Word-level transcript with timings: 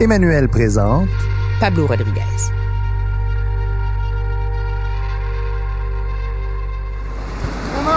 Emmanuel 0.00 0.48
présente 0.48 1.08
Pablo 1.60 1.86
Rodriguez. 1.86 2.22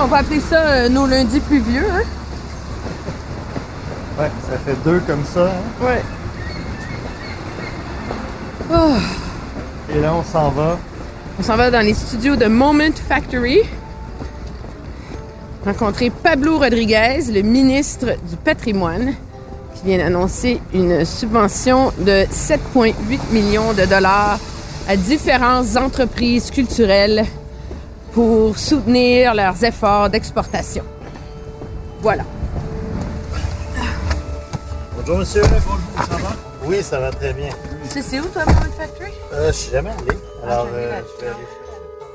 On 0.04 0.08
va 0.08 0.18
appeler 0.18 0.40
ça 0.40 0.62
euh, 0.62 0.90
nos 0.90 1.06
lundis 1.06 1.40
pluvieux, 1.42 1.86
hein? 1.92 2.02
Ouais, 4.20 4.32
ça 4.50 4.58
fait 4.58 4.76
deux 4.84 5.00
comme 5.06 5.24
ça. 5.24 5.46
hein? 5.46 5.86
Ouais. 5.86 6.02
Oh, 8.74 8.94
Et 9.94 10.00
là, 10.00 10.14
on 10.16 10.24
s'en 10.24 10.50
va. 10.50 10.78
on 11.40 11.44
s'en 11.44 11.56
va 11.56 11.70
dans 11.70 11.82
les 11.86 11.94
studios 11.94 12.36
de 12.36 12.46
Moment 12.46 12.96
Factory. 13.08 13.60
Rencontrer 15.66 16.10
Pablo 16.10 16.58
Rodriguez, 16.58 17.20
le 17.32 17.42
ministre 17.42 18.16
du 18.30 18.36
patrimoine, 18.38 19.14
qui 19.82 19.88
vient 19.88 19.98
d'annoncer 19.98 20.62
une 20.74 21.06
subvention 21.06 21.92
de 21.98 22.26
7,8 22.32 22.94
millions 23.32 23.74
de 23.74 23.86
dollars 23.86 24.40
à 24.88 24.96
différentes 24.96 25.76
entreprises 25.76 26.52
culturelles 26.52 27.26
pour 28.14 28.58
soutenir 28.58 29.34
leurs 29.34 29.64
efforts 29.64 30.10
d'exportation. 30.10 30.84
Voilà. 32.02 32.24
Bonjour, 34.98 35.18
monsieur. 35.18 35.42
Bonjour, 35.42 35.80
ça 35.98 36.18
va? 36.18 36.36
Oui, 36.66 36.84
ça 36.84 37.00
va 37.00 37.12
très 37.12 37.34
bien. 37.34 37.50
Tu 37.84 37.90
sais, 37.90 38.02
c'est 38.02 38.20
où, 38.20 38.26
toi, 38.26 38.44
Moment 38.46 38.62
Factory? 38.78 39.12
Euh, 39.34 39.48
je 39.48 39.52
suis 39.54 39.72
jamais 39.72 39.90
allé. 39.90 40.18
Alors, 40.44 40.66
jamais 40.66 40.78
euh, 40.78 41.02
je 41.20 41.26
vais 41.26 41.32
aller. 41.32 41.61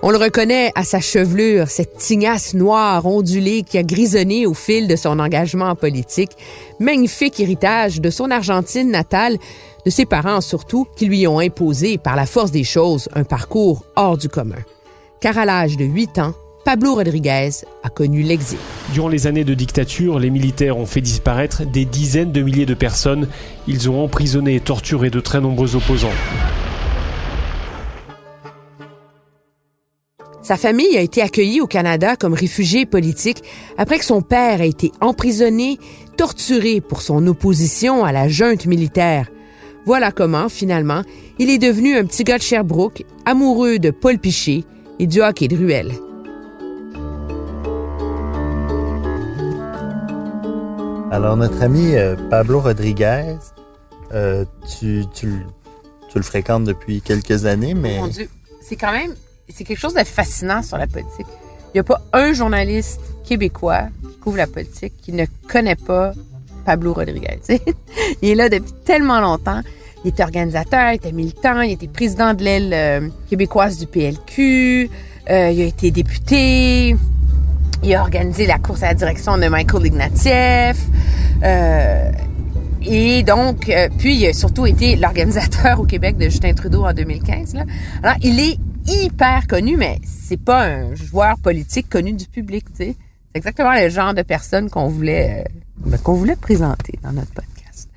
On 0.03 0.11
le 0.11 0.19
reconnaît 0.19 0.73
à 0.75 0.85
sa 0.85 1.01
chevelure, 1.01 1.69
cette 1.69 1.97
tignasse 1.97 2.55
noire 2.55 3.07
ondulée 3.07 3.63
qui 3.63 3.79
a 3.79 3.83
grisonné 3.83 4.47
au 4.47 4.53
fil 4.53 4.89
de 4.89 4.95
son 4.95 5.19
engagement 5.19 5.71
en 5.71 5.75
politique, 5.75 6.33
magnifique 6.79 7.41
héritage 7.41 8.01
de 8.01 8.11
son 8.11 8.31
Argentine 8.31 8.91
natale, 8.91 9.39
de 9.87 9.91
ses 9.91 10.05
parents 10.05 10.43
surtout, 10.43 10.87
qui 10.97 11.07
lui 11.07 11.27
ont 11.27 11.39
imposé 11.39 11.97
par 11.97 12.15
la 12.15 12.27
force 12.27 12.51
des 12.51 12.63
choses 12.63 13.09
un 13.15 13.25
parcours 13.25 13.85
hors 13.97 14.19
du 14.19 14.29
commun. 14.29 14.63
Car 15.21 15.39
à 15.39 15.47
l'âge 15.47 15.79
de 15.79 15.85
8 15.85 16.19
ans, 16.19 16.35
Pablo 16.67 16.95
Rodriguez 16.97 17.51
a 17.83 17.89
connu 17.89 18.23
l'exil. 18.23 18.59
Durant 18.93 19.09
les 19.09 19.27
années 19.27 19.45
de 19.45 19.55
dictature, 19.55 20.19
les 20.19 20.31
militaires 20.31 20.77
ont 20.77 20.87
fait 20.87 21.01
disparaître 21.01 21.65
des 21.65 21.85
dizaines 21.85 22.33
de 22.33 22.43
milliers 22.43 22.67
de 22.67 22.75
personnes. 22.75 23.29
Ils 23.67 23.89
ont 23.89 24.05
emprisonné 24.05 24.57
et 24.57 24.61
torturé 24.61 25.09
de 25.09 25.21
très 25.21 25.41
nombreux 25.41 25.75
opposants. 25.75 26.11
Sa 30.47 30.57
famille 30.57 30.97
a 30.97 31.01
été 31.01 31.23
accueillie 31.23 31.61
au 31.61 31.67
Canada 31.67 32.15
comme 32.15 32.33
réfugié 32.33 32.87
politique 32.87 33.43
après 33.79 33.99
que 33.99 34.05
son 34.05 34.23
père 34.23 34.61
a 34.61 34.65
été 34.65 34.93
emprisonné, 35.01 35.81
torturé 36.17 36.81
pour 36.81 37.03
son 37.03 37.27
opposition 37.27 38.05
à 38.05 38.13
la 38.13 38.29
junte 38.29 38.67
militaire. 38.67 39.29
Voilà 39.87 40.13
comment, 40.13 40.49
finalement, 40.49 41.03
il 41.41 41.51
est 41.51 41.59
devenu 41.59 41.97
un 41.97 42.05
petit 42.05 42.23
gars 42.23 42.39
de 42.39 42.45
Sherbrooke, 42.45 43.03
amoureux 43.25 43.81
de 43.81 43.91
Paul 43.91 44.19
Piché 44.21 44.65
et 45.01 45.09
du 45.09 45.21
hockey 45.21 45.49
de 45.49 45.57
ruelle. 45.57 45.91
Alors, 51.11 51.37
notre 51.37 51.61
ami 51.63 51.97
euh, 51.97 52.15
Pablo 52.31 52.61
Rodriguez, 52.61 53.35
euh, 54.13 54.45
tu, 54.79 55.05
tu, 55.15 55.27
le- 55.27 55.47
tu 56.11 56.19
le 56.19 56.23
fréquentes 56.25 56.65
depuis 56.65 57.01
quelques 57.01 57.47
années, 57.47 57.75
mais 57.75 57.99
Mon 57.99 58.09
Dieu, 58.09 58.29
c'est 58.61 58.77
quand 58.77 58.93
même, 58.93 59.15
c'est 59.49 59.65
quelque 59.65 59.79
chose 59.79 59.95
de 59.95 60.05
fascinant 60.05 60.63
sur 60.63 60.79
la 60.79 60.87
politique. 60.87 61.27
Il 61.69 61.77
n'y 61.77 61.81
a 61.81 61.85
pas 61.85 62.01
un 62.13 62.33
journaliste 62.33 63.01
québécois 63.25 63.89
qui 64.03 64.19
couvre 64.19 64.37
la 64.37 64.47
politique 64.47 64.95
qui 65.03 65.13
ne 65.13 65.27
connaît 65.49 65.77
pas 65.77 66.13
Pablo 66.65 66.93
Rodriguez. 66.93 67.41
il 68.23 68.31
est 68.31 68.35
là 68.35 68.49
depuis 68.49 68.73
tellement 68.85 69.21
longtemps. 69.21 69.63
Il 70.05 70.11
était 70.11 70.23
organisateur, 70.23 70.93
il 70.93 70.97
était 70.97 71.13
militant, 71.13 71.61
il 71.63 71.73
était 71.73 71.89
président 71.89 72.35
de 72.35 72.43
l'aile 72.45 72.73
euh, 72.73 73.09
québécoise 73.29 73.79
du 73.79 73.87
PLQ, 73.87 74.91
euh, 75.31 75.51
il 75.51 75.61
a 75.63 75.65
été 75.65 75.91
député, 75.91 76.97
il 77.83 77.95
a 77.95 78.03
organisé 78.03 78.47
la 78.47 78.59
course 78.59 78.83
à 78.83 78.89
la 78.89 78.95
direction 78.95 79.37
de 79.37 79.49
Michael 79.49 79.87
Ignatieff. 79.87 80.79
euh, 81.43 82.11
et 82.89 83.25
donc, 83.25 83.69
puis 83.99 84.17
il 84.17 84.27
a 84.27 84.33
surtout 84.33 84.65
été 84.65 84.95
l'organisateur 84.95 85.81
au 85.81 85.85
Québec 85.87 86.17
de 86.19 86.27
Justin 86.27 86.53
Trudeau 86.53 86.85
en 86.85 86.93
2015. 86.93 87.55
Là. 87.55 87.65
Alors, 88.05 88.17
il 88.23 88.39
est 88.39 88.59
hyper 88.89 89.47
connu, 89.47 89.77
mais 89.77 89.99
c'est 90.05 90.41
pas 90.43 90.67
un 90.67 90.95
joueur 90.95 91.39
politique 91.39 91.89
connu 91.89 92.13
du 92.13 92.27
public. 92.27 92.65
C'est 92.75 92.95
exactement 93.35 93.75
le 93.75 93.89
genre 93.89 94.15
de 94.15 94.23
personne 94.23 94.71
qu'on 94.71 94.89
voulait, 94.89 95.45
euh, 95.47 95.51
ben, 95.87 95.99
qu'on 95.99 96.15
voulait 96.15 96.37
présenter 96.37 96.99
dans 97.03 97.13
notre 97.13 97.33
podcast. 97.33 97.89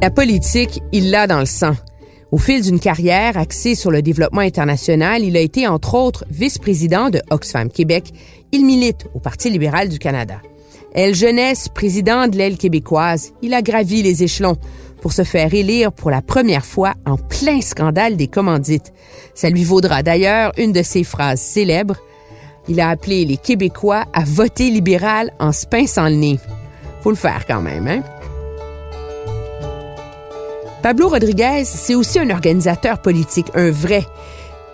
La 0.00 0.10
politique, 0.10 0.80
il 0.92 1.10
l'a 1.10 1.26
dans 1.26 1.40
le 1.40 1.46
sang. 1.46 1.74
Au 2.30 2.38
fil 2.38 2.62
d'une 2.62 2.78
carrière 2.78 3.38
axée 3.38 3.74
sur 3.74 3.90
le 3.90 4.02
développement 4.02 4.42
international, 4.42 5.22
il 5.22 5.36
a 5.36 5.40
été 5.40 5.66
entre 5.66 5.94
autres 5.94 6.24
vice-président 6.30 7.08
de 7.08 7.22
Oxfam 7.30 7.70
Québec. 7.70 8.12
Il 8.52 8.66
milite 8.66 9.06
au 9.14 9.18
Parti 9.18 9.48
libéral 9.50 9.88
du 9.88 9.98
Canada. 9.98 10.40
Elle 10.94 11.14
jeunesse, 11.14 11.68
président 11.68 12.28
de 12.28 12.36
l'aile 12.36 12.58
québécoise, 12.58 13.32
il 13.42 13.54
a 13.54 13.62
gravi 13.62 14.02
les 14.02 14.22
échelons 14.22 14.56
pour 15.00 15.12
se 15.12 15.24
faire 15.24 15.52
élire 15.54 15.92
pour 15.92 16.10
la 16.10 16.22
première 16.22 16.64
fois 16.64 16.94
en 17.06 17.16
plein 17.16 17.60
scandale 17.60 18.16
des 18.16 18.28
commandites. 18.28 18.92
Ça 19.34 19.50
lui 19.50 19.64
vaudra 19.64 20.02
d'ailleurs 20.02 20.52
une 20.58 20.72
de 20.72 20.82
ses 20.82 21.04
phrases 21.04 21.40
célèbres. 21.40 21.96
Il 22.68 22.80
a 22.80 22.90
appelé 22.90 23.24
les 23.24 23.36
Québécois 23.36 24.04
à 24.12 24.24
voter 24.24 24.70
libéral 24.70 25.32
en 25.38 25.52
se 25.52 25.66
pinçant 25.66 26.08
le 26.08 26.16
nez. 26.16 26.38
Faut 27.02 27.10
le 27.10 27.16
faire 27.16 27.46
quand 27.46 27.62
même, 27.62 27.86
hein? 27.88 28.02
Pablo 30.82 31.08
Rodriguez, 31.08 31.64
c'est 31.64 31.94
aussi 31.94 32.18
un 32.18 32.30
organisateur 32.30 33.02
politique, 33.02 33.48
un 33.54 33.70
vrai. 33.70 34.04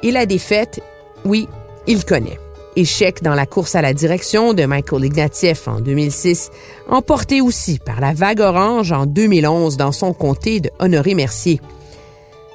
Et 0.02 0.10
la 0.10 0.26
défaite, 0.26 0.80
oui, 1.24 1.48
il 1.86 2.04
connaît. 2.04 2.38
Échec 2.76 3.22
dans 3.22 3.34
la 3.34 3.46
course 3.46 3.76
à 3.76 3.82
la 3.82 3.94
direction 3.94 4.52
de 4.52 4.64
Michael 4.64 5.04
Ignatieff 5.04 5.68
en 5.68 5.80
2006, 5.80 6.50
emporté 6.88 7.40
aussi 7.40 7.78
par 7.78 8.00
la 8.00 8.12
vague 8.12 8.40
orange 8.40 8.90
en 8.90 9.06
2011 9.06 9.76
dans 9.76 9.92
son 9.92 10.12
comté 10.12 10.60
de 10.60 10.70
Honoré-Mercier. 10.80 11.60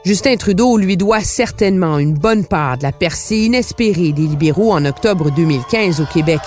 Justin 0.04 0.36
Trudeau 0.36 0.78
lui 0.78 0.98
doit 0.98 1.22
certainement 1.22 2.00
une 2.00 2.14
bonne 2.14 2.46
part 2.46 2.78
de 2.78 2.84
la 2.84 2.92
percée 2.92 3.38
inespérée 3.38 4.12
des 4.12 4.24
libéraux 4.24 4.74
en 4.74 4.84
octobre 4.86 5.32
2015 5.32 6.02
au 6.02 6.06
Québec. 6.06 6.40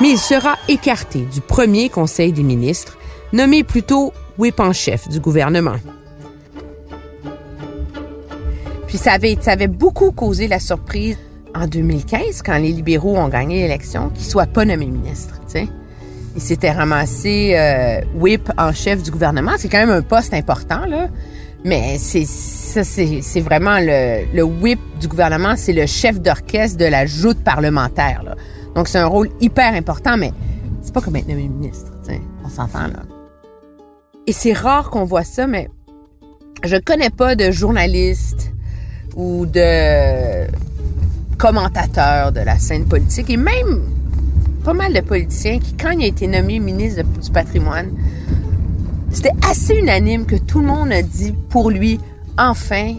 Mais 0.00 0.10
il 0.10 0.18
sera 0.18 0.56
écarté 0.68 1.20
du 1.20 1.40
premier 1.40 1.88
Conseil 1.88 2.32
des 2.32 2.42
ministres, 2.42 2.96
nommé 3.32 3.64
plutôt 3.64 4.12
whip 4.38 4.60
en 4.60 4.72
chef 4.72 5.08
du 5.08 5.20
gouvernement. 5.20 5.76
Puis 8.96 9.04
ça 9.04 9.12
avait, 9.12 9.36
ça 9.38 9.52
avait 9.52 9.66
beaucoup 9.66 10.10
causé 10.10 10.48
la 10.48 10.58
surprise 10.58 11.18
en 11.54 11.66
2015, 11.66 12.40
quand 12.40 12.56
les 12.56 12.72
libéraux 12.72 13.18
ont 13.18 13.28
gagné 13.28 13.60
l'élection, 13.60 14.08
qu'il 14.08 14.24
soit 14.24 14.46
pas 14.46 14.64
nommé 14.64 14.86
ministre. 14.86 15.38
tu 15.44 15.52
sais. 15.52 15.68
Il 16.34 16.40
s'était 16.40 16.70
ramassé 16.70 17.52
euh, 17.58 18.00
whip 18.14 18.50
en 18.56 18.72
chef 18.72 19.02
du 19.02 19.10
gouvernement. 19.10 19.52
C'est 19.58 19.68
quand 19.68 19.80
même 19.80 19.90
un 19.90 20.00
poste 20.00 20.32
important, 20.32 20.86
là. 20.86 21.08
Mais 21.62 21.98
c'est 21.98 22.24
ça, 22.24 22.84
c'est 22.84 23.40
vraiment 23.42 23.76
le, 23.80 24.42
whip 24.42 24.80
du 24.98 25.08
gouvernement, 25.08 25.56
c'est 25.56 25.74
le 25.74 25.84
chef 25.84 26.18
d'orchestre 26.18 26.78
de 26.78 26.86
la 26.86 27.04
joute 27.04 27.44
parlementaire. 27.44 28.22
Là. 28.24 28.34
Donc 28.74 28.88
c'est 28.88 28.98
un 28.98 29.08
rôle 29.08 29.28
hyper 29.42 29.74
important, 29.74 30.16
mais 30.16 30.32
c'est 30.80 30.94
pas 30.94 31.02
comme 31.02 31.16
être 31.16 31.28
nommé 31.28 31.48
ministre. 31.48 31.92
On 32.42 32.48
s'entend 32.48 32.86
là. 32.86 33.02
Et 34.26 34.32
c'est 34.32 34.54
rare 34.54 34.88
qu'on 34.88 35.04
voit 35.04 35.24
ça, 35.24 35.46
mais 35.46 35.68
je 36.64 36.78
connais 36.78 37.10
pas 37.10 37.34
de 37.34 37.50
journaliste 37.50 38.55
ou 39.16 39.46
de 39.46 40.46
commentateur 41.38 42.32
de 42.32 42.40
la 42.40 42.58
scène 42.58 42.84
politique 42.84 43.30
et 43.30 43.36
même 43.36 43.82
pas 44.64 44.74
mal 44.74 44.92
de 44.92 45.00
politiciens 45.00 45.58
qui, 45.58 45.74
quand 45.74 45.90
il 45.90 46.04
a 46.04 46.06
été 46.06 46.26
nommé 46.26 46.58
ministre 46.58 47.02
du 47.02 47.30
patrimoine, 47.30 47.90
c'était 49.10 49.32
assez 49.48 49.74
unanime 49.74 50.26
que 50.26 50.36
tout 50.36 50.60
le 50.60 50.66
monde 50.66 50.92
a 50.92 51.02
dit 51.02 51.32
pour 51.48 51.70
lui, 51.70 51.98
enfin, 52.36 52.94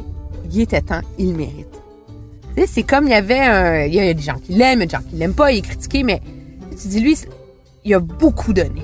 il 0.52 0.62
était 0.62 0.82
temps, 0.82 1.02
il 1.18 1.36
mérite. 1.36 1.68
C'est 2.66 2.84
comme 2.84 3.06
il 3.06 3.12
y 3.12 3.14
avait 3.14 3.40
un... 3.40 3.86
Il 3.86 3.94
y 3.94 4.00
a 4.00 4.14
des 4.14 4.22
gens 4.22 4.40
qui 4.44 4.54
l'aiment, 4.54 4.80
des 4.80 4.90
gens 4.90 5.04
qui 5.08 5.16
l'aiment 5.16 5.34
pas, 5.34 5.52
il 5.52 5.60
est 5.60 5.62
critiqué, 5.62 6.04
mais 6.04 6.22
tu 6.82 6.88
dis, 6.88 7.00
lui, 7.00 7.16
il 7.86 7.94
a 7.94 8.00
beaucoup 8.00 8.54
donné. 8.54 8.82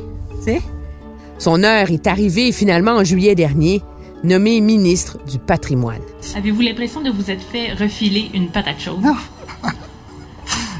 Son 1.39 1.63
heure 1.63 1.89
est 1.89 2.05
arrivée 2.05 2.51
finalement 2.51 2.91
en 2.91 3.03
juillet 3.03 3.33
dernier, 3.33 3.81
nommé 4.23 4.61
ministre 4.61 5.17
du 5.25 5.39
patrimoine. 5.39 6.01
Avez-vous 6.35 6.61
l'impression 6.61 7.01
de 7.01 7.09
vous 7.09 7.29
être 7.29 7.43
fait 7.43 7.73
refiler 7.73 8.29
une 8.33 8.49
patate 8.49 8.79
chaude? 8.79 9.01
Non. 9.01 9.15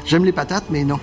J'aime 0.06 0.24
les 0.24 0.32
patates, 0.32 0.64
mais 0.70 0.84
non. 0.84 0.98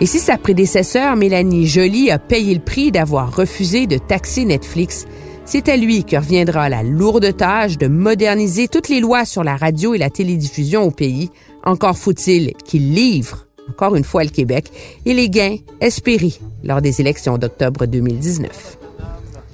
Et 0.00 0.06
si 0.06 0.18
sa 0.18 0.38
prédécesseur, 0.38 1.14
Mélanie 1.16 1.66
Joly, 1.66 2.10
a 2.10 2.18
payé 2.18 2.54
le 2.54 2.60
prix 2.60 2.90
d'avoir 2.90 3.34
refusé 3.34 3.86
de 3.86 3.98
taxer 3.98 4.46
Netflix, 4.46 5.06
c'est 5.44 5.68
à 5.68 5.76
lui 5.76 6.04
que 6.04 6.16
reviendra 6.16 6.68
la 6.68 6.82
lourde 6.82 7.36
tâche 7.36 7.76
de 7.76 7.86
moderniser 7.86 8.68
toutes 8.68 8.88
les 8.88 9.00
lois 9.00 9.24
sur 9.24 9.42
la 9.42 9.56
radio 9.56 9.94
et 9.94 9.98
la 9.98 10.08
télédiffusion 10.08 10.82
au 10.84 10.90
pays. 10.90 11.28
Encore 11.64 11.98
faut-il 11.98 12.54
qu'il 12.64 12.94
livre, 12.94 13.46
encore 13.68 13.96
une 13.96 14.04
fois, 14.04 14.24
le 14.24 14.30
Québec 14.30 14.70
et 15.04 15.12
les 15.12 15.28
gains 15.28 15.56
espérés 15.80 16.34
lors 16.62 16.80
des 16.80 17.00
élections 17.00 17.36
d'octobre 17.36 17.86
2019. 17.86 18.78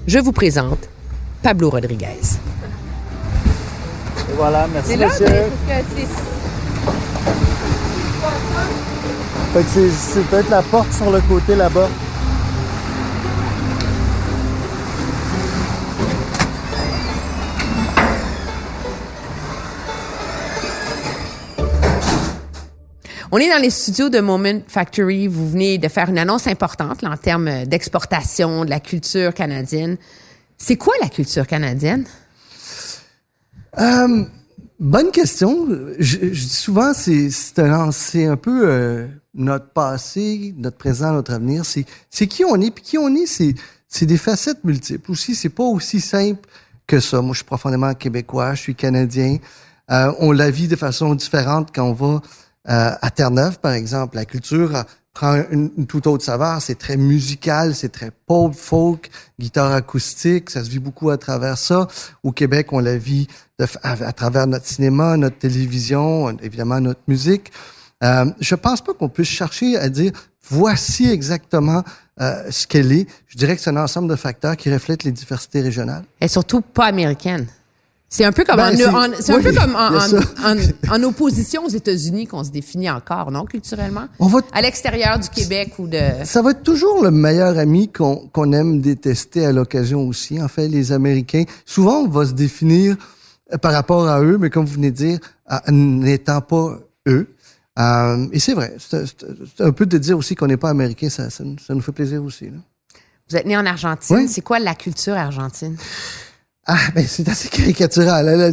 Je 0.07 0.19
vous 0.19 0.33
présente 0.33 0.89
Pablo 1.47 1.71
Rodriguez. 1.71 2.09
Et 4.29 4.33
voilà, 4.37 4.67
merci 4.75 4.91
C'est 4.91 4.97
là, 4.97 5.07
monsieur. 5.07 5.27
c'est- 9.69 10.29
peut-être 10.29 10.51
la 10.51 10.63
porte 10.63 10.93
sur 10.93 11.09
le 11.09 11.21
côté 11.21 11.55
là-bas. 11.55 11.89
On 23.31 23.39
est 23.39 23.49
dans 23.49 23.63
les 23.63 23.71
studios 23.71 24.09
de 24.09 24.19
Moment 24.19 24.63
Factory. 24.67 25.29
Vous 25.29 25.49
venez 25.51 25.79
de 25.79 25.87
faire 25.87 26.09
une 26.09 26.19
annonce 26.19 26.49
importante 26.49 27.03
là, 27.03 27.11
en 27.11 27.17
termes 27.17 27.67
d'exportation 27.67 28.65
de 28.65 28.71
la 28.71 28.81
culture 28.81 29.33
canadienne. 29.33 29.97
C'est 30.59 30.77
quoi 30.77 30.95
la 31.01 31.09
culture 31.09 31.47
canadienne? 31.47 32.07
Euh, 33.79 34.25
bonne 34.81 35.11
question. 35.11 35.69
Je, 35.99 36.19
je 36.33 36.45
dis 36.45 36.49
souvent, 36.49 36.93
c'est 36.95 37.59
un, 37.59 37.91
un 37.91 38.37
peu 38.37 38.63
euh, 38.65 39.07
notre 39.35 39.69
passé, 39.71 40.55
notre 40.57 40.79
présent, 40.79 41.13
notre 41.13 41.35
avenir. 41.35 41.65
C'est 41.65 42.27
qui 42.27 42.45
on 42.45 42.61
est. 42.61 42.71
Puis 42.71 42.85
qui 42.85 42.99
on 42.99 43.15
est, 43.15 43.27
c'est 43.27 44.07
des 44.07 44.17
facettes 44.17 44.65
multiples. 44.65 45.11
Aussi, 45.11 45.35
c'est 45.35 45.51
pas 45.51 45.65
aussi 45.65 46.01
simple 46.01 46.49
que 46.87 47.01
ça. 47.01 47.21
Moi, 47.21 47.33
je 47.33 47.39
suis 47.39 47.45
profondément 47.45 47.93
québécois. 47.95 48.55
Je 48.55 48.63
suis 48.63 48.75
canadien. 48.75 49.39
Euh, 49.91 50.13
on 50.21 50.33
la 50.33 50.51
vit 50.51 50.69
de 50.69 50.77
façon 50.77 51.15
différente 51.15 51.69
quand 51.75 51.85
on 51.85 51.93
va 51.93 52.23
à 52.69 53.11
Terre-Neuve, 53.11 53.61
par 53.61 53.73
exemple. 53.73 54.17
La 54.17 54.25
culture 54.25 54.85
prend 55.17 55.43
une, 55.51 55.71
une 55.79 55.87
toute 55.87 56.07
autre 56.07 56.23
saveur. 56.23 56.61
C'est 56.61 56.75
très 56.75 56.99
musical, 56.99 57.75
c'est 57.75 57.89
très 57.89 58.11
pop, 58.27 58.55
folk, 58.55 59.11
guitare 59.41 59.73
acoustique. 59.73 60.51
Ça 60.51 60.63
se 60.63 60.69
vit 60.69 60.79
beaucoup 60.79 61.09
à 61.09 61.17
travers 61.17 61.57
ça. 61.57 61.89
Au 62.23 62.33
Québec, 62.33 62.73
on 62.73 62.81
la 62.81 62.99
vit 62.99 63.27
à, 63.83 64.13
travers 64.13 64.47
notre 64.47 64.67
cinéma, 64.67 65.17
notre 65.17 65.39
télévision, 65.39 66.37
évidemment 66.41 66.81
notre 66.81 67.01
musique. 67.09 67.51
Euh, 68.05 68.27
je 68.41 68.55
pense 68.55 68.83
pas 68.83 68.93
qu'on 68.93 69.09
puisse 69.09 69.29
chercher 69.29 69.79
à 69.79 69.89
dire 69.89 70.13
voici 70.51 71.11
exactement 71.11 71.83
euh, 72.21 72.51
ce 72.51 72.67
qu'elle 72.67 72.93
est. 72.93 73.09
Je 73.27 73.39
dirais 73.39 73.57
que 73.57 73.63
c'est 73.63 73.71
un 73.71 73.79
ensemble 73.79 74.09
de 74.09 74.17
facteurs 74.17 74.55
qui 74.55 74.71
reflètent 74.71 75.05
les 75.05 75.13
diversités 75.13 75.63
régionales. 75.63 76.05
Est 76.21 76.29
surtout 76.29 76.61
pas 76.61 76.85
américaine. 76.85 77.47
C'est 78.09 78.25
un 78.25 78.31
peu 78.33 78.45
comme, 78.45 78.57
Ben, 78.57 78.73
en, 78.73 79.09
c'est 79.19 79.33
un 79.33 79.41
peu 79.43 79.53
comme 79.53 81.05
opposition 81.05 81.65
aux 81.65 81.69
États-Unis 81.69 82.27
qu'on 82.29 82.45
se 82.45 82.51
définit 82.51 82.89
encore, 82.89 83.31
non, 83.33 83.45
culturellement? 83.45 84.07
On 84.21 84.29
va 84.29 84.41
À 84.53 84.63
l'extérieur 84.63 85.19
du 85.19 85.29
Québec 85.29 85.73
ou 85.79 85.89
de... 85.89 85.99
Ça 86.25 86.41
va 86.41 86.53
être 86.53 86.63
toujours 86.63 87.03
le 87.03 87.11
meilleur 87.11 87.59
ami 87.59 87.91
qu'on 87.91 88.53
aime 88.53 88.81
détester 88.81 89.45
à 89.45 89.53
l'occasion 89.53 90.07
aussi. 90.07 90.41
En 90.41 90.47
fait, 90.49 90.69
les 90.69 90.93
Américains, 90.93 91.45
souvent, 91.65 91.99
on 92.03 92.09
va 92.09 92.27
se 92.27 92.33
définir 92.33 92.97
euh, 93.53 93.59
par 93.59 93.73
rapport 93.73 94.07
à 94.09 94.23
eux, 94.23 94.39
mais 94.39 94.51
comme 94.51 94.67
vous 94.67 94.75
venez 94.75 94.93
de 94.93 94.97
dire, 94.97 95.19
n'étant 95.69 96.41
pas 96.41 96.79
eux. 97.09 97.27
Euh, 97.79 98.27
et 98.33 98.39
c'est 98.39 98.55
vrai, 98.55 98.77
c'est 98.79 99.61
un 99.61 99.73
peu 99.73 99.85
de 99.85 99.99
dire 99.99 100.17
aussi 100.17 100.35
qu'on 100.35 100.47
n'est 100.47 100.57
pas 100.57 100.71
américain, 100.71 101.11
ça, 101.11 101.29
ça, 101.29 101.45
nous- 101.45 101.59
ça 101.59 101.75
nous 101.75 101.83
fait 101.83 101.93
plaisir 101.93 102.23
aussi. 102.25 102.47
Là. 102.47 102.59
Vous 103.29 103.37
êtes 103.37 103.45
né 103.47 103.57
en 103.57 103.67
Argentine. 103.67 104.17
Oui. 104.17 104.29
C'est 104.29 104.41
quoi 104.41 104.59
la 104.61 104.75
culture 104.77 105.15
argentine? 105.15 105.77
Ah, 106.69 106.79
ben 106.95 107.05
c'est 107.07 107.29
assez 107.29 107.49
caricatural. 107.49 108.29
hein, 108.29 108.51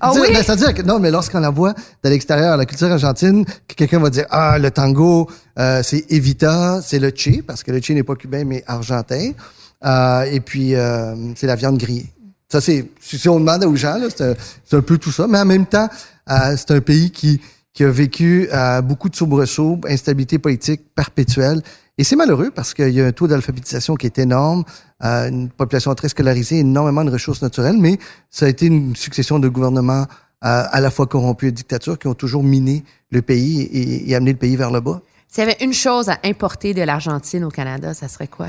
Ah 0.00 0.12
oui? 0.14 0.20
ben, 0.32 0.42
C'est-à-dire 0.42 0.72
que 0.72 0.82
non, 0.82 1.00
mais 1.00 1.10
lorsqu'on 1.10 1.40
la 1.40 1.50
voit 1.50 1.74
de 2.04 2.08
l'extérieur, 2.08 2.56
la 2.56 2.64
culture 2.64 2.90
argentine, 2.92 3.44
que 3.66 3.74
quelqu'un 3.74 3.98
va 3.98 4.08
dire 4.10 4.26
ah 4.30 4.56
le 4.58 4.70
tango, 4.70 5.28
euh, 5.58 5.82
c'est 5.82 6.04
Evita, 6.10 6.80
c'est 6.82 7.00
le 7.00 7.10
Che 7.10 7.42
parce 7.44 7.64
que 7.64 7.72
le 7.72 7.80
Che 7.80 7.90
n'est 7.90 8.04
pas 8.04 8.14
cubain 8.14 8.44
mais 8.44 8.62
argentin, 8.66 9.32
Euh, 9.84 10.22
et 10.32 10.40
puis 10.40 10.74
euh, 10.74 11.14
c'est 11.36 11.46
la 11.46 11.54
viande 11.54 11.76
grillée. 11.76 12.10
Ça 12.50 12.60
c'est 12.62 12.88
si 13.00 13.28
on 13.28 13.38
demande 13.40 13.62
aux 13.64 13.76
gens 13.76 13.98
là, 13.98 14.06
c'est 14.08 14.24
un, 14.24 14.34
c'est 14.64 14.76
un 14.76 14.80
peu 14.80 14.96
tout 14.96 15.12
ça, 15.12 15.26
mais 15.26 15.38
en 15.38 15.44
même 15.44 15.66
temps 15.66 15.88
euh, 16.30 16.56
c'est 16.56 16.70
un 16.70 16.80
pays 16.80 17.10
qui 17.10 17.40
qui 17.74 17.84
a 17.84 17.90
vécu 17.90 18.48
euh, 18.54 18.80
beaucoup 18.80 19.10
de 19.10 19.16
soubresauts, 19.16 19.78
instabilité 19.86 20.38
politique 20.38 20.80
perpétuelle. 20.94 21.60
Et 21.98 22.04
c'est 22.04 22.16
malheureux 22.16 22.50
parce 22.54 22.72
qu'il 22.72 22.88
y 22.90 23.02
a 23.02 23.06
un 23.06 23.12
taux 23.12 23.26
d'alphabétisation 23.28 23.96
qui 23.96 24.06
est 24.06 24.18
énorme, 24.18 24.64
euh, 25.04 25.28
une 25.28 25.50
population 25.50 25.94
très 25.94 26.08
scolarisée, 26.08 26.58
énormément 26.60 27.04
de 27.04 27.10
ressources 27.10 27.42
naturelles, 27.42 27.76
mais 27.78 27.98
ça 28.30 28.46
a 28.46 28.48
été 28.48 28.66
une 28.66 28.96
succession 28.96 29.38
de 29.38 29.48
gouvernements 29.48 30.06
euh, 30.44 30.64
à 30.70 30.80
la 30.80 30.90
fois 30.90 31.06
corrompus 31.06 31.48
et 31.48 31.52
dictatures 31.52 31.98
qui 31.98 32.06
ont 32.06 32.14
toujours 32.14 32.42
miné 32.42 32.84
le 33.10 33.22
pays 33.22 33.62
et, 33.62 34.10
et 34.10 34.14
amené 34.14 34.32
le 34.32 34.38
pays 34.38 34.56
vers 34.56 34.70
le 34.70 34.80
bas. 34.80 35.00
S'il 35.28 35.44
y 35.44 35.46
avait 35.46 35.56
une 35.60 35.72
chose 35.74 36.08
à 36.08 36.18
importer 36.24 36.72
de 36.72 36.82
l'Argentine 36.82 37.44
au 37.44 37.50
Canada, 37.50 37.92
ça 37.94 38.08
serait 38.08 38.28
quoi? 38.28 38.48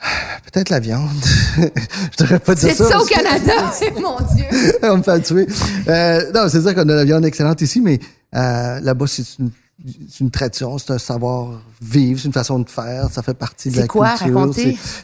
Peut-être 0.52 0.70
la 0.70 0.80
viande. 0.80 1.08
Je 1.56 2.22
devrais 2.24 2.38
pas 2.38 2.54
dire 2.54 2.68
C'est 2.70 2.74
ça. 2.84 2.90
ça 2.90 3.00
au 3.00 3.04
Canada! 3.06 3.52
Mon 4.00 4.16
Dieu! 4.34 4.44
on 4.82 4.98
me 4.98 5.02
fait 5.02 5.20
tuer. 5.20 5.46
Euh, 5.88 6.32
non, 6.32 6.48
c'est 6.48 6.60
sûr 6.62 6.74
qu'on 6.74 6.88
a 6.88 6.94
la 6.94 7.04
viande 7.04 7.24
excellente 7.24 7.60
ici, 7.60 7.80
mais 7.80 7.98
euh, 8.34 8.80
là-bas, 8.80 9.06
c'est 9.06 9.38
une, 9.38 9.50
c'est 9.86 10.20
une 10.20 10.30
tradition, 10.30 10.78
c'est 10.78 10.92
un 10.92 10.98
savoir-vivre, 10.98 12.18
c'est 12.20 12.26
une 12.26 12.32
façon 12.32 12.58
de 12.58 12.68
faire, 12.68 13.08
ça 13.10 13.22
fait 13.22 13.34
partie 13.34 13.70
de 13.70 13.76
la 13.76 13.86
quoi? 13.86 14.08
culture. 14.16 14.34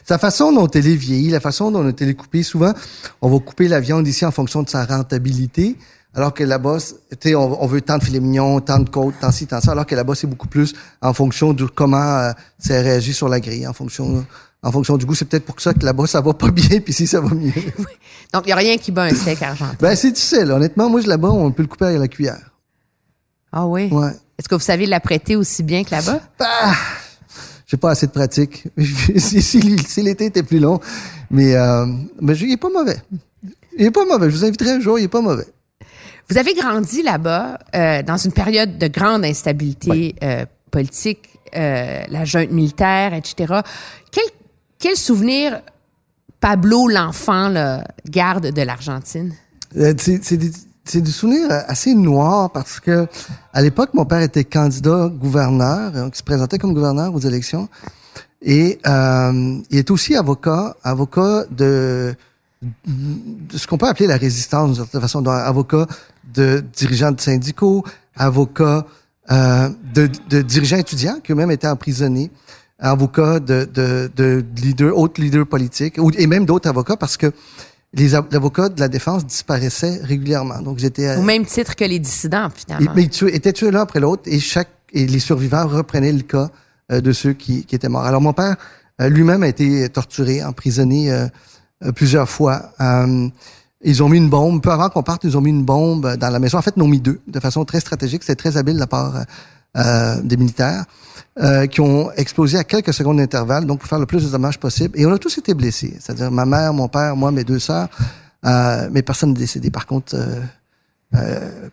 C'est 0.03 0.09
la 0.09 0.17
façon 0.17 0.51
dont 0.51 0.67
elle 0.67 0.87
est 0.87 0.95
vieillie, 0.95 1.29
la 1.29 1.39
façon 1.39 1.71
dont 1.71 1.87
elle 1.95 2.09
est 2.09 2.13
coupée. 2.15 2.43
Souvent, 2.43 2.73
on 3.21 3.29
va 3.29 3.39
couper 3.39 3.67
la 3.67 3.79
viande 3.79 4.07
ici 4.07 4.25
en 4.25 4.31
fonction 4.31 4.63
de 4.63 4.69
sa 4.69 4.85
rentabilité, 4.85 5.77
alors 6.13 6.33
que 6.33 6.43
là-bas, 6.43 6.79
c'est- 6.79 6.95
tu 7.19 7.29
sais, 7.29 7.35
on, 7.35 7.61
on 7.63 7.67
veut 7.67 7.81
tant 7.81 7.97
de 7.99 8.03
filets 8.03 8.19
mignons, 8.19 8.59
tant 8.59 8.79
de 8.79 8.89
côtes, 8.89 9.15
tant 9.21 9.31
ci, 9.31 9.45
tant 9.47 9.61
ça, 9.61 9.71
alors 9.73 9.85
que 9.85 9.95
là-bas, 9.95 10.15
c'est 10.15 10.27
beaucoup 10.27 10.47
plus 10.47 10.73
en 11.01 11.13
fonction 11.13 11.53
de 11.53 11.65
comment 11.65 12.17
euh, 12.17 12.31
ça 12.57 12.73
réagit 12.81 13.13
sur 13.13 13.29
la 13.29 13.39
grille, 13.39 13.67
en 13.67 13.73
fonction... 13.73 14.25
En 14.63 14.71
fonction 14.71 14.95
du 14.95 15.07
goût, 15.07 15.15
c'est 15.15 15.25
peut-être 15.25 15.45
pour 15.45 15.59
ça 15.59 15.73
que 15.73 15.83
là-bas, 15.83 16.05
ça 16.05 16.21
va 16.21 16.35
pas 16.35 16.51
bien, 16.51 16.79
puis 16.81 16.91
ici, 16.93 17.07
ça 17.07 17.19
va 17.19 17.33
mieux. 17.33 17.51
Donc, 18.31 18.43
il 18.43 18.49
n'y 18.49 18.51
a 18.51 18.55
rien 18.57 18.77
qui 18.77 18.91
bat 18.91 19.05
un 19.05 19.15
steak 19.15 19.41
argentin. 19.41 19.75
Ben, 19.79 19.95
c'est 19.95 20.11
difficile. 20.11 20.51
Honnêtement, 20.51 20.87
moi, 20.87 21.01
je 21.01 21.07
là-bas, 21.07 21.29
on 21.31 21.51
peut 21.51 21.63
le 21.63 21.67
couper 21.67 21.85
avec 21.85 21.99
la 21.99 22.07
cuillère. 22.07 22.51
Ah 23.51 23.65
oui? 23.65 23.89
Ouais. 23.91 24.11
Est-ce 24.41 24.49
que 24.49 24.55
vous 24.55 24.59
savez 24.59 24.87
l'apprêter 24.87 25.35
aussi 25.35 25.61
bien 25.61 25.83
que 25.83 25.91
là-bas? 25.91 26.19
Ah! 26.39 26.73
J'ai 27.67 27.77
pas 27.77 27.91
assez 27.91 28.07
de 28.07 28.11
pratique. 28.11 28.67
si 29.17 29.39
si- 29.39 29.77
si 29.77 30.01
l'été 30.01 30.25
était 30.25 30.41
plus 30.41 30.57
long. 30.57 30.79
Mais, 31.29 31.53
euh, 31.53 31.85
mais 32.19 32.35
il 32.35 32.51
est 32.51 32.57
pas 32.57 32.71
mauvais. 32.71 32.97
Il 33.77 33.85
est 33.85 33.91
pas 33.91 34.03
mauvais. 34.03 34.31
Je 34.31 34.35
vous 34.37 34.43
inviterai 34.43 34.71
un 34.71 34.79
jour, 34.79 34.97
il 34.97 35.03
est 35.03 35.07
pas 35.09 35.21
mauvais. 35.21 35.45
Vous 36.27 36.39
avez 36.39 36.55
grandi 36.55 37.03
là-bas 37.03 37.59
euh, 37.75 38.01
dans 38.01 38.17
une 38.17 38.31
période 38.31 38.79
de 38.79 38.87
grande 38.87 39.23
instabilité 39.25 40.15
euh, 40.23 40.47
politique, 40.71 41.29
la 41.53 42.25
junte 42.25 42.49
militaire, 42.49 43.13
etc. 43.13 43.59
Quel, 44.11 44.23
quel 44.79 44.95
souvenir 44.95 45.61
Pablo, 46.39 46.87
l'enfant, 46.87 47.53
garde 48.09 48.47
de 48.51 48.61
l'Argentine? 48.63 49.35
C'est 49.75 50.23
c'est 50.23 50.37
des, 50.37 50.51
c'est 50.83 51.01
des 51.01 51.11
souvenirs 51.11 51.47
assez 51.67 51.93
noirs 51.93 52.51
parce 52.51 52.79
que 52.79 53.07
à 53.53 53.61
l'époque, 53.61 53.93
mon 53.93 54.05
père 54.05 54.21
était 54.21 54.43
candidat 54.43 55.09
gouverneur, 55.09 55.91
donc 55.91 56.13
il 56.15 56.17
se 56.17 56.23
présentait 56.23 56.57
comme 56.57 56.73
gouverneur 56.73 57.13
aux 57.13 57.19
élections. 57.19 57.69
Et 58.41 58.79
euh, 58.87 59.57
il 59.69 59.77
est 59.77 59.91
aussi 59.91 60.15
avocat, 60.15 60.75
avocat 60.83 61.45
de, 61.51 62.15
de 62.63 63.57
ce 63.57 63.67
qu'on 63.67 63.77
peut 63.77 63.87
appeler 63.87 64.07
la 64.07 64.17
résistance 64.17 64.67
d'une 64.67 64.75
certaine 64.75 65.01
façon, 65.01 65.25
avocat 65.27 65.85
de 66.33 66.63
dirigeants 66.75 67.11
de 67.11 67.21
syndicaux, 67.21 67.83
avocat 68.15 68.85
euh, 69.31 69.69
de, 69.93 70.09
de 70.29 70.41
dirigeants 70.41 70.77
étudiants 70.77 71.19
qui 71.23 71.31
eux-mêmes 71.31 71.51
étaient 71.51 71.67
emprisonnés, 71.67 72.31
avocat 72.79 73.39
de, 73.39 73.69
de, 73.71 74.11
de 74.15 74.43
leaders, 74.57 74.97
autres 74.97 75.21
leaders 75.21 75.45
politiques, 75.45 75.99
et 76.17 76.25
même 76.25 76.45
d'autres 76.45 76.67
avocats 76.67 76.97
parce 76.97 77.17
que 77.17 77.31
les 77.93 78.15
av- 78.15 78.27
avocats 78.33 78.69
de 78.69 78.79
la 78.79 78.87
défense 78.87 79.25
disparaissaient 79.25 79.99
régulièrement. 80.03 80.61
Donc 80.61 80.77
j'étais 80.79 81.07
euh, 81.07 81.19
Au 81.19 81.23
même 81.23 81.45
titre 81.45 81.75
que 81.75 81.83
les 81.85 81.99
dissidents, 81.99 82.49
finalement. 82.55 82.91
mais 82.95 83.03
ils 83.03 83.09
tuaient- 83.09 83.35
étaient 83.35 83.53
tués 83.53 83.71
l'un 83.71 83.81
après 83.81 83.99
l'autre 83.99 84.23
et 84.25 84.39
chaque 84.39 84.69
et 84.93 85.05
les 85.07 85.19
survivants 85.19 85.67
reprenaient 85.67 86.11
le 86.13 86.21
cas 86.23 86.49
euh, 86.91 87.01
de 87.01 87.11
ceux 87.11 87.33
qui, 87.33 87.65
qui 87.65 87.75
étaient 87.75 87.89
morts. 87.89 88.05
Alors 88.05 88.21
mon 88.21 88.33
père 88.33 88.55
euh, 89.01 89.09
lui-même 89.09 89.43
a 89.43 89.47
été 89.47 89.87
torturé, 89.89 90.43
emprisonné 90.43 91.11
euh, 91.11 91.27
euh, 91.83 91.91
plusieurs 91.91 92.29
fois. 92.29 92.71
Euh, 92.79 93.27
Ils 93.83 94.03
ont 94.03 94.09
mis 94.09 94.17
une 94.19 94.29
bombe. 94.29 94.61
Peu 94.61 94.69
avant 94.71 94.89
qu'on 94.89 95.01
parte, 95.01 95.23
ils 95.23 95.35
ont 95.37 95.41
mis 95.41 95.49
une 95.49 95.63
bombe 95.65 96.15
dans 96.17 96.29
la 96.29 96.37
maison. 96.39 96.59
En 96.59 96.61
fait, 96.61 96.73
ils 96.77 96.83
ont 96.83 96.87
mis 96.87 96.99
deux, 97.01 97.19
de 97.27 97.39
façon 97.39 97.65
très 97.65 97.79
stratégique. 97.79 98.21
C'est 98.23 98.35
très 98.35 98.55
habile 98.57 98.75
de 98.75 98.79
la 98.79 98.85
part 98.87 99.25
euh, 99.77 100.21
des 100.21 100.37
militaires, 100.37 100.85
euh, 101.39 101.65
qui 101.67 101.79
ont 101.81 102.11
explosé 102.13 102.57
à 102.57 102.63
quelques 102.63 102.93
secondes 102.93 103.17
d'intervalle, 103.17 103.65
donc 103.65 103.79
pour 103.79 103.87
faire 103.89 103.99
le 103.99 104.05
plus 104.05 104.25
de 104.25 104.29
dommages 104.29 104.59
possible. 104.59 104.97
Et 104.99 105.05
on 105.05 105.13
a 105.13 105.17
tous 105.17 105.37
été 105.37 105.53
blessés. 105.53 105.95
C'est-à-dire 105.99 106.29
ma 106.31 106.45
mère, 106.45 106.73
mon 106.73 106.87
père, 106.87 107.15
moi, 107.15 107.31
mes 107.31 107.43
deux 107.43 107.59
sœurs. 107.59 107.87
Euh, 108.45 108.89
mais 108.91 109.01
personne 109.03 109.29
n'est 109.33 109.39
décédé. 109.39 109.69
Par 109.69 109.85
contre, 109.85 110.15
euh, 110.15 110.41
euh, 111.15 111.69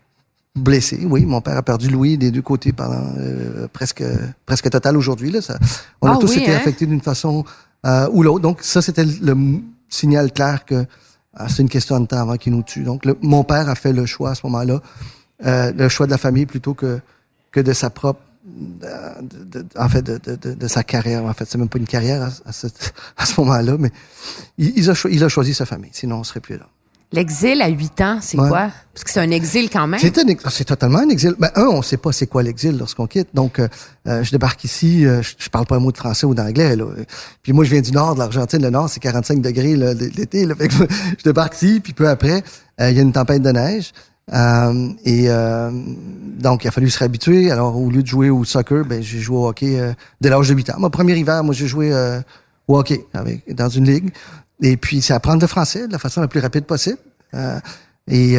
blessé, 0.54 1.00
oui. 1.08 1.24
Mon 1.24 1.40
père 1.40 1.56
a 1.56 1.62
perdu 1.62 1.88
Louis 1.88 2.18
des 2.18 2.30
deux 2.30 2.42
côtés 2.42 2.72
pendant 2.72 3.14
euh, 3.18 3.66
presque 3.72 4.04
presque 4.46 4.68
total 4.70 4.96
aujourd'hui. 4.96 5.30
Là, 5.30 5.40
ça, 5.40 5.58
on 6.02 6.08
a 6.08 6.12
Ah 6.14 6.18
tous 6.20 6.34
oui, 6.36 6.42
été 6.42 6.52
hein? 6.52 6.56
affectés 6.56 6.86
d'une 6.86 7.00
façon 7.00 7.44
euh, 7.86 8.08
ou 8.12 8.22
l'autre. 8.22 8.40
Donc 8.40 8.58
ça, 8.62 8.82
c'était 8.82 9.04
le, 9.04 9.36
signal 9.88 10.30
clair 10.32 10.64
que 10.66 10.84
ah, 11.34 11.48
c'est 11.48 11.62
une 11.62 11.68
question 11.68 11.98
de 12.00 12.06
temps 12.06 12.20
avant 12.20 12.36
qu'il 12.36 12.52
nous 12.52 12.62
tue. 12.62 12.82
Donc 12.82 13.04
le- 13.06 13.16
mon 13.22 13.44
père 13.44 13.68
a 13.70 13.74
fait 13.74 13.92
le 13.94 14.04
choix 14.04 14.30
à 14.32 14.34
ce 14.34 14.44
moment-là, 14.46 14.80
euh, 15.46 15.72
le 15.72 15.88
choix 15.88 16.04
de 16.06 16.10
la 16.10 16.18
famille 16.18 16.44
plutôt 16.46 16.74
que 16.74 17.00
que 17.52 17.60
de 17.60 17.72
sa 17.72 17.90
propre 17.90 18.20
de- 18.44 19.60
de- 19.60 19.66
en 19.76 19.88
fait 19.88 20.02
de, 20.02 20.18
de, 20.54 20.68
sa 20.68 20.82
carrière 20.82 21.24
en 21.24 21.32
fait 21.34 21.44
c'est 21.48 21.58
même 21.58 21.68
pas 21.68 21.78
une 21.78 21.86
carrière 21.86 22.22
à, 22.22 22.48
à 22.48 22.52
ce, 22.52 22.66
à 23.16 23.26
ce 23.26 23.40
moment-là 23.40 23.76
mais 23.78 23.90
il, 24.56 24.72
il 24.78 24.90
a 24.90 24.94
cho- 24.94 25.08
il 25.10 25.22
a 25.22 25.28
choisi 25.28 25.52
sa 25.54 25.66
famille 25.66 25.90
sinon 25.92 26.16
on 26.20 26.24
serait 26.24 26.40
plus 26.40 26.56
là 26.56 26.66
L'exil 27.10 27.62
à 27.62 27.68
8 27.68 28.00
ans, 28.02 28.18
c'est 28.20 28.38
Ouais. 28.38 28.50
quoi? 28.50 28.70
Parce 28.92 29.02
que 29.02 29.10
c'est 29.10 29.20
un 29.20 29.30
exil 29.30 29.70
quand 29.70 29.86
même. 29.86 29.98
C'est 29.98 30.18
un 30.18 30.26
ex- 30.26 30.44
c'est 30.50 30.64
totalement 30.66 30.98
un 30.98 31.08
exil. 31.08 31.34
Ben, 31.38 31.50
un, 31.54 31.64
on 31.68 31.80
sait 31.80 31.96
pas 31.96 32.12
c'est 32.12 32.26
quoi 32.26 32.42
l'exil 32.42 32.76
lorsqu'on 32.76 33.06
quitte. 33.06 33.28
Donc, 33.32 33.60
euh, 33.60 33.68
euh, 34.06 34.22
je 34.22 34.30
débarque 34.30 34.62
ici, 34.64 35.06
euh, 35.06 35.22
je, 35.22 35.30
je 35.38 35.48
parle 35.48 35.64
pas 35.64 35.76
un 35.76 35.78
mot 35.78 35.90
de 35.90 35.96
français 35.96 36.26
ou 36.26 36.34
d'anglais. 36.34 36.76
Là. 36.76 36.84
Puis 37.42 37.54
moi, 37.54 37.64
je 37.64 37.70
viens 37.70 37.80
du 37.80 37.92
nord 37.92 38.12
de 38.12 38.18
l'Argentine. 38.18 38.60
Le 38.60 38.68
nord, 38.68 38.90
c'est 38.90 39.00
45 39.00 39.40
degrés 39.40 39.74
là, 39.74 39.94
l'été. 39.94 40.44
Là. 40.44 40.54
Fait 40.58 40.68
que 40.68 40.74
je 40.74 41.24
débarque 41.24 41.54
ici, 41.54 41.80
puis 41.82 41.94
peu 41.94 42.10
après, 42.10 42.42
euh, 42.78 42.90
il 42.90 42.96
y 42.98 42.98
a 42.98 43.02
une 43.02 43.12
tempête 43.12 43.40
de 43.40 43.52
neige. 43.52 43.94
Euh, 44.32 44.88
et 45.04 45.24
euh, 45.28 45.70
donc, 46.38 46.64
il 46.64 46.68
a 46.68 46.70
fallu 46.70 46.88
se 46.88 46.98
réhabituer. 46.98 47.50
Alors, 47.50 47.76
au 47.76 47.90
lieu 47.90 48.02
de 48.02 48.06
jouer 48.06 48.30
au 48.30 48.44
soccer, 48.44 48.84
ben, 48.84 49.02
j'ai 49.02 49.18
joué 49.18 49.36
au 49.36 49.48
hockey 49.48 49.78
euh, 49.78 49.92
dès 50.20 50.30
l'âge 50.30 50.48
de 50.48 50.54
8 50.54 50.70
ans. 50.70 50.76
Mon 50.78 50.90
premier 50.90 51.16
hiver, 51.16 51.42
moi, 51.42 51.54
j'ai 51.54 51.66
joué 51.66 51.92
euh, 51.92 52.20
au 52.68 52.78
hockey 52.78 53.04
avec, 53.12 53.52
dans 53.54 53.68
une 53.68 53.86
ligue. 53.86 54.10
Et 54.62 54.76
puis, 54.76 55.02
c'est 55.02 55.14
apprendre 55.14 55.40
le 55.40 55.46
français 55.48 55.88
de 55.88 55.92
la 55.92 55.98
façon 55.98 56.20
la 56.20 56.28
plus 56.28 56.40
rapide 56.40 56.64
possible. 56.64 56.98
Euh, 57.34 57.58
et 58.10 58.38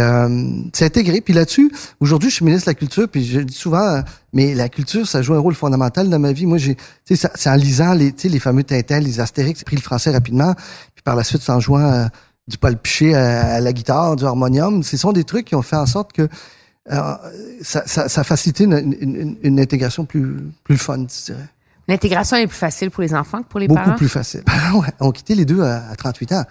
c'est 0.74 0.86
intégré. 0.86 1.22
Puis 1.22 1.36
là-dessus, 1.36 1.72
aujourd'hui, 2.00 2.32
je 2.32 2.36
suis 2.36 2.46
ministre 2.46 2.66
de 2.66 2.72
la 2.72 2.74
Culture, 2.74 3.08
puis 3.08 3.24
je 3.24 3.40
dis 3.42 3.54
souvent, 3.54 4.02
mais 4.34 4.56
la 4.56 4.68
culture, 4.68 5.08
ça 5.08 5.22
joue 5.22 5.36
un 5.36 5.40
rôle 5.40 5.54
fondamental 5.54 6.10
dans 6.10 6.18
ma 6.18 6.32
vie. 6.32 6.48
Moi, 6.48 6.58
j'ai, 6.58 6.76
c'est 7.06 7.50
en 7.50 7.54
lisant 7.54 7.94
les, 7.94 8.12
les 8.24 8.40
fameux 8.40 8.64
Tintins, 8.64 9.00
les 9.00 9.20
Astérix, 9.20 9.60
j'ai 9.60 9.66
pris 9.66 9.76
le 9.76 9.84
français 9.84 10.10
rapidement, 10.10 10.56
puis 10.96 11.04
par 11.04 11.16
la 11.16 11.24
suite, 11.24 11.44
c'est 11.44 11.52
en 11.52 11.60
jouant 11.60 12.10
du 12.50 12.58
Paul 12.58 12.76
Piché 12.78 13.16
à, 13.16 13.54
à 13.56 13.60
la 13.62 13.72
guitare, 13.72 14.16
du 14.16 14.26
harmonium. 14.26 14.84
Ce 14.84 14.98
sont 14.98 15.14
des 15.14 15.24
trucs 15.24 15.46
qui 15.46 15.56
ont 15.56 15.62
fait 15.62 15.76
en 15.78 15.86
sorte 15.86 16.12
que 16.12 16.28
euh, 16.92 17.14
ça, 17.62 17.84
ça, 17.86 18.10
ça 18.10 18.22
a 18.22 18.24
facilité 18.24 18.64
une, 18.66 18.96
une, 19.00 19.38
une- 19.44 19.60
intégration 19.60 20.06
plus, 20.06 20.36
plus 20.64 20.78
fun, 20.78 20.98
je 21.08 21.26
dirais. 21.34 21.48
L'intégration 21.88 22.38
est 22.38 22.48
plus 22.48 22.58
facile 22.58 22.90
pour 22.92 23.02
les 23.04 23.14
enfants 23.14 23.42
que 23.44 23.48
pour 23.48 23.60
les 23.60 23.68
Beaucoup 23.68 23.82
parents? 23.84 23.96
plus 23.96 24.10
facile. 24.10 24.44
Ouais, 24.74 24.88
on 25.00 25.12
quittait 25.12 25.36
les 25.36 25.46
deux 25.46 25.62
à, 25.62 25.88
à 25.90 25.96
38 25.96 26.32
ans. 26.34 26.44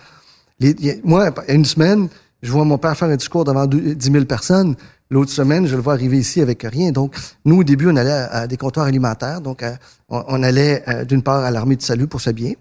Les- 0.60 0.76
y 0.78 0.90
a- 0.90 0.94
moi, 1.04 1.30
il 1.46 1.48
y 1.48 1.50
a 1.50 1.54
une 1.54 1.64
semaine, 1.64 2.08
je 2.42 2.50
vois 2.52 2.64
mon 2.64 2.78
père 2.78 2.96
faire 2.96 3.08
un 3.08 3.16
discours 3.16 3.44
devant 3.44 3.66
deux- 3.66 3.94
10 3.94 4.12
000 4.12 4.24
personnes. 4.24 4.76
L'autre 5.10 5.30
semaine, 5.32 5.66
je 5.66 5.74
le 5.74 5.80
vois 5.82 5.94
arriver 5.94 6.18
ici 6.18 6.40
avec 6.42 6.62
rien. 6.62 6.92
Donc, 6.92 7.16
nous, 7.44 7.56
au 7.60 7.64
début, 7.64 7.88
on 7.90 7.96
allait 7.96 8.10
à, 8.12 8.26
à 8.42 8.46
des 8.46 8.56
comptoirs 8.56 8.86
alimentaires. 8.86 9.40
Donc, 9.40 9.62
à- 9.62 9.78
on, 10.08 10.22
on 10.28 10.42
allait 10.42 10.84
euh, 10.88 11.04
d'une 11.04 11.22
part 11.22 11.42
à 11.44 11.50
l'armée 11.50 11.76
du 11.76 11.84
salut 11.84 12.06
pour 12.06 12.20
s'habiller. 12.20 12.58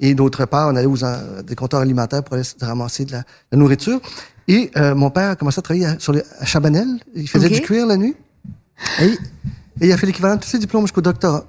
Et 0.00 0.14
d'autre 0.14 0.44
part, 0.44 0.68
on 0.68 0.76
allait 0.76 0.86
aux 0.86 1.02
en- 1.04 1.42
des 1.46 1.54
comptoirs 1.56 1.82
alimentaires 1.82 2.22
pour 2.22 2.34
aller 2.34 2.44
se 2.44 2.54
ramasser 2.60 3.04
de 3.04 3.12
la, 3.12 3.24
la 3.50 3.58
nourriture. 3.58 4.00
Et 4.46 4.70
euh, 4.76 4.94
mon 4.94 5.10
père 5.10 5.30
a 5.30 5.36
commencé 5.36 5.58
à 5.58 5.62
travailler 5.62 5.86
à, 5.86 5.98
sur 5.98 6.12
les, 6.12 6.22
à 6.38 6.44
Chabanel. 6.46 6.86
Il 7.14 7.28
faisait 7.28 7.48
du 7.48 7.60
cuir 7.60 7.86
la 7.86 7.96
nuit. 7.96 8.14
Et, 9.00 9.06
et 9.06 9.18
il 9.88 9.92
a 9.92 9.96
fait 9.96 10.06
l'équivalent 10.06 10.36
de 10.36 10.40
tous 10.40 10.48
ses 10.48 10.58
diplômes 10.58 10.82
jusqu'au 10.84 11.00
doctorat. 11.00 11.44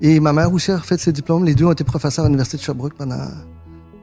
Et 0.00 0.20
ma 0.20 0.32
mère 0.32 0.52
aussi 0.52 0.70
a 0.70 0.76
refait 0.78 0.96
ses 0.96 1.12
diplômes. 1.12 1.44
Les 1.44 1.54
deux 1.56 1.64
ont 1.64 1.72
été 1.72 1.82
professeurs 1.84 2.24
à 2.24 2.28
l'Université 2.28 2.56
de 2.56 2.62
Sherbrooke 2.62 2.94
pendant, 2.94 3.18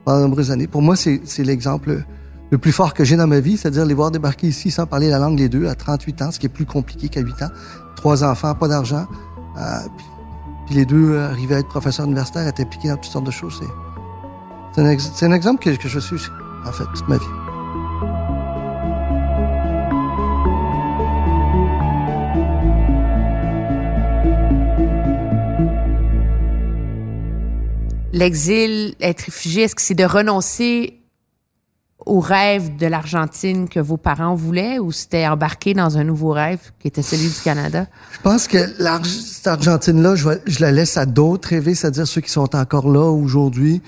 pendant 0.04 0.18
de 0.18 0.22
nombreuses 0.24 0.50
années. 0.50 0.66
Pour 0.66 0.82
moi, 0.82 0.94
c'est 0.94 1.20
l'exemple 1.38 2.02
le 2.50 2.58
plus 2.58 2.70
fort 2.72 2.92
que 2.94 3.02
j'ai 3.02 3.16
dans 3.16 3.26
ma 3.26 3.40
vie, 3.40 3.56
c'est-à-dire 3.56 3.84
les 3.86 3.94
voir 3.94 4.10
débarquer 4.10 4.46
ici 4.48 4.70
sans 4.70 4.86
parler 4.86 5.08
la 5.08 5.18
langue 5.18 5.38
les 5.38 5.48
deux 5.48 5.66
à 5.68 5.74
38 5.74 6.22
ans, 6.22 6.30
ce 6.30 6.38
qui 6.38 6.46
est 6.46 6.50
plus 6.50 6.66
compliqué 6.66 7.08
qu'à 7.08 7.20
8 7.20 7.42
ans. 7.42 7.48
Trois 7.96 8.22
enfants, 8.22 8.54
pas 8.54 8.68
d'argent. 8.68 9.06
Euh, 9.58 9.78
puis, 9.96 10.06
puis 10.66 10.74
les 10.76 10.84
deux 10.84 11.12
euh, 11.12 11.30
arrivaient 11.30 11.56
à 11.56 11.58
être 11.60 11.68
professeurs 11.68 12.04
universitaires, 12.06 12.46
étaient 12.46 12.62
impliqués 12.62 12.88
dans 12.88 12.96
toutes 12.96 13.10
sortes 13.10 13.26
de 13.26 13.30
choses. 13.32 13.60
C'est- 14.76 14.82
un, 14.82 14.90
ex- 14.90 15.10
c'est 15.14 15.24
un 15.24 15.32
exemple 15.32 15.64
que, 15.64 15.70
que 15.74 15.88
je 15.88 15.98
suis, 15.98 16.20
en 16.66 16.70
fait, 16.70 16.84
toute 16.94 17.08
ma 17.08 17.16
vie. 17.16 17.24
L'exil, 28.12 28.94
être 29.00 29.22
réfugié, 29.22 29.64
est-ce 29.64 29.74
que 29.74 29.82
c'est 29.82 29.94
de 29.94 30.04
renoncer 30.04 31.00
au 32.06 32.20
rêve 32.20 32.76
de 32.76 32.86
l'Argentine 32.86 33.68
que 33.68 33.80
vos 33.80 33.96
parents 33.96 34.34
voulaient 34.34 34.78
ou 34.78 34.92
c'était 34.92 35.26
embarquer 35.26 35.74
dans 35.74 35.98
un 35.98 36.04
nouveau 36.04 36.30
rêve 36.30 36.60
qui 36.78 36.88
était 36.88 37.02
celui 37.02 37.28
du 37.28 37.40
Canada? 37.44 37.86
Je 38.12 38.20
pense 38.22 38.46
que 38.48 38.58
cette 39.04 39.46
Argentine-là, 39.46 40.14
je 40.14 40.60
la 40.60 40.72
laisse 40.72 40.96
à 40.96 41.04
d'autres 41.04 41.48
rêver, 41.48 41.74
c'est-à-dire 41.74 42.06
ceux 42.06 42.20
qui 42.20 42.30
sont 42.30 42.54
encore 42.54 42.88
là 42.90 43.10
aujourd'hui. 43.10 43.82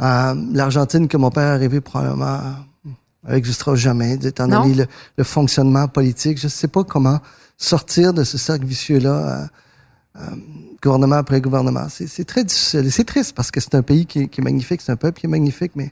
Euh, 0.00 0.34
L'Argentine 0.52 1.08
que 1.08 1.16
mon 1.16 1.30
père 1.30 1.52
a 1.54 1.56
rêvé 1.56 1.80
probablement 1.80 2.40
n'existera 3.28 3.74
jamais, 3.74 4.14
étant 4.22 4.46
donné 4.62 4.74
le, 4.74 4.86
le 5.16 5.24
fonctionnement 5.24 5.88
politique. 5.88 6.38
Je 6.38 6.46
ne 6.46 6.50
sais 6.50 6.68
pas 6.68 6.84
comment 6.84 7.18
sortir 7.56 8.12
de 8.12 8.22
ce 8.22 8.38
cercle 8.38 8.64
vicieux-là, 8.66 9.10
euh, 9.10 9.46
euh, 10.20 10.20
gouvernement 10.82 11.16
après 11.16 11.40
gouvernement. 11.40 11.86
C'est 11.88 12.24
très 12.24 12.44
difficile. 12.44 12.92
C'est 12.92 13.04
triste 13.04 13.34
parce 13.34 13.50
que 13.50 13.58
c'est 13.60 13.74
un 13.74 13.82
pays 13.82 14.06
qui, 14.06 14.20
est- 14.20 14.28
qui 14.28 14.40
est 14.40 14.44
magnifique, 14.44 14.80
c'est 14.80 14.92
un 14.92 14.96
peuple 14.96 15.18
qui 15.20 15.26
est 15.26 15.30
magnifique, 15.30 15.72
mais 15.74 15.90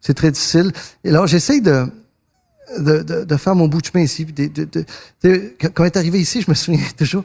c'est 0.00 0.14
très 0.14 0.30
difficile. 0.30 0.70
Et 1.02 1.08
alors, 1.08 1.26
j'essaye 1.26 1.60
de, 1.62 1.86
de, 2.78 3.02
de, 3.02 3.24
de 3.24 3.36
faire 3.36 3.56
mon 3.56 3.66
bout 3.66 3.80
de 3.80 3.86
chemin 3.86 4.04
ici. 4.04 4.24
puis 4.24 4.34
de- 4.34 4.46
de- 4.64 4.68
de- 4.70 4.84
de- 5.24 5.54
quand 5.60 5.68
quand 5.74 5.82
on 5.82 5.86
est 5.86 5.96
arrivé 5.96 6.20
ici, 6.20 6.42
je 6.42 6.50
me 6.50 6.54
souviens 6.54 6.84
toujours, 6.96 7.24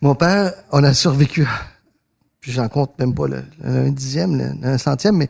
mon 0.00 0.14
père, 0.14 0.52
on 0.70 0.84
a 0.84 0.94
survécu, 0.94 1.44
puis 2.42 2.52
j'en 2.52 2.68
compte 2.68 2.98
même 2.98 3.14
pas 3.14 3.28
le, 3.28 3.42
le 3.62 3.86
un 3.86 3.90
dixième, 3.90 4.36
le, 4.36 4.52
un 4.66 4.76
centième, 4.76 5.16
mais 5.16 5.28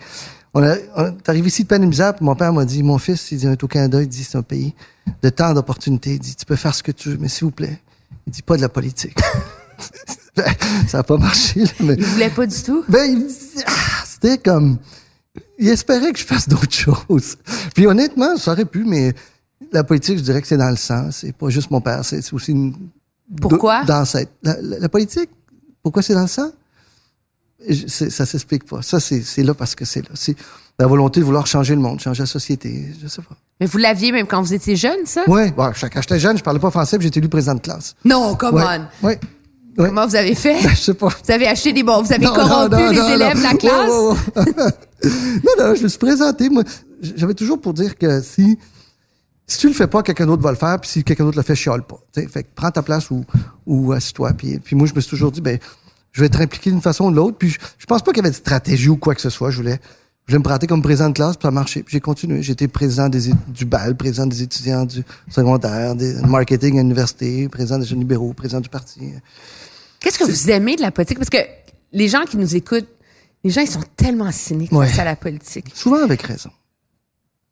on, 0.54 0.62
a, 0.62 0.75
on 0.97 1.07
est 1.09 1.28
arrivé 1.28 1.49
ici 1.49 1.62
de 1.62 1.69
peine 1.69 1.83
et 1.85 1.87
misère, 1.87 2.14
puis 2.16 2.25
mon 2.25 2.35
père 2.35 2.52
m'a 2.52 2.64
dit, 2.64 2.83
mon 2.83 2.99
fils, 2.99 3.31
il 3.31 3.38
dit, 3.38 3.47
on 3.47 3.52
est 3.52 3.62
au 3.62 3.69
Canada, 3.69 4.02
il 4.02 4.09
dit, 4.09 4.25
c'est 4.25 4.38
un 4.38 4.42
pays 4.42 4.75
de 5.23 5.28
tant 5.28 5.52
d'opportunités, 5.54 6.14
il 6.14 6.19
dit, 6.19 6.35
tu 6.35 6.45
peux 6.47 6.57
faire 6.57 6.75
ce 6.75 6.83
que 6.83 6.90
tu 6.90 7.11
veux, 7.11 7.19
mais 7.19 7.28
s'il 7.28 7.45
vous 7.45 7.50
plaît, 7.52 7.78
il 8.26 8.33
dit 8.33 8.42
pas 8.42 8.57
de 8.57 8.62
la 8.62 8.69
politique. 8.69 9.16
Ça 10.88 10.99
n'a 10.99 11.02
pas 11.02 11.19
marché, 11.19 11.61
là, 11.61 11.71
mais... 11.81 11.95
Ils 11.95 12.04
voulaient 12.04 12.31
pas 12.31 12.47
du 12.47 12.62
tout? 12.62 12.83
Ben, 12.88 13.04
il 13.04 13.26
ah, 13.66 13.71
c'était 14.07 14.38
comme, 14.38 14.78
il 15.59 15.69
espérait 15.69 16.12
que 16.12 16.19
je 16.19 16.25
fasse 16.25 16.49
d'autres 16.49 16.73
choses. 16.73 17.37
Puis 17.75 17.87
honnêtement, 17.87 18.37
ça 18.38 18.52
aurait 18.52 18.64
pu, 18.64 18.85
mais 18.85 19.12
la 19.73 19.85
politique, 19.85 20.16
je 20.19 20.23
dirais 20.23 20.40
que 20.40 20.47
c'est 20.49 20.57
dans 20.57 20.71
le 20.71 20.76
sang. 20.76 21.11
C'est 21.11 21.37
pas 21.37 21.50
juste 21.50 21.71
mon 21.71 21.83
père, 21.83 22.02
c'est 22.04 22.23
c'est 22.23 22.33
aussi 22.33 22.52
une... 22.52 22.75
Pourquoi? 23.40 23.85
Dans 23.85 24.04
cette, 24.07 24.31
la, 24.42 24.57
la- 24.62 24.78
la 24.78 24.88
politique, 24.88 25.28
pourquoi 25.83 26.02
c'est 26.02 26.14
dans 26.14 26.23
le 26.23 26.26
sang? 26.28 26.50
Ça 27.88 28.26
s'explique 28.26 28.64
pas. 28.64 28.83
Ça, 28.83 28.99
c'est 29.00 29.42
là 29.42 29.54
parce 29.54 29.75
que 29.75 29.85
c'est 29.85 30.00
là. 30.02 30.14
C'est 30.14 30.37
la 30.78 30.87
volonté 30.87 31.21
de 31.21 31.25
vouloir 31.25 31.47
changer 31.47 31.75
le 31.75 31.81
monde, 31.81 32.00
changer 32.00 32.23
la 32.23 32.26
société, 32.26 32.88
je 33.00 33.07
sais 33.07 33.23
pas. 33.23 33.37
Mais 33.61 33.66
vous 33.66 33.78
l'aviez 33.78 34.11
même 34.11 34.26
quand 34.26 34.42
vous 34.42 34.54
étiez 34.54 34.75
jeune, 34.75 35.04
ça? 35.07 35.23
Ouais, 35.28 35.52
bon, 35.52 35.71
quand 35.92 36.00
j'étais 36.00 36.19
jeune, 36.19 36.37
je 36.38 36.42
parlais 36.42 36.59
pas 36.59 36.71
français, 36.71 36.99
puis 36.99 37.07
été 37.09 37.21
élu 37.21 37.28
président 37.28 37.54
de 37.54 37.61
classe. 37.61 37.95
Non, 38.04 38.35
come 38.35 38.54
Ouais, 38.57 38.64
on! 39.02 39.07
ouais. 39.07 39.21
Comment 39.76 40.07
vous 40.07 40.16
avez 40.16 40.35
fait? 40.35 40.61
Je 40.69 40.76
sais 40.76 40.95
pas. 40.95 41.09
Vous 41.09 41.31
avez 41.33 41.47
acheté 41.47 41.73
des 41.73 41.83
bons, 41.83 42.02
vous 42.02 42.12
avez 42.12 42.25
Non, 42.26 42.35
corrompu 42.35 42.75
non, 42.76 42.81
non, 42.81 42.90
les 42.90 43.14
élèves 43.14 43.38
de 43.38 43.42
la 43.42 43.54
classe? 43.54 44.73
Non, 45.04 45.52
non, 45.66 45.75
je 45.75 45.83
me 45.83 45.88
suis 45.88 45.99
présenté. 45.99 46.49
Moi, 46.49 46.62
j'avais 47.00 47.35
toujours 47.35 47.61
pour 47.61 47.75
dire 47.75 47.97
que 47.99 48.21
si, 48.21 48.57
si 49.49 49.59
tu 49.59 49.66
le 49.66 49.73
fais 49.73 49.88
pas, 49.88 50.02
quelqu'un 50.02 50.26
d'autre 50.26 50.42
va 50.42 50.50
le 50.50 50.57
faire, 50.57 50.78
puis 50.81 50.88
si 50.90 51.02
quelqu'un 51.02 51.25
d'autre 51.25 51.38
le 51.38 51.42
fait, 51.42 51.57
chiale 51.57 51.83
pas. 51.83 51.99
T'sais, 52.12 52.26
fait 52.28 52.45
que 52.45 52.49
prends 52.54 52.71
ta 52.71 52.83
place 52.83 53.11
ou, 53.11 53.25
ou 53.66 53.92
assis-toi. 53.92 54.33
Puis, 54.35 54.61
puis 54.61 54.76
moi, 54.76 54.87
je 54.87 54.95
me 54.95 55.00
suis 55.00 55.11
toujours 55.11 55.33
dit, 55.33 55.40
ben, 55.40 55.59
je 56.12 56.21
vais 56.21 56.26
être 56.26 56.40
impliqué 56.40 56.71
d'une 56.71 56.81
façon 56.83 57.07
ou 57.07 57.11
de 57.11 57.16
l'autre. 57.16 57.37
Puis 57.38 57.49
je, 57.50 57.59
je 57.78 57.87
pense 57.87 58.02
pas 58.02 58.12
qu'il 58.12 58.23
y 58.23 58.26
avait 58.26 58.31
de 58.31 58.37
stratégie 58.37 58.88
ou 58.88 58.97
quoi 58.97 59.14
que 59.14 59.21
ce 59.21 59.31
soit. 59.31 59.50
Je 59.50 59.57
voulais, 59.57 59.81
je 60.26 60.33
voulais 60.33 60.38
me 60.38 60.45
prêter 60.45 60.66
comme 60.66 60.83
président 60.83 61.09
de 61.09 61.14
classe, 61.14 61.37
puis 61.37 61.42
ça 61.42 61.49
a 61.49 61.50
marché. 61.50 61.85
J'ai 61.88 62.00
continué. 62.00 62.42
J'étais 62.42 62.69
président 62.69 63.09
des, 63.09 63.31
du 63.49 63.64
BAL, 63.64 63.97
président 63.97 64.26
des 64.26 64.42
étudiants 64.42 64.85
du 64.85 65.02
secondaire, 65.31 65.95
des 65.97 66.14
marketing 66.23 66.78
à 66.78 66.83
l'université, 66.83 67.49
président 67.49 67.78
des 67.78 67.87
jeunes 67.87 67.99
libéraux, 68.00 68.33
président 68.33 68.61
du 68.61 68.69
parti. 68.69 69.00
Qu'est-ce 70.00 70.19
que 70.19 70.25
vous 70.25 70.50
aimez 70.50 70.76
de 70.76 70.83
la 70.83 70.90
politique? 70.90 71.19
Parce 71.19 71.31
que 71.31 71.38
les 71.92 72.09
gens 72.09 72.25
qui 72.25 72.37
nous 72.37 72.57
écoutent, 72.57 72.88
les 73.45 73.50
gens, 73.50 73.61
ils 73.61 73.71
sont 73.71 73.83
tellement 73.97 74.31
cyniques 74.31 74.73
Ouais. 74.73 74.87
face 74.88 74.99
à 75.00 75.04
la 75.04 75.16
politique. 75.16 75.73
Souvent 75.75 76.02
avec 76.02 76.23
raison. 76.23 76.50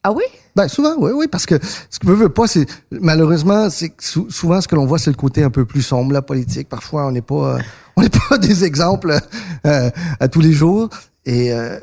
Ah 0.03 0.13
oui? 0.13 0.25
Ben 0.57 0.67
souvent, 0.67 0.95
oui, 0.99 1.13
oui, 1.15 1.29
parce 1.29 1.45
que 1.45 1.59
ce 1.91 1.99
que 1.99 2.07
veut, 2.07 2.31
pas, 2.31 2.47
c'est 2.47 2.67
malheureusement, 2.91 3.69
c'est 3.69 3.93
souvent 4.01 4.61
ce 4.61 4.67
que 4.67 4.75
l'on 4.75 4.87
voit, 4.87 4.99
c'est 4.99 5.11
le 5.11 5.17
côté 5.17 5.43
un 5.43 5.51
peu 5.51 5.67
plus 5.67 5.83
sombre, 5.83 6.13
la 6.13 6.23
politique. 6.23 6.69
Parfois, 6.69 7.07
on 7.07 7.13
n'est 7.13 7.21
pas, 7.21 7.57
euh, 7.57 7.59
on 7.97 8.03
n'est 8.03 8.09
pas 8.29 8.39
des 8.39 8.65
exemples 8.65 9.19
euh, 9.67 9.91
à 10.19 10.29
tous 10.29 10.41
les 10.41 10.53
jours. 10.53 10.89
Et 11.27 11.53
euh, 11.53 11.79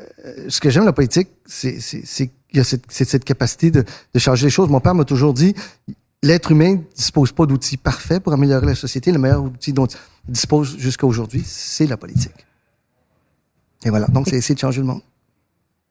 ce 0.48 0.60
que 0.60 0.68
j'aime 0.68 0.84
la 0.84 0.92
politique, 0.92 1.28
c'est, 1.46 1.80
c'est, 1.80 2.02
c'est 2.04 2.30
il 2.50 2.56
y 2.56 2.60
a 2.60 2.64
cette, 2.64 2.90
cette 2.90 3.24
capacité 3.24 3.70
de, 3.70 3.84
de 4.14 4.18
changer 4.18 4.46
les 4.46 4.50
choses. 4.50 4.68
Mon 4.68 4.80
père 4.80 4.94
m'a 4.94 5.04
toujours 5.04 5.32
dit, 5.32 5.54
l'être 6.22 6.50
humain 6.50 6.72
ne 6.72 6.94
dispose 6.96 7.30
pas 7.30 7.46
d'outils 7.46 7.76
parfaits 7.76 8.22
pour 8.22 8.32
améliorer 8.32 8.66
la 8.66 8.74
société. 8.74 9.12
Le 9.12 9.18
meilleur 9.18 9.44
outil 9.44 9.72
dont 9.72 9.86
il 9.86 10.32
dispose 10.32 10.76
jusqu'à 10.78 11.06
aujourd'hui, 11.06 11.44
c'est 11.46 11.86
la 11.86 11.96
politique. 11.96 12.46
Et 13.84 13.90
voilà. 13.90 14.06
Donc, 14.06 14.26
c'est 14.28 14.36
essayer 14.36 14.54
de 14.56 14.60
changer 14.60 14.80
le 14.80 14.86
monde. 14.86 15.02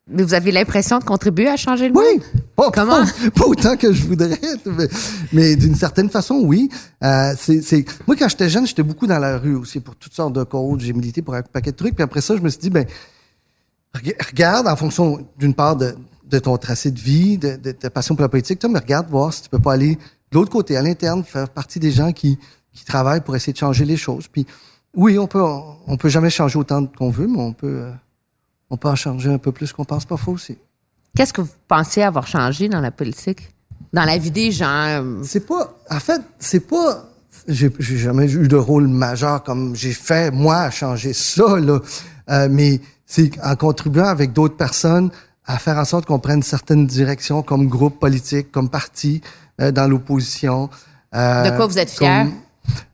Mais 0.09 0.23
vous 0.23 0.33
avez 0.33 0.51
l'impression 0.51 0.99
de 0.99 1.03
contribuer 1.03 1.47
à 1.49 1.57
changer 1.57 1.89
le 1.89 1.93
monde? 1.93 2.03
Oui. 2.15 2.21
Pas, 2.55 2.71
Comment? 2.71 3.03
Pas, 3.05 3.29
pas 3.35 3.45
autant 3.45 3.75
que 3.75 3.91
je 3.91 4.03
voudrais, 4.05 4.39
mais, 4.65 4.87
mais 5.33 5.55
d'une 5.55 5.75
certaine 5.75 6.09
façon, 6.09 6.35
oui. 6.43 6.69
Euh, 7.03 7.33
c'est, 7.37 7.85
moi, 8.07 8.15
quand 8.17 8.29
j'étais 8.29 8.49
jeune, 8.49 8.65
j'étais 8.65 8.83
beaucoup 8.83 9.05
dans 9.05 9.19
la 9.19 9.37
rue 9.37 9.55
aussi 9.55 9.79
pour 9.81 9.95
toutes 9.95 10.13
sortes 10.13 10.33
de 10.33 10.43
causes. 10.43 10.81
J'ai 10.81 10.93
milité 10.93 11.21
pour 11.21 11.35
un 11.35 11.41
paquet 11.41 11.71
de 11.71 11.75
trucs. 11.75 11.95
Puis 11.95 12.03
après 12.03 12.21
ça, 12.21 12.35
je 12.37 12.41
me 12.41 12.49
suis 12.49 12.59
dit, 12.59 12.69
ben, 12.69 12.85
reg- 13.93 14.15
regarde 14.29 14.67
en 14.67 14.75
fonction, 14.75 15.27
d'une 15.37 15.53
part, 15.53 15.75
de, 15.75 15.93
de 16.25 16.39
ton 16.39 16.57
tracé 16.57 16.91
de 16.91 16.99
vie, 16.99 17.37
de, 17.37 17.55
de 17.57 17.71
ta 17.71 17.89
passion 17.89 18.15
pour 18.15 18.21
la 18.23 18.29
politique, 18.29 18.59
toi, 18.59 18.69
mais 18.69 18.79
regarde 18.79 19.09
voir 19.09 19.33
si 19.33 19.43
tu 19.43 19.49
peux 19.49 19.59
pas 19.59 19.73
aller 19.73 19.95
de 20.31 20.37
l'autre 20.37 20.51
côté, 20.51 20.75
à 20.77 20.81
l'interne, 20.81 21.23
faire 21.23 21.49
partie 21.49 21.79
des 21.79 21.91
gens 21.91 22.11
qui, 22.11 22.37
qui 22.73 22.83
travaillent 22.85 23.21
pour 23.21 23.35
essayer 23.35 23.53
de 23.53 23.57
changer 23.57 23.85
les 23.85 23.97
choses. 23.97 24.27
Puis 24.27 24.45
oui, 24.95 25.19
on 25.19 25.27
peut, 25.27 25.41
on 25.41 25.97
peut 25.97 26.09
jamais 26.09 26.29
changer 26.29 26.57
autant 26.57 26.85
qu'on 26.85 27.09
veut, 27.09 27.27
mais 27.27 27.39
on 27.39 27.53
peut, 27.53 27.67
euh, 27.83 27.91
on 28.69 28.77
peut 28.77 28.89
en 28.89 28.95
changer 28.95 29.31
un 29.31 29.37
peu 29.37 29.51
plus 29.51 29.71
qu'on 29.73 29.85
pense 29.85 30.05
faux 30.05 30.31
aussi. 30.31 30.57
Qu'est-ce 31.15 31.33
que 31.33 31.41
vous 31.41 31.49
pensez 31.67 32.03
avoir 32.03 32.27
changé 32.27 32.69
dans 32.69 32.81
la 32.81 32.91
politique? 32.91 33.49
Dans 33.93 34.03
la 34.03 34.17
vie 34.17 34.31
des 34.31 34.51
gens? 34.51 35.03
C'est 35.23 35.45
pas. 35.47 35.73
En 35.89 35.99
fait, 35.99 36.21
c'est 36.39 36.59
pas. 36.59 37.05
J'ai 37.47 37.71
jamais 37.79 38.29
eu 38.31 38.47
de 38.47 38.55
rôle 38.55 38.87
majeur 38.87 39.43
comme 39.43 39.75
j'ai 39.75 39.93
fait 39.93 40.31
moi 40.31 40.57
à 40.57 40.71
changer 40.71 41.13
ça 41.13 41.59
là. 41.59 41.79
Euh, 42.29 42.47
mais 42.51 42.81
c'est 43.05 43.31
en 43.43 43.55
contribuant 43.55 44.05
avec 44.07 44.33
d'autres 44.33 44.57
personnes 44.57 45.11
à 45.45 45.57
faire 45.59 45.77
en 45.77 45.85
sorte 45.85 46.05
qu'on 46.05 46.19
prenne 46.19 46.43
certaines 46.43 46.85
directions 46.85 47.41
comme 47.41 47.67
groupe 47.67 47.99
politique, 47.99 48.51
comme 48.51 48.69
parti 48.69 49.21
euh, 49.61 49.71
dans 49.71 49.87
l'opposition. 49.87 50.69
Euh, 51.15 51.49
De 51.49 51.55
quoi 51.55 51.67
vous 51.67 51.79
êtes 51.79 51.91
fier? 51.91 52.27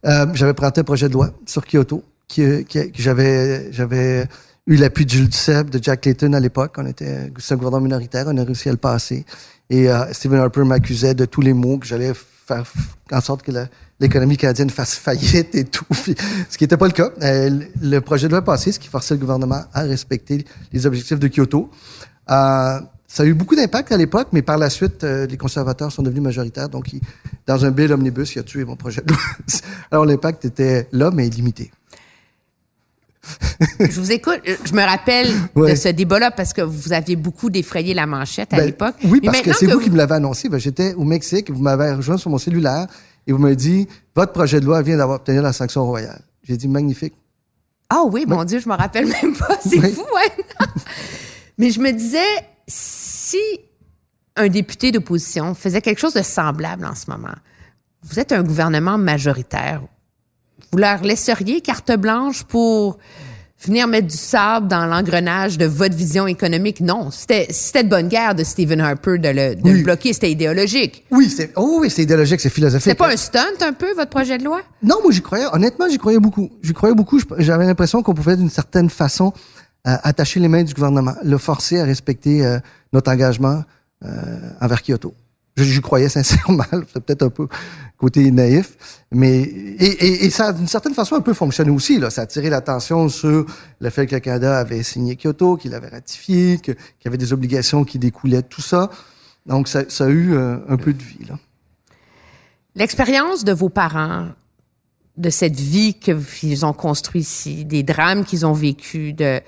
j'avais 0.03 0.53
présenté 0.53 0.81
un 0.81 0.83
projet 0.83 1.07
de 1.09 1.13
loi 1.13 1.31
sur 1.47 1.65
Kyoto 1.65 2.03
que 2.27 2.63
j'avais 2.93 3.71
j'avais 3.73 4.27
eu 4.65 4.75
l'appui 4.77 5.05
de 5.05 5.09
Jules 5.11 5.29
de 5.29 5.79
Jack 5.81 6.05
Layton 6.05 6.33
à 6.33 6.39
l'époque. 6.39 6.75
On 6.77 6.85
était 6.85 7.29
un 7.49 7.55
gouvernement 7.55 7.81
minoritaire, 7.81 8.25
on 8.27 8.37
a 8.37 8.43
réussi 8.43 8.69
à 8.69 8.71
le 8.71 8.77
passer. 8.77 9.25
Et 9.69 9.89
euh, 9.89 10.11
Stephen 10.13 10.39
Harper 10.39 10.63
m'accusait 10.63 11.13
de 11.13 11.25
tous 11.25 11.41
les 11.41 11.53
mots 11.53 11.77
que 11.77 11.85
j'allais 11.85 12.13
faire 12.45 12.63
en 13.11 13.21
sorte 13.21 13.41
que 13.43 13.51
l'économie 13.99 14.37
canadienne 14.37 14.69
fasse 14.69 14.95
faillite 14.95 15.55
et 15.55 15.63
tout. 15.65 15.85
Puis, 16.03 16.15
ce 16.49 16.57
qui 16.57 16.63
n'était 16.63 16.77
pas 16.77 16.87
le 16.87 16.93
cas. 16.93 17.09
Euh, 17.21 17.59
le- 17.81 17.99
projet 18.01 18.27
de 18.27 18.31
loi 18.33 18.41
passé, 18.41 18.71
ce 18.71 18.79
qui 18.79 18.87
forçait 18.89 19.13
le 19.15 19.19
gouvernement 19.19 19.63
à 19.73 19.81
respecter 19.81 20.45
les 20.71 20.85
objectifs 20.85 21.19
de 21.19 21.27
Kyoto. 21.27 21.69
Euh, 22.29 22.79
ça 23.07 23.23
a 23.23 23.25
eu 23.25 23.33
beaucoup 23.33 23.55
d'impact 23.55 23.91
à 23.91 23.97
l'époque, 23.97 24.29
mais 24.31 24.41
par 24.41 24.57
la 24.57 24.69
suite, 24.69 25.03
euh, 25.03 25.27
les 25.27 25.37
conservateurs 25.37 25.91
sont 25.91 26.01
devenus 26.03 26.23
majoritaires. 26.23 26.69
Donc, 26.69 26.91
ils- 26.93 27.01
dans 27.47 27.63
un 27.65 27.71
bill 27.71 27.91
omnibus, 27.93 28.33
il 28.35 28.39
a 28.39 28.43
tué 28.43 28.65
mon 28.65 28.75
projet 28.75 29.01
de 29.01 29.09
loi. 29.13 29.19
Alors, 29.91 30.05
l'impact 30.05 30.45
était 30.45 30.87
là, 30.91 31.11
mais 31.11 31.29
limité. 31.29 31.71
Je 33.79 33.99
vous 33.99 34.11
écoute. 34.11 34.39
euh, 34.47 34.55
Je 34.65 34.73
me 34.73 34.81
rappelle 34.81 35.29
Ouais. 35.55 35.71
de 35.71 35.75
ce 35.75 35.89
débat-là 35.89 36.31
parce 36.31 36.53
que 36.53 36.61
vous 36.61 36.91
aviez 36.93 37.15
beaucoup 37.15 37.49
défrayé 37.49 37.93
la 37.93 38.05
manchette 38.05 38.53
à 38.53 38.57
Ben, 38.57 38.65
l'époque. 38.65 38.95
Oui, 39.05 39.21
parce 39.21 39.41
que 39.41 39.53
c'est 39.53 39.67
vous 39.67 39.79
qui 39.79 39.89
me 39.89 39.97
l'avez 39.97 40.15
annoncé. 40.15 40.49
Ben, 40.49 40.59
J'étais 40.59 40.93
au 40.95 41.03
Mexique, 41.03 41.49
vous 41.49 41.61
m'avez 41.61 41.91
rejoint 41.93 42.17
sur 42.17 42.29
mon 42.29 42.37
cellulaire 42.37 42.87
et 43.27 43.31
vous 43.31 43.37
m'avez 43.39 43.55
dit 43.55 43.87
votre 44.15 44.31
projet 44.33 44.59
de 44.59 44.65
loi 44.65 44.81
vient 44.81 44.97
d'avoir 44.97 45.17
obtenu 45.17 45.41
la 45.41 45.53
sanction 45.53 45.85
royale. 45.85 46.21
J'ai 46.43 46.57
dit 46.57 46.67
magnifique. 46.67 47.13
Ah 47.89 48.03
oui, 48.09 48.25
mon 48.27 48.43
Dieu, 48.43 48.59
je 48.59 48.67
me 48.67 48.73
rappelle 48.75 49.05
même 49.07 49.35
pas. 49.37 49.57
C'est 49.61 49.79
Oui. 49.79 49.91
fou, 49.93 50.01
ouais. 50.01 50.67
Mais 51.57 51.69
je 51.69 51.79
me 51.79 51.91
disais, 51.91 52.19
si 52.67 53.37
un 54.35 54.47
député 54.47 54.91
d'opposition 54.91 55.53
faisait 55.53 55.81
quelque 55.81 55.99
chose 55.99 56.13
de 56.15 56.23
semblable 56.23 56.85
en 56.85 56.95
ce 56.95 57.09
moment, 57.09 57.35
vous 58.03 58.19
êtes 58.19 58.31
un 58.31 58.41
gouvernement 58.43 58.97
majoritaire, 58.97 59.81
vous 60.73 60.79
leur 60.79 61.03
laisseriez 61.03 61.61
carte 61.61 61.91
blanche 61.97 62.43
pour 62.45 62.97
venir 63.63 63.87
mettre 63.87 64.07
du 64.07 64.17
sable 64.17 64.67
dans 64.67 64.87
l'engrenage 64.87 65.59
de 65.59 65.67
votre 65.67 65.95
vision 65.95 66.25
économique? 66.25 66.81
Non, 66.81 67.11
c'était 67.11 67.45
c'était 67.51 67.83
de 67.83 67.89
bonne 67.89 68.07
guerre 68.07 68.33
de 68.33 68.43
Stephen 68.43 68.81
Harper 68.81 69.19
de 69.19 69.29
le, 69.29 69.55
de 69.55 69.61
Oui. 69.63 69.73
le 69.77 69.83
bloquer, 69.83 70.13
c'était 70.13 70.31
idéologique. 70.31 71.05
Oui, 71.11 71.29
c'est 71.29 71.51
oh 71.55 71.77
oui, 71.79 71.91
c'est 71.91 72.01
idéologique, 72.01 72.41
c'est 72.41 72.49
philosophique. 72.49 72.85
C'était 72.85 72.95
pas 72.95 73.13
un 73.13 73.17
stunt 73.17 73.61
un 73.61 73.73
peu, 73.73 73.93
votre 73.93 74.09
projet 74.09 74.39
de 74.39 74.45
loi? 74.45 74.61
Non, 74.81 74.95
moi 75.03 75.11
j'y 75.11 75.21
croyais. 75.21 75.45
Honnêtement, 75.53 75.85
j'y 75.87 75.99
croyais 75.99 76.17
beaucoup. 76.19 76.49
J'y 76.63 76.73
croyais 76.73 76.95
beaucoup. 76.95 77.19
J'avais 77.37 77.67
l'impression 77.67 78.01
qu'on 78.01 78.15
pouvait 78.15 78.35
d'une 78.35 78.49
certaine 78.49 78.89
façon 78.89 79.31
euh, 79.87 79.95
attacher 80.01 80.39
les 80.39 80.47
mains 80.47 80.63
du 80.63 80.73
gouvernement, 80.73 81.13
le 81.23 81.37
forcer 81.37 81.79
à 81.79 81.83
respecter 81.83 82.43
euh, 82.43 82.57
notre 82.93 83.11
engagement 83.11 83.63
euh, 84.03 84.09
envers 84.59 84.81
Kyoto. 84.81 85.13
J'y 85.55 85.81
croyais 85.81 86.09
sincèrement. 86.09 86.65
C'est 86.93 87.03
peut-être 87.03 87.23
un 87.23 87.29
peu 87.29 87.47
côté 87.97 88.31
naïf, 88.31 88.75
mais 89.11 89.41
et, 89.41 90.05
et, 90.05 90.25
et 90.25 90.29
ça 90.29 90.51
d'une 90.51 90.67
certaine 90.67 90.93
façon 90.93 91.15
un 91.15 91.21
peu 91.21 91.33
fonctionné 91.33 91.69
aussi. 91.69 91.99
Là, 91.99 92.09
ça 92.09 92.21
a 92.21 92.23
attiré 92.25 92.49
l'attention 92.49 93.07
sur 93.07 93.45
le 93.79 93.89
fait 93.89 94.07
que 94.07 94.15
le 94.15 94.19
Canada 94.19 94.57
avait 94.57 94.83
signé 94.83 95.15
Kyoto, 95.15 95.55
qu'il 95.57 95.73
avait 95.73 95.87
ratifié, 95.87 96.57
qu'il 96.57 96.75
y 97.05 97.07
avait 97.07 97.17
des 97.17 97.31
obligations 97.31 97.85
qui 97.85 97.99
découlaient 97.99 98.41
de 98.41 98.47
tout 98.47 98.61
ça. 98.61 98.89
Donc 99.45 99.67
ça, 99.67 99.83
ça 99.89 100.05
a 100.05 100.09
eu 100.09 100.33
euh, 100.33 100.57
un 100.67 100.77
peu 100.77 100.93
de 100.93 101.01
vie. 101.01 101.19
L'expérience 102.75 103.43
de 103.43 103.53
vos 103.53 103.69
parents, 103.69 104.29
de 105.15 105.29
cette 105.29 105.59
vie 105.59 105.93
qu'ils 105.93 106.65
ont 106.65 106.73
construite 106.73 107.23
ici, 107.23 107.65
des 107.65 107.83
drames 107.83 108.25
qu'ils 108.25 108.45
ont 108.47 108.53
vécus, 108.53 109.15
de, 109.15 109.41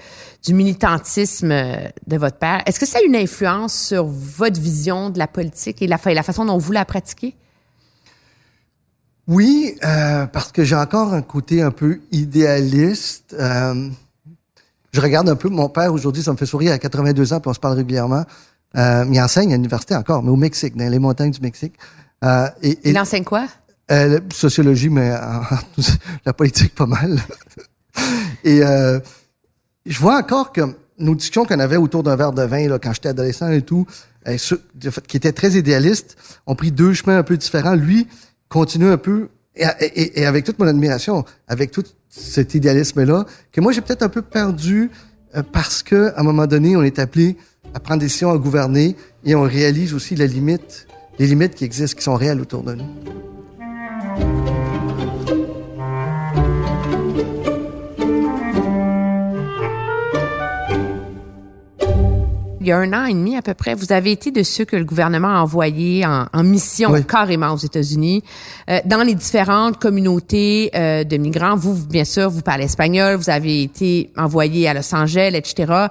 du 0.46 0.54
militantisme 0.54 1.52
euh, 1.52 1.88
de 2.06 2.18
votre 2.18 2.38
père, 2.38 2.62
est-ce 2.68 2.80
que 2.80 2.86
ça 2.86 3.00
a 3.00 3.02
une 3.02 3.16
influence 3.16 3.74
sur 3.74 4.06
votre 4.06 4.62
vision 4.62 5.10
de 5.10 5.18
la 5.18 5.28
politique 5.28 5.82
et 5.82 5.88
la, 5.88 5.98
fa- 5.98 6.14
la 6.14 6.22
façon 6.22 6.46
dont 6.46 6.60
vous 6.60 6.72
la 6.72 6.86
pratiquez? 6.86 7.36
Oui, 9.28 9.76
euh, 9.84 10.28
parce 10.28 10.52
que 10.52 10.64
j'ai 10.64 10.76
encore 10.76 11.14
un 11.14 11.24
côté 11.24 11.64
un 11.64 11.72
peu 11.72 12.00
idéaliste. 12.12 13.36
Euh, 13.40 13.90
je 14.92 15.02
regarde 15.02 15.28
un 15.30 15.36
peu 15.36 15.50
mon 15.50 15.68
père 15.68 15.92
aujourd'hui, 15.92 16.22
ça 16.22 16.32
me 16.32 16.38
fait 16.38 16.46
sourire 16.46 16.74
à 16.74 16.78
82 16.78 17.34
ans, 17.34 17.40
puis 17.40 17.50
on 17.50 17.54
se 17.54 17.60
parle 17.60 17.76
régulièrement. 17.78 18.24
Euh, 18.78 19.06
il 19.12 19.20
enseigne 19.20 19.52
à 19.52 19.56
l'université 19.56 19.96
encore, 19.96 20.22
mais 20.22 20.30
au 20.30 20.36
Mexique, 20.36 20.76
dans 20.78 20.88
les 20.88 21.00
montagnes 21.00 21.32
du 21.32 21.42
Mexique. 21.42 21.74
Et, 22.62 22.70
et 22.70 22.90
Il 22.92 23.00
enseigne 23.00 23.24
quoi? 23.24 23.48
Euh, 23.92 24.20
la 24.20 24.20
sociologie, 24.36 24.90
mais 24.90 25.12
en- 25.12 25.42
la 26.26 26.34
politique 26.34 26.74
pas 26.76 26.86
mal. 26.88 27.20
et 28.44 28.64
euh, 28.64 29.00
je 29.86 30.00
vois 30.00 30.18
encore 30.18 30.52
que 30.52 30.62
nos 30.98 31.14
discussions 31.16 31.46
qu'on 31.46 31.60
avait 31.60 31.78
autour 31.78 32.04
d'un 32.04 32.16
verre 32.16 32.32
de 32.32 32.44
vin 32.44 32.68
là, 32.68 32.80
quand 32.80 32.94
j'étais 32.94 33.10
adolescent 33.10 33.50
et 33.52 33.62
tout, 33.62 33.86
euh, 34.28 34.38
ceux- 34.38 34.62
qui 35.08 35.18
étaient 35.18 35.34
très 35.34 35.52
idéalistes, 35.54 36.16
ont 36.48 36.56
pris 36.56 36.72
deux 36.72 36.94
chemins 36.94 37.18
un 37.18 37.24
peu 37.24 37.38
différents. 37.38 37.76
Lui 37.76 38.08
continue 38.50 38.90
un 38.90 38.98
peu, 38.98 39.30
et 39.56 40.26
avec 40.26 40.46
toute 40.46 40.60
mon 40.60 40.68
admiration, 40.68 41.24
avec 41.48 41.72
tout 41.72 41.84
cet 42.10 42.56
idéalisme-là, 42.56 43.26
que 43.52 43.62
moi 43.62 43.72
j'ai 43.72 43.82
peut-être 43.82 44.04
un 44.04 44.10
peu 44.10 44.22
perdu 44.22 44.90
euh, 45.36 45.44
parce 45.44 45.84
que 45.84 46.14
à 46.16 46.22
un 46.22 46.24
moment 46.24 46.48
donné, 46.48 46.76
on 46.76 46.84
est 46.84 47.00
appelé 47.00 47.38
à 47.74 47.80
prendre 47.80 48.00
des 48.00 48.06
décisions, 48.06 48.32
à 48.32 48.38
gouverner, 48.38 48.96
et 49.26 49.36
on 49.36 49.42
réalise 49.44 49.94
aussi 49.94 50.16
la 50.16 50.26
limite, 50.28 50.88
les 51.20 51.28
limites 51.28 51.56
qui 51.56 51.66
existent, 51.66 51.98
qui 51.98 52.04
sont 52.04 52.16
réelles 52.16 52.40
autour 52.42 52.64
de 52.64 52.76
nous. 52.76 52.86
Il 62.66 62.70
y 62.70 62.72
a 62.72 62.80
un 62.80 62.94
an 62.94 63.06
et 63.06 63.14
demi 63.14 63.38
à 63.38 63.44
peu 63.44 63.54
près, 63.54 63.76
vous 63.76 63.92
avez 63.92 64.12
été 64.12 64.32
de 64.32 64.42
ceux 64.42 64.66
que 64.66 64.76
le 64.76 64.86
gouvernement 64.86 65.28
a 65.28 65.40
envoyés 65.40 66.04
en, 66.04 66.26
en 66.34 66.44
mission 66.44 66.90
Oui. 66.94 67.06
carrément 67.06 67.54
aux 67.54 67.58
États-Unis, 67.58 68.24
euh, 68.72 68.80
dans 68.86 69.04
les 69.04 69.14
différentes 69.14 69.78
communautés 69.78 70.72
euh, 70.74 71.04
de 71.04 71.18
migrants. 71.18 71.56
Vous, 71.56 71.76
vous, 71.76 71.86
bien 71.86 72.06
sûr, 72.06 72.28
vous 72.32 72.42
parlez 72.42 72.64
espagnol, 72.64 73.18
vous 73.18 73.30
avez 73.30 73.62
été 73.62 74.10
envoyé 74.18 74.68
à 74.68 74.74
Los 74.74 74.96
Angeles, 74.96 75.34
etc., 75.36 75.90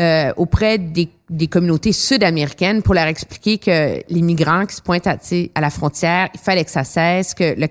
euh, 0.00 0.32
auprès 0.36 0.78
des, 0.78 1.08
des 1.28 1.48
communautés 1.48 1.92
sud-américaines 1.92 2.82
pour 2.82 2.94
leur 2.94 3.06
expliquer 3.06 3.58
que 3.58 4.00
les 4.08 4.22
migrants 4.22 4.64
qui 4.64 4.76
se 4.76 4.80
pointent 4.80 5.08
à, 5.08 5.16
à 5.56 5.60
la 5.60 5.70
frontière, 5.70 6.28
il 6.34 6.38
fallait 6.40 6.64
que 6.64 6.70
ça 6.70 6.84
cesse, 6.84 7.34
que 7.34 7.58
le, 7.58 7.66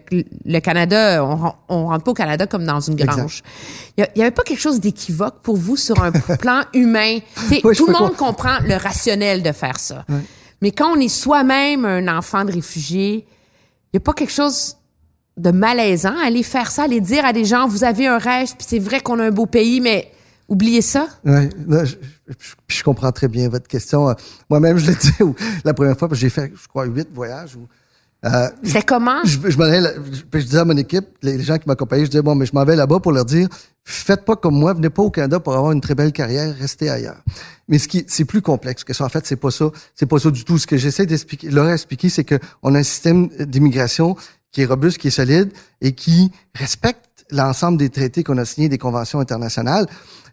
le 0.46 0.60
Canada, 0.60 1.24
on, 1.24 1.36
ren- 1.38 1.56
on 1.70 1.86
rentre 1.88 2.04
pas 2.04 2.12
au 2.12 2.16
Canada 2.16 2.48
comme 2.48 2.66
dans 2.66 2.82
une 2.82 2.96
grange. 2.96 3.44
Il 3.98 4.06
y, 4.18 4.22
avait 4.22 4.32
pas 4.32 4.44
quelque 4.44 4.60
chose 4.60 4.82
d'équivoque 4.82 5.36
pour 5.42 5.56
vous 5.56 5.78
sur 5.78 6.04
un 6.04 6.12
plan 6.40 6.64
humain? 6.74 7.20
Oui, 7.50 7.62
tout 7.78 7.88
le 7.88 7.94
monde 7.94 8.18
comprend 8.18 8.58
le 8.68 8.76
rationnel 8.76 9.42
de 9.42 9.54
faire 9.54 9.80
ça. 9.80 10.04
Mais 10.62 10.72
quand 10.72 10.92
on 10.92 11.00
est 11.00 11.08
soi-même 11.08 11.86
un 11.86 12.18
enfant 12.18 12.44
de 12.44 12.52
réfugié, 12.52 13.26
il 13.94 13.96
y 13.96 13.98
a 13.98 14.02
pas 14.02 14.14
quelque 14.14 14.34
chose 14.34 14.76
de 15.38 15.52
malaisant 15.52 16.16
à 16.22 16.28
aller 16.28 16.44
faire 16.44 16.72
ça, 16.72 16.84
aller 16.84 17.00
dire 17.00 17.24
à 17.26 17.32
des 17.32 17.46
gens, 17.46 17.68
vous 17.70 17.86
avez 17.86 18.08
un 18.08 18.18
rêve, 18.18 18.48
puis 18.58 18.68
c'est 18.68 18.80
vrai 18.80 19.00
qu'on 19.00 19.20
a 19.20 19.24
un 19.26 19.32
beau 19.32 19.46
pays, 19.46 19.80
mais 19.80 20.12
oubliez 20.48 20.82
ça? 20.82 21.08
Ouais, 21.26 21.50
non, 21.68 21.84
je, 21.86 21.96
je- 22.28 22.36
je 22.68 22.84
comprends 22.84 23.12
très 23.12 23.28
bien 23.28 23.50
votre 23.50 23.68
question. 23.68 24.10
Euh, 24.10 24.14
Moi-même, 24.50 24.78
je 24.78 24.88
l'ai 24.92 24.96
dit 25.02 25.12
au- 25.24 25.36
la 25.64 25.74
première 25.74 25.98
fois, 25.98 26.10
j'ai 26.14 26.30
fait, 26.30 26.52
je 26.62 26.68
crois, 26.68 26.86
huit 26.86 27.08
voyages. 27.14 27.56
Où, 27.56 27.68
Euh, 28.26 28.50
C'était 28.64 28.82
comment? 28.82 29.22
je, 29.24 29.38
je, 29.38 29.52
je, 29.52 30.38
disais 30.40 30.58
à 30.58 30.66
mon 30.66 30.76
équipe, 30.78 31.06
les 31.22 31.40
gens 31.44 31.58
qui 31.60 31.68
m'accompagnaient, 31.68 32.06
je 32.06 32.10
disais, 32.10 32.24
bon, 32.24 32.34
mais 32.34 32.48
je 32.48 32.54
m'en 32.54 32.66
vais 32.66 32.76
là-bas 32.76 33.00
pour 33.00 33.12
leur 33.12 33.24
dire, 33.26 33.48
faites 33.84 34.26
pas 34.26 34.36
comme 34.36 34.56
moi, 34.58 34.74
venez 34.74 34.90
pas 34.90 35.04
au 35.04 35.12
Canada 35.12 35.40
pour 35.40 35.56
avoir 35.56 35.72
une 35.74 35.82
très 35.82 35.94
belle 35.94 36.12
carrière, 36.12 36.56
restez 36.58 36.90
ailleurs. 36.90 37.22
Mais 37.68 37.78
ce 37.78 37.88
qui, 37.88 38.04
c'est 38.08 38.26
plus 38.26 38.42
complexe 38.42 38.84
que 38.84 38.94
ça. 38.94 39.06
En 39.06 39.10
fait, 39.10 39.28
c'est 39.28 39.36
pas 39.36 39.52
ça. 39.52 39.70
C'est 39.94 40.08
pas 40.08 40.18
ça 40.18 40.32
du 40.32 40.44
tout. 40.44 40.58
Ce 40.58 40.66
que 40.66 40.76
j'essaie 40.78 41.06
d'expliquer, 41.06 41.52
leur 41.52 41.70
expliquer, 41.70 42.10
c'est 42.10 42.24
que 42.24 42.40
on 42.64 42.74
a 42.74 42.80
un 42.80 42.84
système 42.84 43.28
d'immigration 43.28 44.16
qui 44.52 44.62
est 44.62 44.66
robuste, 44.66 44.98
qui 44.98 45.10
est 45.10 45.12
solide 45.12 45.52
et 45.82 45.92
qui 45.94 46.32
respecte 46.56 47.15
l'ensemble 47.32 47.78
des 47.78 47.90
traités 47.90 48.24
qu'on 48.24 48.38
a 48.38 48.46
signés, 48.46 48.70
des 48.70 48.78
conventions 48.78 49.20
internationales. 49.20 49.86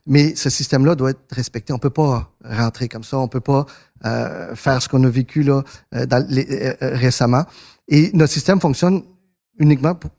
Mais 0.07 0.35
ce 0.35 0.51
système-là 0.51 0.95
doit 0.97 1.11
être 1.11 1.21
respecté. 1.31 1.73
On 1.73 1.79
peut 1.79 1.91
pas 1.91 2.31
rentrer 2.45 2.89
comme 2.89 3.05
ça. 3.05 3.19
On 3.19 3.29
peut 3.29 3.41
pas 3.41 3.67
euh, 4.05 4.55
faire 4.57 4.83
ce 4.83 4.89
qu'on 4.89 5.03
a 5.05 5.09
vécu 5.09 5.45
là 5.45 5.63
euh, 5.95 6.07
dans 6.07 6.27
les- 6.29 6.47
euh, 6.51 6.75
euh, 6.83 6.97
récemment. 6.97 7.45
Et 7.89 8.11
notre 8.15 8.33
système 8.33 8.61
fonctionne 8.61 9.03
uniquement 9.59 9.95
pour- 9.95 10.11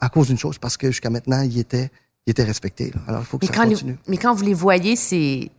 à 0.00 0.08
cause 0.08 0.28
d'une 0.28 0.38
chose, 0.38 0.58
parce 0.58 0.76
que 0.76 0.88
jusqu'à 0.88 1.10
maintenant, 1.10 1.40
il 1.42 1.58
était, 1.58 1.90
il 2.26 2.30
était 2.30 2.44
respecté. 2.44 2.92
là. 2.94 3.00
Alors, 3.08 3.20
il 3.22 3.26
faut 3.26 3.38
que 3.38 3.46
Mais 3.46 3.52
ça 3.52 3.64
les- 3.64 3.70
continue. 3.74 3.98
mais 4.06 4.16
quand 4.16 4.32
vous 4.34 4.44
les 4.44 4.54
voyez, 4.54 4.94
ces, 4.94 5.50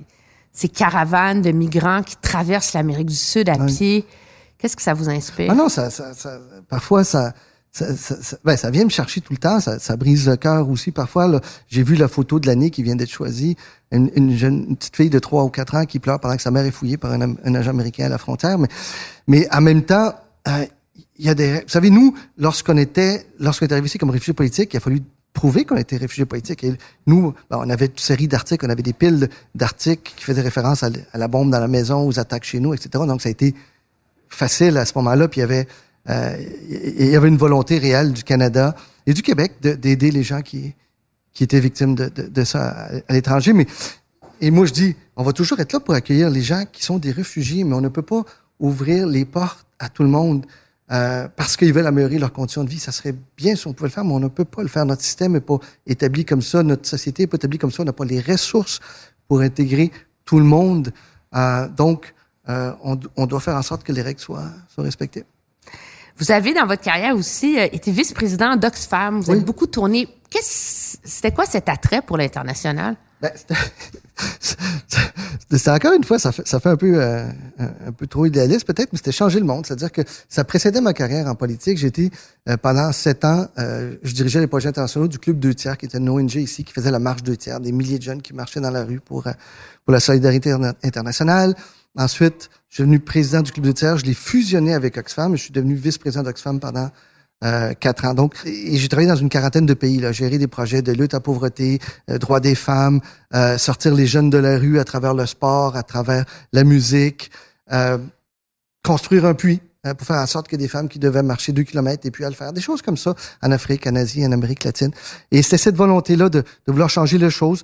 ces 0.53 0.69
caravanes 0.69 1.41
de 1.41 1.51
migrants 1.51 2.03
qui 2.03 2.15
traversent 2.17 2.71
l'Amérique 2.73 3.07
du 3.07 3.15
Sud 3.15 3.49
à 3.49 3.57
pied, 3.65 4.05
qu'est-ce 4.57 4.77
que 4.77 4.81
ça 4.81 4.93
vous 4.93 5.09
inspire? 5.09 5.49
Ah 5.51 5.55
non, 5.55 5.67
ça, 5.67 5.89
ça, 5.89 6.13
ça- 6.13 6.39
parfois, 6.69 7.03
ça, 7.03 7.33
ça, 7.73 8.37
ben, 8.43 8.55
ça 8.55 8.69
vient 8.69 8.85
me 8.85 8.89
chercher 8.89 9.19
tout 9.21 9.33
le 9.33 9.39
temps. 9.39 9.59
Ça, 9.59 9.79
ça 9.79 9.97
brise 9.97 10.27
le 10.27 10.35
cœur 10.35 10.69
aussi. 10.69 10.91
Parfois, 10.91 11.41
j'ai 11.67 11.81
vu 11.81 11.95
la 11.95 12.07
photo 12.07 12.39
de 12.39 12.45
l'année 12.45 12.69
qui 12.69 12.83
vient 12.83 12.95
d'être 12.95 13.09
choisie. 13.09 13.55
Une, 13.91 14.11
une 14.15 14.37
jeune 14.37 14.65
une 14.69 14.77
petite 14.77 14.95
fille 14.95 15.09
de 15.09 15.19
3 15.19 15.43
ou 15.43 15.49
4 15.49 15.75
ans 15.75 15.85
qui 15.85 15.99
pleure 15.99 16.19
pendant 16.19 16.35
que 16.35 16.41
sa 16.41 16.51
mère 16.51 16.65
est 16.65 16.71
fouillée 16.71 16.97
par 16.97 17.11
un, 17.11 17.21
un 17.21 17.55
agent 17.55 17.71
américain 17.71 18.05
à 18.05 18.09
la 18.09 18.19
frontière. 18.19 18.59
Mais, 18.59 18.67
mais 19.27 19.47
en 19.51 19.61
même 19.61 19.83
temps, 19.83 20.13
euh, 20.47 20.65
il 21.17 21.25
y 21.25 21.29
a 21.29 21.33
des... 21.33 21.61
Vous 21.61 21.69
savez, 21.69 21.89
nous, 21.89 22.15
lorsqu'on 22.37 22.77
était, 22.77 23.25
lorsqu'on 23.39 23.65
est 23.65 23.71
arrivé 23.71 23.87
ici 23.87 23.97
comme 23.97 24.11
réfugiés 24.11 24.33
politiques, 24.33 24.73
il 24.73 24.77
a 24.77 24.79
fallu 24.79 25.01
prouver 25.33 25.65
qu'on 25.65 25.77
était 25.77 25.97
réfugiés 25.97 26.25
politiques. 26.25 26.63
Et 26.63 26.75
nous, 27.07 27.33
ben, 27.49 27.57
on 27.59 27.69
avait 27.71 27.87
une 27.87 27.97
série 27.97 28.27
d'articles, 28.27 28.63
on 28.67 28.69
avait 28.69 28.83
des 28.83 28.93
piles 28.93 29.29
d'articles 29.55 30.13
qui 30.15 30.23
faisaient 30.23 30.41
référence 30.41 30.83
à, 30.83 30.89
à 31.11 31.17
la 31.17 31.27
bombe 31.27 31.49
dans 31.49 31.59
la 31.59 31.67
maison, 31.67 32.07
aux 32.07 32.19
attaques 32.19 32.43
chez 32.43 32.59
nous, 32.59 32.75
etc. 32.75 33.03
Donc, 33.07 33.21
ça 33.23 33.29
a 33.29 33.31
été 33.31 33.55
facile 34.29 34.77
à 34.77 34.85
ce 34.85 34.93
moment-là. 34.97 35.27
Puis 35.27 35.39
il 35.39 35.41
y 35.41 35.45
avait, 35.45 35.67
il 36.07 37.09
y 37.09 37.15
avait 37.15 37.27
une 37.29 37.37
volonté 37.37 37.77
réelle 37.77 38.11
du 38.13 38.23
Canada 38.23 38.75
et 39.05 39.13
du 39.13 39.21
Québec 39.21 39.53
de- 39.61 39.73
d'aider 39.73 40.11
les 40.11 40.23
gens 40.23 40.41
qui, 40.41 40.75
étaient 41.39 41.59
victimes 41.59 41.95
de, 41.95 42.43
ça 42.43 42.69
à, 42.69 42.89
à 43.07 43.13
l'étranger. 43.13 43.53
Mais 43.53 43.67
et 44.41 44.51
moi 44.51 44.65
je 44.65 44.73
dis, 44.73 44.95
on 45.15 45.23
va 45.23 45.31
toujours 45.33 45.59
être 45.59 45.73
là 45.73 45.79
pour 45.79 45.93
accueillir 45.93 46.29
les 46.29 46.41
gens 46.41 46.63
qui 46.71 46.83
sont 46.83 46.99
des 46.99 47.11
réfugiés, 47.11 47.63
mais 47.63 47.75
on 47.75 47.81
ne 47.81 47.89
peut 47.89 48.01
pas 48.01 48.23
ouvrir 48.59 49.07
les 49.07 49.25
portes 49.25 49.65
à 49.79 49.89
tout 49.89 50.03
le 50.03 50.09
monde. 50.09 50.45
euh, 50.91 51.27
parce 51.35 51.55
qu'ils 51.57 51.73
veulent 51.73 51.87
améliorer 51.87 52.19
leurs 52.19 52.33
conditions 52.33 52.63
de 52.63 52.69
vie, 52.69 52.77
ça 52.79 52.91
serait 52.91 53.15
bien 53.37 53.55
si 53.55 53.65
on 53.67 53.73
pouvait 53.73 53.87
le 53.89 53.93
faire, 53.93 54.03
mais 54.05 54.13
on 54.13 54.19
ne 54.19 54.27
peut 54.27 54.45
pas 54.45 54.61
le 54.61 54.67
faire. 54.67 54.85
Notre 54.85 55.01
système 55.01 55.31
n'est 55.31 55.39
pas 55.41 55.57
établi 55.87 56.25
comme 56.25 56.41
ça, 56.41 56.61
notre 56.61 56.85
société 56.87 57.23
n'est 57.23 57.27
pas 57.27 57.37
établie 57.37 57.57
comme 57.57 57.71
ça, 57.71 57.81
on 57.83 57.85
n'a 57.85 57.93
pas 57.93 58.05
les 58.05 58.19
ressources 58.19 58.79
pour 59.27 59.39
intégrer 59.41 59.91
tout 60.25 60.37
le 60.39 60.45
monde. 60.45 60.91
Euh, 61.35 61.67
donc, 61.69 62.13
euh, 62.49 62.73
on, 62.83 62.99
on 63.15 63.25
doit 63.25 63.39
faire 63.39 63.55
en 63.55 63.61
sorte 63.63 63.83
que 63.83 63.93
les 63.93 64.01
règles 64.01 64.19
soient, 64.19 64.51
soient 64.67 64.83
respectées. 64.83 65.23
Vous 66.17 66.31
avez 66.31 66.53
dans 66.53 66.65
votre 66.67 66.81
carrière 66.81 67.15
aussi 67.15 67.59
euh, 67.59 67.67
été 67.71 67.91
vice-président 67.91 68.55
d'Oxfam. 68.55 69.19
Vous 69.21 69.29
Oui. 69.31 69.35
avez 69.37 69.45
beaucoup 69.45 69.67
tourné. 69.67 70.07
Qu'est-ce, 70.29 70.97
c'était 71.03 71.31
quoi 71.31 71.45
cet 71.45 71.69
attrait 71.69 72.01
pour 72.01 72.17
l'international? 72.17 72.95
Ben, 73.21 73.31
c'était- 75.49 75.69
encore 75.69 75.93
une 75.93 76.03
fois, 76.03 76.19
ça 76.19 76.31
fait, 76.31 76.47
ça 76.47 76.59
fait 76.59 76.69
un 76.69 76.75
peu 76.75 77.01
euh, 77.01 77.25
un, 77.59 77.91
peu 77.91 78.07
trop 78.07 78.25
idéaliste 78.25 78.65
peut-être, 78.65 78.91
mais 78.91 78.97
c'était 78.97 79.11
changer 79.11 79.39
le 79.39 79.45
monde. 79.45 79.65
C'est-à-dire 79.65 79.91
que 79.91 80.01
ça 80.29 80.43
précédait 80.43 80.81
ma 80.81 80.93
carrière 80.93 81.27
en 81.27 81.35
politique. 81.35 81.81
Été 81.83 82.11
euh, 82.49 82.57
pendant 82.57 82.91
sept 82.91 83.23
ans, 83.25 83.47
euh, 83.59 83.95
je 84.03 84.13
dirigeais 84.13 84.39
les 84.39 84.47
projets 84.47 84.69
internationaux 84.69 85.07
du 85.07 85.19
Club 85.19 85.39
Deux 85.39 85.53
Tiers, 85.53 85.77
qui 85.77 85.85
était 85.85 85.97
une 85.99 86.09
ONG 86.09 86.35
ici, 86.35 86.63
qui 86.63 86.73
faisait 86.73 86.91
la 86.91 86.99
marche 86.99 87.23
Deux 87.23 87.37
Tiers, 87.37 87.59
des 87.59 87.71
milliers 87.71 87.97
de 87.97 88.03
jeunes 88.03 88.21
qui 88.21 88.33
marchaient 88.33 88.61
dans 88.61 88.71
la 88.71 88.83
rue 88.83 88.99
pour, 88.99 89.27
euh, 89.27 89.31
pour 89.85 89.93
la 89.93 89.99
solidarité 89.99 90.51
interna- 90.51 90.73
internationale. 90.83 91.55
Ensuite, 91.95 92.49
je 92.69 92.75
suis 92.75 92.83
devenu 92.83 92.99
président 92.99 93.41
du 93.41 93.51
Club 93.51 93.65
Deux 93.65 93.73
Tiers. 93.73 93.97
Je 93.97 94.05
l'ai 94.05 94.15
fusionné 94.15 94.73
avec 94.73 94.97
Oxfam 94.97 95.35
je 95.35 95.41
suis 95.43 95.51
devenu 95.51 95.75
vice-président 95.75 96.23
d'Oxfam 96.23 96.59
pendant 96.59 96.89
euh, 97.43 97.73
quatre 97.73 98.05
ans. 98.05 98.13
Donc, 98.13 98.35
et 98.45 98.77
j'ai 98.77 98.87
travaillé 98.87 99.07
dans 99.07 99.15
une 99.15 99.29
quarantaine 99.29 99.65
de 99.65 99.73
pays, 99.73 99.99
là, 99.99 100.11
gérer 100.11 100.37
des 100.37 100.47
projets 100.47 100.81
de 100.81 100.91
lutte 100.91 101.13
à 101.13 101.19
pauvreté, 101.19 101.79
euh, 102.09 102.17
droits 102.17 102.39
des 102.39 102.55
femmes, 102.55 102.99
euh, 103.35 103.57
sortir 103.57 103.93
les 103.93 104.07
jeunes 104.07 104.29
de 104.29 104.37
la 104.37 104.57
rue 104.57 104.79
à 104.79 104.85
travers 104.85 105.13
le 105.13 105.25
sport, 105.25 105.75
à 105.75 105.83
travers 105.83 106.25
la 106.51 106.63
musique, 106.63 107.31
euh, 107.71 107.97
construire 108.83 109.25
un 109.25 109.33
puits 109.33 109.61
pour 109.97 110.07
faire 110.07 110.15
en 110.15 110.25
sorte 110.25 110.47
que 110.47 110.55
des 110.55 110.69
femmes 110.69 110.87
qui 110.87 110.97
devaient 110.97 111.23
marcher 111.23 111.51
deux 111.51 111.63
kilomètres 111.63 112.07
et 112.07 112.11
puis 112.11 112.23
à 112.23 112.29
le 112.29 112.35
faire. 112.35 112.53
Des 112.53 112.61
choses 112.61 112.81
comme 112.81 112.95
ça 112.95 113.15
en 113.41 113.51
Afrique, 113.51 113.85
en 113.85 113.95
Asie, 113.97 114.25
en 114.25 114.31
Amérique 114.31 114.63
latine. 114.63 114.91
Et 115.29 115.41
c'était 115.41 115.57
cette 115.57 115.75
volonté-là 115.75 116.29
de, 116.29 116.39
de 116.39 116.71
vouloir 116.71 116.89
changer 116.89 117.17
les 117.17 117.29
choses. 117.29 117.63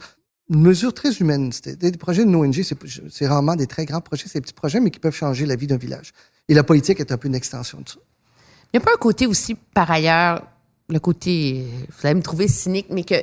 Une 0.49 0.61
mesure 0.61 0.93
très 0.93 1.13
humaine. 1.13 1.51
C'était 1.51 1.75
des, 1.75 1.97
projets 1.97 2.25
de 2.25 2.35
ONG, 2.35 2.63
c'est 3.09 3.27
rarement 3.27 3.55
des 3.55 3.67
très 3.67 3.85
grands 3.85 4.01
projets, 4.01 4.25
c'est 4.27 4.39
des 4.39 4.43
petits 4.43 4.53
projets, 4.53 4.79
mais 4.79 4.89
qui 4.89 4.99
peuvent 4.99 5.15
changer 5.15 5.45
la 5.45 5.55
vie 5.55 5.67
d'un 5.67 5.77
village. 5.77 6.11
Et 6.47 6.53
la 6.53 6.63
politique 6.63 6.99
est 6.99 7.11
un 7.11 7.17
peu 7.17 7.27
une 7.27 7.35
extension 7.35 7.81
de 7.81 7.89
ça. 7.89 7.97
Il 8.73 8.79
n'y 8.79 8.83
a 8.83 8.85
pas 8.85 8.93
un 8.93 8.99
côté 8.99 9.27
aussi, 9.27 9.55
par 9.55 9.89
ailleurs, 9.91 10.43
le 10.89 10.99
côté, 10.99 11.65
vous 11.89 12.07
allez 12.07 12.15
me 12.15 12.23
trouver 12.23 12.47
cynique, 12.47 12.87
mais 12.89 13.03
que 13.03 13.15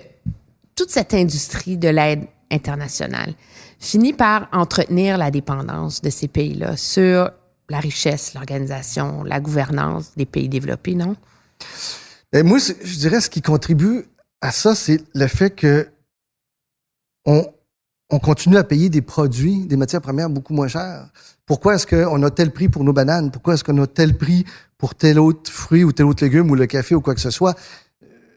toute 0.76 0.90
cette 0.90 1.14
industrie 1.14 1.76
de 1.76 1.88
l'aide 1.88 2.26
internationale 2.50 3.34
finit 3.80 4.12
par 4.12 4.48
entretenir 4.52 5.18
la 5.18 5.30
dépendance 5.30 6.00
de 6.02 6.10
ces 6.10 6.28
pays-là 6.28 6.76
sur 6.76 7.30
la 7.68 7.80
richesse, 7.80 8.34
l'organisation, 8.34 9.24
la 9.24 9.40
gouvernance 9.40 10.12
des 10.16 10.26
pays 10.26 10.48
développés, 10.48 10.94
non? 10.94 11.16
Ben, 12.32 12.46
moi, 12.46 12.58
je 12.58 12.98
dirais 12.98 13.20
ce 13.20 13.30
qui 13.30 13.42
contribue 13.42 14.04
à 14.40 14.52
ça, 14.52 14.74
c'est 14.74 15.02
le 15.14 15.26
fait 15.26 15.50
que 15.50 15.88
on, 17.26 17.44
on 18.10 18.18
continue 18.18 18.56
à 18.56 18.64
payer 18.64 18.88
des 18.88 19.02
produits, 19.02 19.66
des 19.66 19.76
matières 19.76 20.00
premières 20.00 20.30
beaucoup 20.30 20.54
moins 20.54 20.68
chères. 20.68 21.08
Pourquoi 21.44 21.74
est-ce 21.74 21.86
qu'on 21.86 22.22
a 22.22 22.30
tel 22.30 22.52
prix 22.52 22.68
pour 22.68 22.84
nos 22.84 22.92
bananes? 22.92 23.30
Pourquoi 23.30 23.54
est-ce 23.54 23.64
qu'on 23.64 23.80
a 23.82 23.86
tel 23.86 24.16
prix 24.16 24.44
pour 24.78 24.94
tel 24.94 25.18
autre 25.18 25.50
fruit 25.50 25.84
ou 25.84 25.92
tel 25.92 26.06
autre 26.06 26.24
légume 26.24 26.50
ou 26.50 26.54
le 26.54 26.66
café 26.66 26.94
ou 26.94 27.00
quoi 27.00 27.14
que 27.14 27.20
ce 27.20 27.30
soit? 27.30 27.56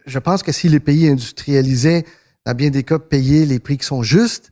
Je 0.06 0.18
pense 0.18 0.42
que 0.42 0.52
si 0.52 0.68
les 0.68 0.80
pays 0.80 1.08
industrialisaient, 1.08 2.04
dans 2.44 2.54
bien 2.54 2.70
des 2.70 2.82
cas, 2.82 2.98
payaient 2.98 3.46
les 3.46 3.58
prix 3.58 3.78
qui 3.78 3.86
sont 3.86 4.02
justes, 4.02 4.50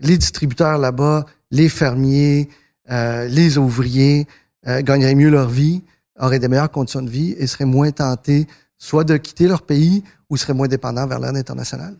les 0.00 0.18
distributeurs 0.18 0.78
là-bas, 0.78 1.26
les 1.50 1.68
fermiers, 1.68 2.48
euh, 2.90 3.26
les 3.26 3.58
ouvriers 3.58 4.26
euh, 4.66 4.80
gagneraient 4.82 5.14
mieux 5.14 5.30
leur 5.30 5.48
vie, 5.48 5.82
auraient 6.18 6.38
des 6.38 6.48
meilleures 6.48 6.70
conditions 6.70 7.02
de 7.02 7.10
vie 7.10 7.34
et 7.38 7.46
seraient 7.46 7.64
moins 7.64 7.90
tentés 7.90 8.46
soit 8.78 9.04
de 9.04 9.16
quitter 9.16 9.46
leur 9.48 9.62
pays 9.62 10.04
ou 10.30 10.36
seraient 10.36 10.54
moins 10.54 10.68
dépendants 10.68 11.06
vers 11.06 11.18
l'aide 11.18 11.36
internationale. 11.36 11.96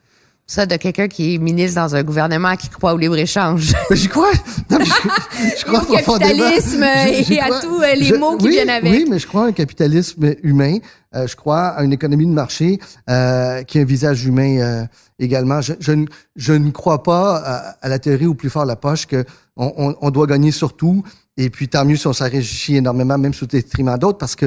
Ça, 0.50 0.64
de 0.64 0.76
quelqu'un 0.76 1.08
qui 1.08 1.34
est 1.34 1.38
ministre 1.38 1.78
dans 1.78 1.94
un 1.94 2.02
gouvernement 2.02 2.56
qui 2.56 2.70
croit 2.70 2.94
au 2.94 2.96
libre-échange. 2.96 3.74
J'y 3.90 4.08
crois. 4.08 4.32
Non, 4.70 4.78
mais 4.78 4.87
je, 4.87 5.58
je 5.61 5.64
crois 5.66 5.82
au 5.88 5.92
capitalisme 6.18 6.82
Je- 6.82 7.32
et 7.34 7.38
à 7.40 7.61
tous 7.61 7.82
euh, 7.82 7.94
les 7.94 8.06
Je- 8.06 8.14
mots 8.14 8.38
qui 8.38 8.46
oui, 8.46 8.50
viennent 8.52 8.70
avec. 8.70 8.90
Oui, 8.90 9.04
mais 9.11 9.18
je 9.18 9.26
crois 9.26 9.44
à 9.44 9.46
un 9.48 9.52
capitalisme 9.52 10.34
humain. 10.42 10.78
Euh, 11.14 11.26
je 11.26 11.37
crois 11.37 11.66
à 11.66 11.82
une 11.84 11.92
économie 11.92 12.24
de 12.24 12.32
marché 12.32 12.80
euh, 13.11 13.62
qui 13.64 13.78
a 13.78 13.82
un 13.82 13.84
visage 13.84 14.24
humain 14.24 14.58
euh, 14.58 14.84
également. 15.18 15.61
Je, 15.61 15.74
je, 15.80 15.92
ne, 15.92 16.06
je 16.34 16.54
ne 16.54 16.70
crois 16.70 17.02
pas 17.02 17.37
à, 17.37 17.56
à 17.82 17.88
la 17.90 17.98
théorie 17.98 18.26
au 18.26 18.34
plus 18.34 18.48
fort 18.48 18.64
la 18.64 18.76
poche 18.76 19.04
que 19.06 19.26
on, 19.58 19.70
on, 19.76 19.96
on 20.00 20.11
doit 20.11 20.26
gagner 20.26 20.50
sur 20.50 20.74
tout. 20.74 21.04
Et 21.37 21.50
puis 21.50 21.68
tant 21.68 21.84
mieux 21.84 21.96
si 21.96 22.06
on 22.06 22.14
s'enrichit 22.14 22.76
énormément, 22.76 23.18
même 23.18 23.34
sous 23.34 23.44
le 23.44 23.50
détriment 23.50 23.98
d'autres, 23.98 24.18
parce 24.18 24.34
que 24.34 24.46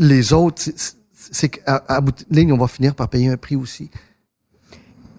les 0.00 0.32
autres, 0.32 0.62
c'est- 1.30 1.48
qu'à 1.48 2.00
bout 2.00 2.10
de 2.10 2.24
ligne, 2.36 2.52
on 2.52 2.58
va 2.58 2.66
finir 2.66 2.96
par 2.96 3.08
payer 3.08 3.28
un 3.28 3.36
prix 3.36 3.54
aussi. 3.54 3.88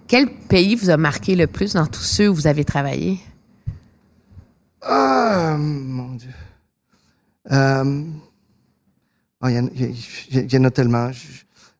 Quel 0.09 0.27
pays 0.27 0.73
vous 0.73 0.89
a 0.89 0.97
marqué 0.97 1.35
le 1.35 1.45
plus 1.45 1.73
dans 1.73 1.85
tous 1.85 2.01
ceux 2.01 2.29
où 2.29 2.33
vous 2.33 2.47
avez 2.47 2.65
travaillé? 2.65 3.19
Ah, 4.81 5.55
mon 5.55 6.15
Dieu. 6.15 6.33
Euh, 7.51 8.03
ah, 9.39 9.51
Il 9.51 10.51
y, 10.51 10.57
en- 10.57 10.63
a 10.63 10.71
tellement. 10.71 11.11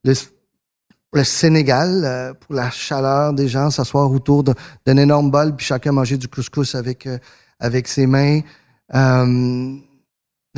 Le, 0.04 1.24
Sénégal, 1.24 2.04
euh, 2.06 2.34
pour 2.36 2.54
la 2.54 2.70
chaleur 2.70 3.34
des 3.34 3.48
gens, 3.48 3.72
s'asseoir 3.72 4.12
autour 4.12 4.44
d'un 4.44 4.98
énorme 4.98 5.32
bol, 5.32 5.56
puis 5.56 5.66
chacun 5.66 5.92
manger 5.92 6.18
du 6.18 6.28
couscous 6.28 6.76
avec, 6.76 7.08
ses 7.88 8.06
mains. 8.06 8.42
Le 8.94 9.82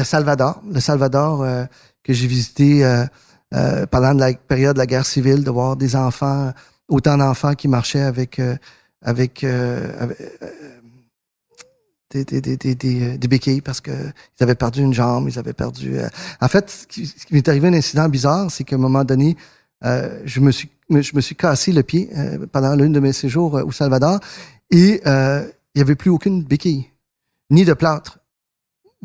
Salvador, 0.03 0.61
le 0.69 0.81
Salvador 0.81 1.45
que 2.03 2.11
j'ai 2.11 2.27
visité 2.27 3.05
pendant 3.89 4.11
la 4.11 4.33
période 4.33 4.73
de 4.73 4.79
la 4.79 4.87
guerre 4.87 5.05
civile, 5.05 5.45
de 5.45 5.51
voir 5.51 5.77
des 5.77 5.95
enfants, 5.95 6.51
autant 6.91 7.17
d'enfants 7.17 7.55
qui 7.55 7.67
marchaient 7.67 8.01
avec, 8.01 8.37
euh, 8.37 8.55
avec, 9.01 9.43
euh, 9.43 10.13
euh, 12.13 12.23
des, 12.23 13.27
béquilles 13.27 13.61
parce 13.61 13.79
que 13.79 13.91
ils 13.91 14.43
avaient 14.43 14.55
perdu 14.55 14.81
une 14.81 14.93
jambe, 14.93 15.29
ils 15.29 15.39
avaient 15.39 15.53
perdu. 15.53 15.95
En 16.41 16.47
fait, 16.49 16.69
ce 16.69 16.85
qui, 16.87 17.09
m'est 17.31 17.47
arrivé 17.47 17.69
un 17.69 17.73
incident 17.73 18.09
bizarre, 18.09 18.51
c'est 18.51 18.65
qu'à 18.65 18.75
un 18.75 18.79
moment 18.79 19.05
donné, 19.05 19.37
je 19.81 20.39
me 20.41 20.51
suis 20.51 20.69
je 20.89 21.15
me 21.15 21.21
suis 21.21 21.35
cassé 21.35 21.71
le 21.71 21.83
pied 21.83 22.09
pendant 22.51 22.75
l'une 22.75 22.91
de 22.91 22.99
mes 22.99 23.13
séjours 23.13 23.53
au 23.53 23.71
Salvador 23.71 24.19
et 24.69 25.01
il 25.05 25.53
n'y 25.75 25.81
avait 25.81 25.95
plus 25.95 26.09
aucune 26.09 26.43
béquille 26.43 26.89
ni 27.49 27.63
de 27.63 27.73
plâtre 27.73 28.19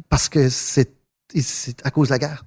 parce 0.08 0.28
que 0.28 0.48
c'est 0.48 0.90
à 1.84 1.92
cause 1.92 2.08
de 2.08 2.14
la 2.14 2.18
guerre. 2.18 2.44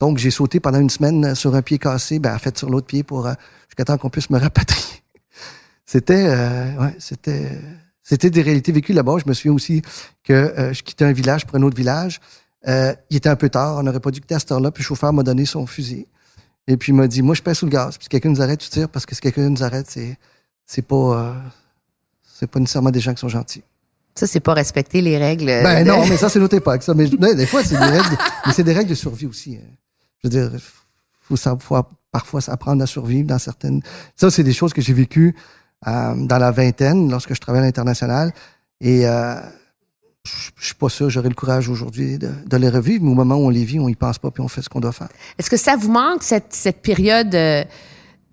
Donc, 0.00 0.18
j'ai 0.18 0.30
sauté 0.30 0.60
pendant 0.60 0.80
une 0.80 0.90
semaine 0.90 1.34
sur 1.34 1.54
un 1.54 1.62
pied 1.62 1.78
cassé, 1.78 2.18
ben, 2.18 2.34
en 2.34 2.38
fait, 2.38 2.56
sur 2.56 2.70
l'autre 2.70 2.86
pied 2.86 3.02
pour, 3.02 3.26
euh, 3.26 3.34
jusqu'à 3.68 3.84
temps 3.84 3.98
qu'on 3.98 4.08
puisse 4.10 4.30
me 4.30 4.38
rapatrier. 4.38 5.02
C'était, 5.86 6.26
euh, 6.28 6.76
ouais, 6.78 6.94
c'était, 6.98 7.50
c'était 8.02 8.30
des 8.30 8.42
réalités 8.42 8.70
vécues 8.72 8.92
là-bas. 8.92 9.16
Je 9.24 9.28
me 9.28 9.34
souviens 9.34 9.52
aussi 9.52 9.82
que 10.22 10.32
euh, 10.32 10.72
je 10.72 10.82
quittais 10.82 11.04
un 11.04 11.12
village 11.12 11.46
pour 11.46 11.56
un 11.56 11.62
autre 11.62 11.76
village. 11.76 12.20
Il 12.66 13.16
était 13.16 13.28
un 13.28 13.36
peu 13.36 13.48
tard, 13.48 13.78
on 13.78 13.82
n'aurait 13.82 14.00
pas 14.00 14.10
dû 14.10 14.20
quitter 14.20 14.34
à 14.36 14.38
cette 14.38 14.52
heure-là, 14.52 14.70
puis 14.70 14.82
le 14.82 14.86
chauffeur 14.86 15.12
m'a 15.12 15.22
donné 15.22 15.44
son 15.46 15.66
fusil. 15.66 16.06
Et 16.68 16.76
puis 16.76 16.92
il 16.92 16.94
m'a 16.94 17.08
dit, 17.08 17.22
moi, 17.22 17.34
je 17.34 17.42
pèse 17.42 17.58
sous 17.58 17.64
le 17.66 17.70
gaz. 17.72 17.96
Puis 17.96 18.04
si 18.04 18.08
quelqu'un 18.08 18.28
nous 18.28 18.40
arrête, 18.42 18.60
tu 18.60 18.68
tires, 18.68 18.88
parce 18.88 19.04
que 19.06 19.14
si 19.14 19.20
quelqu'un 19.20 19.48
nous 19.48 19.62
arrête, 19.64 19.90
c'est, 19.90 20.16
c'est 20.66 20.82
pas, 20.86 21.34
c'est 22.38 22.46
pas 22.48 22.60
nécessairement 22.60 22.90
des 22.90 23.00
gens 23.00 23.12
qui 23.14 23.20
sont 23.20 23.28
gentils. 23.28 23.62
Ça, 24.14 24.26
c'est 24.26 24.40
pas 24.40 24.54
respecter 24.54 25.00
les 25.00 25.18
règles. 25.18 25.46
Ben 25.46 25.82
de- 25.84 25.88
non, 25.88 26.06
mais 26.06 26.16
ça, 26.16 26.28
c'est 26.28 26.38
notre 26.38 26.54
époque, 26.56 26.82
ça. 26.82 26.94
Mais 26.94 27.08
mais 27.18 27.34
des 27.34 27.46
fois, 27.46 27.64
c'est 27.64 27.78
des 27.78 27.84
règles, 27.84 28.16
mais 28.46 28.52
c'est 28.52 28.62
des 28.64 28.72
règles 28.72 28.90
de 28.90 28.94
survie 28.94 29.26
aussi. 29.26 29.56
hein. 29.56 29.66
Je 30.22 30.28
veux 30.28 30.30
dire, 30.30 30.50
faut, 31.22 31.36
sa- 31.36 31.56
faut 31.58 31.76
parfois 32.12 32.40
s'apprendre 32.40 32.82
à 32.82 32.86
survivre 32.86 33.26
dans 33.26 33.38
certaines. 33.38 33.82
Ça, 34.16 34.30
c'est 34.30 34.42
des 34.44 34.52
choses 34.52 34.72
que 34.72 34.80
j'ai 34.82 34.92
vécues 34.92 35.34
euh, 35.86 36.14
dans 36.16 36.38
la 36.38 36.50
vingtaine, 36.50 37.10
lorsque 37.10 37.34
je 37.34 37.40
travaillais 37.40 37.64
à 37.64 37.66
l'international. 37.66 38.32
Et 38.80 39.06
euh, 39.06 39.34
je 40.24 40.50
je 40.58 40.66
suis 40.66 40.74
pas 40.74 40.88
sûr, 40.90 41.08
j'aurais 41.08 41.28
le 41.30 41.34
courage 41.34 41.68
aujourd'hui 41.68 42.18
de, 42.18 42.30
de 42.46 42.56
les 42.58 42.68
revivre, 42.68 43.04
mais 43.04 43.10
au 43.10 43.14
moment 43.14 43.36
où 43.36 43.46
on 43.46 43.50
les 43.50 43.64
vit, 43.64 43.80
on 43.80 43.88
y 43.88 43.94
pense 43.94 44.18
pas, 44.18 44.30
puis 44.30 44.42
on 44.42 44.48
fait 44.48 44.60
ce 44.62 44.68
qu'on 44.68 44.80
doit 44.80 44.92
faire. 44.92 45.08
Est-ce 45.38 45.48
que 45.48 45.56
ça 45.56 45.76
vous 45.76 45.90
manque, 45.90 46.22
cette, 46.22 46.52
cette 46.52 46.82
période 46.82 47.34
euh, 47.34 47.64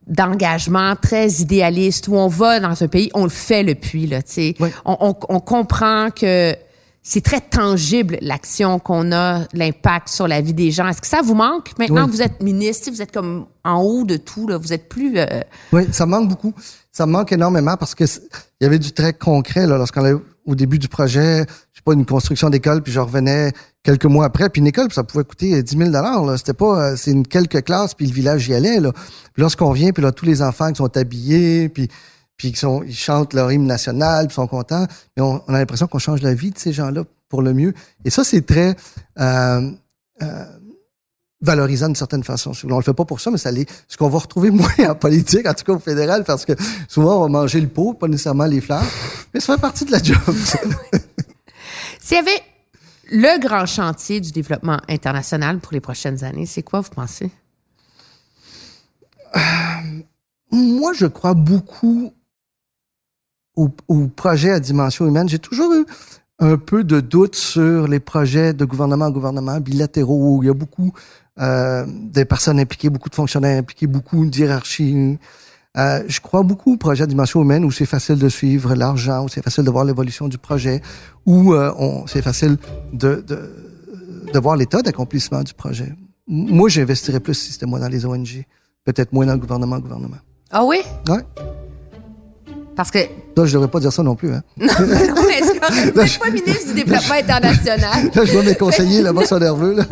d'engagement 0.07 0.95
très 0.95 1.29
idéaliste 1.35 2.07
où 2.09 2.15
on 2.15 2.27
va 2.27 2.59
dans 2.59 2.83
un 2.83 2.87
pays, 2.87 3.09
on 3.13 3.23
le 3.23 3.29
fait 3.29 3.63
le 3.63 3.75
puits, 3.75 4.07
là, 4.07 4.21
tu 4.21 4.33
sais? 4.33 4.55
Oui. 4.59 4.69
On, 4.85 4.97
on, 4.99 5.15
on 5.29 5.39
comprend 5.39 6.09
que 6.11 6.53
c'est 7.09 7.21
très 7.21 7.39
tangible 7.39 8.17
l'action 8.21 8.79
qu'on 8.79 9.13
a, 9.13 9.45
l'impact 9.53 10.09
sur 10.09 10.27
la 10.27 10.41
vie 10.41 10.53
des 10.53 10.71
gens. 10.71 10.89
Est-ce 10.89 10.99
que 10.99 11.07
ça 11.07 11.21
vous 11.21 11.35
manque 11.35 11.71
maintenant? 11.79 12.03
Oui. 12.03 12.11
que 12.11 12.15
vous 12.17 12.21
êtes 12.21 12.43
ministre, 12.43 12.91
vous 12.91 13.01
êtes 13.01 13.13
comme 13.13 13.45
en 13.63 13.81
haut 13.81 14.03
de 14.03 14.17
tout, 14.17 14.45
là, 14.45 14.57
vous 14.57 14.73
êtes 14.73 14.89
plus... 14.89 15.17
euh, 15.17 15.25
Oui, 15.71 15.83
ça 15.93 16.05
me 16.05 16.11
manque 16.11 16.27
beaucoup. 16.27 16.53
Ça 16.91 17.05
me 17.05 17.13
manque 17.13 17.31
énormément 17.31 17.77
parce 17.77 17.95
que 17.95 18.03
il 18.03 18.63
y 18.63 18.65
avait 18.65 18.77
du 18.77 18.91
très 18.91 19.13
concret 19.13 19.65
là, 19.65 19.77
lorsqu'on 19.77 20.03
allait 20.03 20.17
au 20.45 20.55
début 20.55 20.79
du 20.79 20.89
projet, 20.89 21.45
je 21.71 21.77
sais 21.77 21.83
pas, 21.85 21.93
une 21.93 22.05
construction 22.05 22.49
d'école, 22.49 22.83
puis 22.83 22.91
je 22.91 22.99
revenais 22.99 23.53
quelques 23.83 24.05
mois 24.05 24.25
après, 24.25 24.49
puis 24.49 24.59
une 24.59 24.67
école, 24.67 24.87
puis 24.87 24.95
ça 24.95 25.05
pouvait 25.05 25.23
coûter 25.23 25.63
10 25.63 25.77
000 25.77 25.91
là. 25.91 26.35
C'était 26.35 26.53
pas, 26.53 26.91
euh, 26.91 26.95
c'est 26.97 27.11
une 27.11 27.25
quelques 27.25 27.63
classes, 27.63 27.93
puis 27.93 28.05
le 28.05 28.13
village 28.13 28.49
y 28.49 28.53
allait 28.53 28.81
là. 28.81 28.91
Lorsqu'on 29.37 29.71
vient, 29.71 29.91
puis 29.91 30.03
là 30.03 30.11
tous 30.11 30.25
les 30.25 30.41
enfants 30.41 30.71
qui 30.71 30.75
sont 30.77 30.97
habillés, 30.97 31.69
puis 31.69 31.87
puis 32.37 32.51
qui 32.51 32.59
sont, 32.59 32.83
ils 32.83 32.95
chantent 32.95 33.33
leur 33.33 33.51
hymne 33.51 33.65
national, 33.65 34.27
puis 34.27 34.35
sont 34.35 34.47
contents, 34.47 34.85
mais 35.15 35.23
on, 35.23 35.43
on 35.47 35.53
a 35.53 35.57
l'impression 35.57 35.87
qu'on 35.87 35.99
change 35.99 36.21
la 36.21 36.33
vie 36.33 36.51
de 36.51 36.57
ces 36.57 36.71
gens-là 36.71 37.03
pour 37.29 37.41
le 37.41 37.53
mieux. 37.53 37.73
Et 38.05 38.09
ça, 38.09 38.23
c'est 38.23 38.45
très 38.45 38.75
euh, 39.19 39.71
euh, 40.21 40.45
valorisant 41.41 41.87
d'une 41.87 41.95
certaine 41.95 42.23
façon. 42.23 42.51
On 42.69 42.77
le 42.77 42.83
fait 42.83 42.93
pas 42.93 43.05
pour 43.05 43.19
ça, 43.19 43.31
mais 43.31 43.37
ça 43.37 43.51
l'est. 43.51 43.69
Ce 43.87 43.97
qu'on 43.97 44.09
va 44.09 44.19
retrouver 44.19 44.51
moins 44.51 44.69
en 44.79 44.95
politique, 44.95 45.47
en 45.47 45.53
tout 45.53 45.63
cas 45.65 45.73
au 45.73 45.79
fédéral, 45.79 46.23
parce 46.23 46.45
que 46.45 46.53
souvent 46.87 47.17
on 47.17 47.21
va 47.23 47.27
manger 47.27 47.61
le 47.61 47.67
pot, 47.67 47.93
pas 47.93 48.07
nécessairement 48.07 48.45
les 48.45 48.61
fleurs. 48.61 48.83
Mais 49.33 49.39
ça 49.39 49.55
fait 49.55 49.61
partie 49.61 49.85
de 49.85 49.91
la 49.91 50.01
job. 50.01 50.17
S'il 51.99 52.17
y 52.17 52.19
avait 52.19 52.41
le 53.11 53.39
grand 53.39 53.65
chantier 53.65 54.21
du 54.21 54.31
développement 54.31 54.79
international 54.87 55.59
pour 55.59 55.73
les 55.73 55.81
prochaines 55.81 56.23
années, 56.23 56.45
c'est 56.45 56.63
quoi, 56.63 56.81
vous 56.81 56.89
pensez? 56.89 57.29
Moi, 60.51 60.93
je 60.93 61.05
crois 61.05 61.33
beaucoup 61.33 62.13
au, 63.57 63.69
au 63.89 64.07
projet 64.07 64.51
à 64.51 64.59
dimension 64.61 65.05
humaine. 65.05 65.27
J'ai 65.27 65.39
toujours 65.39 65.73
eu 65.73 65.85
un 66.39 66.57
peu 66.57 66.83
de 66.83 67.01
doute 67.01 67.35
sur 67.35 67.87
les 67.87 67.99
projets 67.99 68.53
de 68.53 68.63
gouvernement 68.63 69.05
à 69.05 69.11
gouvernement 69.11 69.59
bilatéraux 69.59 70.37
où 70.37 70.43
il 70.43 70.47
y 70.47 70.49
a 70.49 70.53
beaucoup 70.53 70.93
euh, 71.39 71.85
de 71.87 72.23
personnes 72.23 72.59
impliquées, 72.59 72.89
beaucoup 72.89 73.09
de 73.09 73.15
fonctionnaires 73.15 73.59
impliqués, 73.59 73.87
beaucoup 73.87 74.25
de 74.25 74.37
hiérarchie. 74.37 75.17
Euh, 75.77 76.03
je 76.07 76.19
crois 76.21 76.43
beaucoup 76.43 76.73
au 76.73 76.77
projet 76.77 77.03
à 77.03 77.07
dimension 77.07 77.41
humaine 77.41 77.65
où 77.65 77.71
c'est 77.71 77.85
facile 77.85 78.17
de 78.17 78.29
suivre 78.29 78.75
l'argent, 78.75 79.25
où 79.25 79.29
c'est 79.29 79.43
facile 79.43 79.63
de 79.63 79.71
voir 79.71 79.83
l'évolution 79.83 80.27
du 80.27 80.37
projet, 80.37 80.81
où 81.25 81.53
euh, 81.53 81.71
c'est 82.07 82.21
facile 82.21 82.57
de, 82.93 83.23
de, 83.27 83.37
de 84.33 84.39
voir 84.39 84.55
l'état 84.55 84.81
d'accomplissement 84.81 85.43
du 85.43 85.53
projet. 85.53 85.93
Moi, 86.27 86.69
j'investirais 86.69 87.19
plus 87.19 87.35
si 87.35 87.53
c'était 87.53 87.65
moi 87.65 87.79
dans 87.79 87.89
les 87.89 88.05
ONG, 88.05 88.45
peut-être 88.85 89.13
moins 89.13 89.25
dans 89.25 89.33
le 89.33 89.39
gouvernement 89.39 89.79
gouvernement. 89.79 90.17
Ah 90.51 90.63
oui? 90.63 90.81
Ouais. 91.07 91.23
Parce 92.77 92.91
que 92.91 92.99
Là, 92.99 93.45
je 93.45 93.53
devrais 93.53 93.67
pas 93.67 93.79
dire 93.79 93.91
ça 93.91 94.03
non 94.03 94.15
plus. 94.15 94.31
Hein. 94.31 94.43
Non, 94.59 94.67
mais 94.87 95.07
non, 95.07 95.15
mais 95.27 95.41
vous 95.41 96.01
n'êtes 96.01 96.19
pas 96.19 96.29
ministre 96.29 96.67
du 96.67 96.83
développement 96.83 97.15
international? 97.15 98.11
Là, 98.15 98.25
je 98.25 98.31
vois 98.31 98.43
mes 98.43 98.55
conseillers 98.55 99.01
là-bas 99.01 99.25
sont 99.25 99.39
nerveux. 99.39 99.73
Là. 99.73 99.83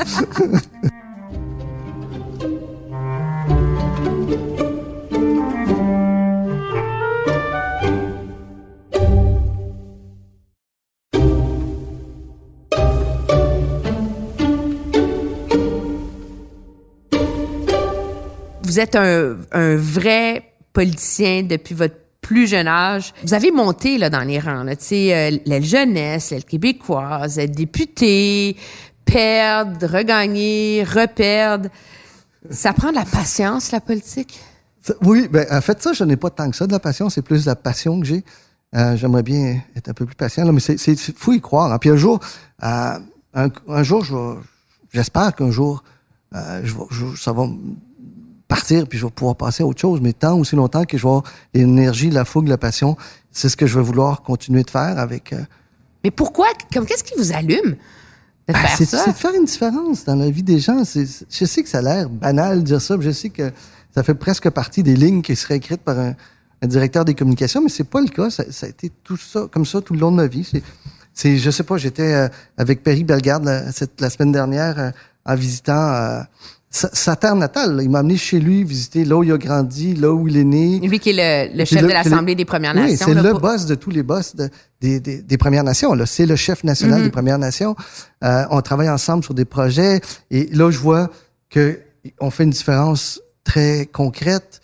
Vous 18.64 18.80
êtes 18.80 18.96
un, 18.96 19.38
un 19.52 19.76
vrai 19.76 20.44
politicien 20.74 21.44
depuis 21.44 21.74
votre 21.74 22.05
plus 22.26 22.48
jeune 22.48 22.68
âge. 22.68 23.14
Vous 23.24 23.36
avez 23.36 23.52
monté 23.52 24.00
là, 24.00 24.10
dans 24.10 24.22
les 24.24 24.40
rangs, 24.40 24.66
tu 24.66 24.76
sais, 24.80 25.14
euh, 25.14 25.38
l'aile 25.46 25.64
jeunesse, 25.64 26.32
l'aile 26.32 26.44
québécoise, 26.44 27.38
être 27.38 27.52
député, 27.56 28.58
perdre, 29.06 29.86
regagner, 29.86 30.84
reperdre. 30.84 31.70
Ça 32.50 32.74
prend 32.74 32.90
de 32.90 32.96
la 32.96 33.06
patience, 33.06 33.72
la 33.72 33.80
politique? 33.80 34.40
Oui, 35.04 35.28
ben, 35.28 35.46
en 35.52 35.62
fait, 35.62 35.84
ça, 35.84 35.94
je 35.94 36.04
n'ai 36.04 36.16
pas 36.16 36.32
tant 36.32 36.50
que 36.50 36.56
ça 36.56 36.66
de 36.66 36.72
la 36.72 36.80
passion. 36.80 37.12
C'est 37.12 37.22
plus 37.22 37.46
la 37.46 37.56
passion 37.56 38.00
que 38.00 38.08
j'ai. 38.08 38.24
Euh, 38.76 38.96
J'aimerais 38.96 39.24
bien 39.24 39.62
être 39.76 39.90
un 39.90 39.94
peu 39.94 40.08
plus 40.08 40.16
patient, 40.16 40.52
mais 40.52 40.60
c'est 40.60 40.96
faut 41.16 41.32
y 41.32 41.42
croire. 41.42 41.72
hein. 41.72 41.78
Puis 41.78 41.92
un 41.92 41.96
jour, 41.96 42.20
euh, 42.64 43.00
un, 43.36 43.84
jour, 43.84 44.04
j'espère 44.92 45.36
qu'un 45.36 45.52
jour, 45.52 45.84
ça 46.32 47.32
va 47.34 47.48
partir, 48.48 48.88
puis 48.88 48.98
je 49.00 49.06
vais 49.06 49.12
pouvoir 49.12 49.36
passer 49.36 49.64
à 49.64 49.66
autre 49.66 49.80
chose. 49.82 50.00
Mais 50.02 50.14
tant 50.14 50.38
aussi 50.38 50.56
longtemps 50.56 50.84
que 50.86 50.98
je 50.98 51.04
vais 51.04 51.10
avoir 51.10 51.24
l'énergie, 51.54 52.10
la 52.10 52.26
fougue, 52.26 52.48
la 52.48 52.58
passion, 52.58 52.96
c'est 53.32 53.50
ce 53.50 53.58
que 53.58 53.66
je 53.68 53.78
vais 53.78 53.84
vouloir 53.86 54.22
continuer 54.22 54.64
de 54.64 54.70
faire 54.70 54.98
avec. 55.00 55.34
euh, 55.34 55.42
Mais 56.04 56.12
pourquoi? 56.12 56.48
Comme 56.74 56.86
qu'est-ce 56.86 57.04
qui 57.04 57.14
vous 57.18 57.34
allume 57.34 57.72
de 58.48 58.54
Ben, 58.54 58.56
faire 58.56 58.78
c'est 58.78 58.86
ça? 58.86 59.02
c'est 59.06 59.12
de 59.12 59.18
faire 59.18 59.34
une 59.34 59.46
différence 59.46 60.06
dans 60.06 60.16
la 60.16 60.30
vie 60.30 60.44
des 60.44 60.60
gens. 60.60 60.84
Je 60.86 61.46
sais 61.46 61.64
que 61.64 61.70
ça 61.70 61.80
a 61.80 61.82
l'air 61.82 62.10
banal 62.10 62.60
de 62.60 62.64
dire 62.66 62.82
ça, 62.82 62.98
puis 62.98 63.08
je 63.08 63.12
sais 63.12 63.30
que 63.30 63.52
ça 63.94 64.04
fait 64.04 64.14
presque 64.16 64.50
partie 64.50 64.84
des 64.84 64.96
lignes 64.96 65.22
qui 65.22 65.36
seraient 65.36 65.56
écrites 65.58 65.82
par 65.82 65.98
un, 65.98 66.14
un 66.62 66.68
directeur 66.68 67.04
des 67.06 67.16
communications, 67.16 67.62
mais 67.62 67.70
c'est 67.70 67.84
pas 67.90 68.02
le 68.02 68.08
cas. 68.10 68.30
Ça, 68.30 68.44
ça 68.52 68.68
a 68.68 68.70
été 68.70 68.92
tout 69.04 69.18
ça, 69.18 69.48
comme 69.52 69.66
ça, 69.66 69.82
tout 69.82 69.94
le 69.94 70.00
long 70.00 70.12
de 70.12 70.18
ma 70.18 70.28
vie. 70.28 70.44
C'est, 70.50 70.62
c'est 71.14 71.38
je 71.38 71.50
sais 71.50 71.64
pas, 71.64 71.78
j'étais 71.78 72.14
euh, 72.14 72.28
avec 72.58 72.84
Perry 72.84 73.04
Bellegarde 73.04 73.46
la, 73.46 73.72
cette- 73.72 74.00
la 74.02 74.10
semaine 74.10 74.32
dernière 74.34 74.78
euh, 74.78 74.92
en 75.26 75.34
visitant 75.36 75.74
euh, 75.94 76.20
sa, 76.76 76.90
sa 76.94 77.16
terre 77.16 77.36
natale. 77.36 77.78
là. 77.78 77.84
Il 77.84 77.90
m'a 77.90 78.00
amené 78.00 78.18
chez 78.18 78.40
lui 78.40 78.64
visiter 78.64 79.06
là 79.06 79.16
où 79.18 79.24
il 79.24 79.32
a 79.32 79.38
grandi, 79.38 79.94
là 79.96 80.12
où 80.12 80.28
il 80.28 80.36
est 80.36 80.44
né. 80.44 80.80
Lui 80.80 81.00
qui 81.00 81.12
est 81.12 81.50
le, 81.56 81.64
chef 81.66 81.82
de 81.82 81.88
l'Assemblée 81.88 82.36
des 82.36 82.44
Premières 82.46 82.76
oui, 82.76 82.82
Nations. 82.92 83.06
c'est 83.08 83.14
là, 83.14 83.22
le 83.22 83.32
pour- 83.32 83.40
boss 83.42 83.66
de 83.66 83.76
tous 83.76 83.92
les 83.92 84.04
boss 84.04 84.36
de- 84.36 84.50
des, 84.82 85.00
des, 85.00 85.22
des 85.22 85.38
Premières 85.38 85.64
Nations. 85.64 85.94
Là, 85.94 86.06
c'est 86.06 86.26
le 86.26 86.36
chef 86.36 86.64
national 86.64 87.00
Mhm. 87.00 87.06
des 87.06 87.12
Premières 87.12 87.40
Nations. 87.40 87.76
Euh, 88.24 88.44
on 88.52 88.62
travaille 88.62 88.90
ensemble 88.90 89.24
sur 89.24 89.34
des 89.34 89.46
projets 89.46 90.02
et 90.32 90.50
là, 90.52 90.70
je 90.70 90.78
vois 90.80 91.10
que 91.50 91.80
on 92.20 92.30
fait 92.30 92.44
une 92.44 92.50
différence 92.52 93.22
très 93.46 93.86
concrète 93.92 94.60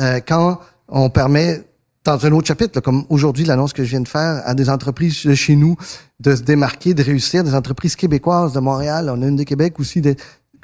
euh, 0.00 0.20
quand 0.26 0.60
on 0.88 1.10
permet 1.10 1.62
dans 2.04 2.24
un 2.24 2.30
autre 2.30 2.46
chapitre, 2.46 2.72
là, 2.76 2.80
comme 2.80 3.04
aujourd'hui 3.08 3.44
l'annonce 3.44 3.72
que 3.72 3.82
je 3.82 3.90
viens 3.90 4.00
de 4.00 4.06
faire 4.08 4.40
à 4.44 4.54
des 4.54 4.70
entreprises 4.70 5.26
de 5.26 5.34
chez 5.34 5.56
nous 5.56 5.74
de 6.20 6.36
se 6.36 6.42
démarquer, 6.42 6.94
de 6.94 7.02
réussir, 7.02 7.42
des 7.42 7.54
entreprises 7.56 7.96
québécoises 7.96 8.52
de 8.52 8.60
Montréal, 8.60 9.10
on 9.12 9.20
a 9.22 9.26
une 9.26 9.34
de 9.36 9.42
Québec 9.42 9.80
aussi, 9.80 10.00
de, 10.00 10.14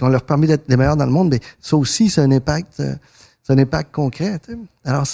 qu'on 0.03 0.09
leur 0.09 0.25
permet 0.25 0.49
d'être 0.49 0.65
les 0.67 0.77
meilleurs 0.77 0.97
dans 0.97 1.07
le 1.07 1.13
monde, 1.13 1.31
mais 1.31 1.39
ça 1.61 1.77
aussi, 1.77 2.11
c'est 2.11 2.21
un 2.21 2.33
impact, 2.33 2.81
euh, 2.81 2.97
c'est 3.41 3.53
un 3.53 3.59
impact 3.59 3.95
concret. 3.95 4.41
Alors, 4.85 5.07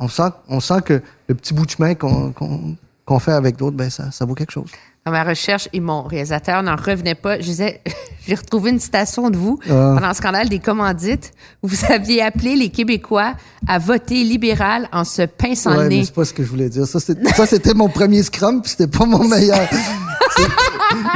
on 0.00 0.08
sent, 0.08 0.82
que 0.84 1.00
le 1.28 1.34
petit 1.36 1.54
bout 1.54 1.64
de 1.64 1.70
chemin 1.70 1.94
qu'on 1.94 3.18
fait 3.20 3.30
avec 3.30 3.54
d'autres, 3.54 3.76
ben 3.76 3.88
ça 3.88 4.24
vaut 4.24 4.34
quelque 4.34 4.50
chose. 4.50 4.68
Dans 5.04 5.10
ma 5.10 5.24
recherche, 5.24 5.68
et 5.72 5.80
mon 5.80 6.02
réalisateur 6.04 6.62
n'en 6.62 6.76
revenait 6.76 7.16
pas. 7.16 7.36
Je 7.40 7.44
disais, 7.46 7.80
j'ai 8.26 8.36
retrouvé 8.36 8.70
une 8.70 8.78
citation 8.78 9.30
de 9.30 9.36
vous 9.36 9.58
Ah. 9.64 9.94
pendant 9.96 10.08
le 10.08 10.14
scandale 10.14 10.48
des 10.48 10.60
commandites 10.60 11.32
où 11.60 11.66
vous 11.66 11.84
aviez 11.92 12.22
appelé 12.22 12.54
les 12.54 12.68
Québécois 12.68 13.34
à 13.66 13.80
voter 13.80 14.22
libéral 14.22 14.88
en 14.92 15.02
se 15.02 15.22
pinçant 15.22 15.70
Ouais, 15.72 15.82
le 15.84 15.88
mais 15.88 15.96
nez. 15.96 16.04
c'est 16.04 16.14
pas 16.14 16.24
ce 16.24 16.32
que 16.32 16.44
je 16.44 16.48
voulais 16.48 16.68
dire. 16.68 16.86
Ça, 16.86 17.00
ça, 17.00 17.46
c'était 17.46 17.74
mon 17.74 17.88
premier 17.88 18.22
scrum, 18.22 18.62
puis 18.62 18.70
c'était 18.70 18.86
pas 18.86 19.04
mon 19.04 19.26
meilleur. 19.26 19.68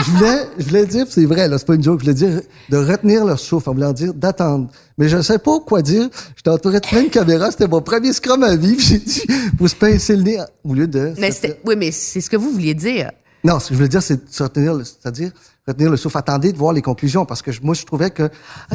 Je 0.04 0.10
voulais, 0.10 0.38
je 0.58 0.64
voulais 0.66 0.86
dire, 0.86 1.06
c'est 1.08 1.24
vrai, 1.26 1.48
là, 1.48 1.58
c'est 1.58 1.66
pas 1.66 1.74
une 1.74 1.82
joke, 1.82 2.00
je 2.00 2.04
voulais 2.04 2.14
dire 2.14 2.40
de 2.70 2.76
retenir 2.78 3.24
leur 3.26 3.38
souffle, 3.38 3.68
en 3.70 3.74
voulant 3.74 3.92
dire 3.92 4.14
d'attendre. 4.14 4.68
Mais 4.96 5.08
je 5.08 5.16
ne 5.18 5.22
sais 5.22 5.38
pas 5.38 5.58
quoi 5.60 5.82
dire. 5.82 6.08
J'étais 6.34 6.48
entouré 6.50 6.80
de 6.80 6.86
plein 6.86 7.02
de 7.02 7.08
caméras, 7.08 7.50
c'était 7.50 7.68
mon 7.68 7.82
premier 7.82 8.12
scrum 8.14 8.42
à 8.42 8.56
vie, 8.56 8.76
j'ai 8.78 8.98
dit, 8.98 9.22
faut 9.58 9.68
se 9.68 9.74
pincer 9.74 10.16
le 10.16 10.22
nez 10.22 10.38
au 10.64 10.72
lieu 10.74 10.86
de... 10.86 11.12
Mais 11.18 11.30
c'était- 11.30 11.60
oui, 11.64 11.74
mais 11.76 11.90
c'est 11.92 12.20
ce 12.22 12.30
que 12.30 12.36
vous 12.36 12.50
vouliez 12.50 12.74
dire. 12.74 13.10
Non, 13.46 13.60
ce 13.60 13.68
que 13.68 13.74
je 13.74 13.76
voulais 13.78 13.88
dire, 13.88 14.02
c'est 14.02 14.16
de 14.26 14.30
se 14.32 14.42
retenir, 14.42 14.74
le- 14.74 14.84
c'est-à-dire 14.84 15.30
retenir 15.66 15.90
le 15.90 15.96
souffle. 15.96 16.18
Attendez 16.18 16.52
de 16.52 16.58
voir 16.58 16.72
les 16.72 16.82
conclusions 16.82 17.24
parce 17.24 17.42
que 17.42 17.52
je- 17.52 17.60
moi, 17.62 17.74
je 17.74 17.84
trouvais 17.84 18.10
que 18.10 18.24
OK. 18.24 18.30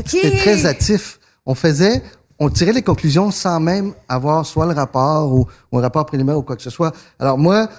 c'était 0.07 0.37
très 0.37 0.65
hâtif. 0.65 1.19
On 1.45 1.55
faisait, 1.55 2.01
on 2.39 2.49
tirait 2.49 2.73
les 2.73 2.81
conclusions 2.81 3.31
sans 3.31 3.59
même 3.59 3.93
avoir 4.07 4.45
soit 4.45 4.65
le 4.65 4.73
rapport 4.73 5.33
ou, 5.33 5.45
ou 5.71 5.77
un 5.77 5.81
rapport 5.81 6.05
préliminaire 6.05 6.37
ou 6.37 6.41
quoi 6.43 6.55
que 6.55 6.63
ce 6.63 6.69
soit. 6.69 6.93
Alors 7.19 7.37
moi, 7.37 7.69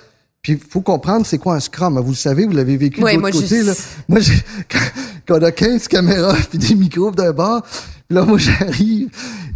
puis 0.42 0.58
faut 0.58 0.80
comprendre 0.80 1.24
c'est 1.24 1.38
quoi 1.38 1.54
un 1.54 1.60
scrum? 1.60 1.98
Vous 2.00 2.10
le 2.10 2.16
savez, 2.16 2.44
vous 2.46 2.52
l'avez 2.52 2.76
vécu 2.76 3.02
Ouais, 3.02 3.16
de 3.16 3.26
je- 3.26 3.32
côté. 3.40 3.62
Là. 3.62 3.72
Moi, 4.08 4.20
j'ai- 4.20 4.42
quand, 4.70 4.78
quand 5.26 5.38
on 5.38 5.42
a 5.44 5.52
15 5.52 5.88
caméras 5.88 6.34
puis 6.50 6.58
des 6.58 6.74
micros 6.74 7.10
d'un 7.12 7.32
bar, 7.32 7.62
puis 7.62 8.16
là, 8.16 8.24
moi, 8.24 8.38
j'arrive 8.46 9.08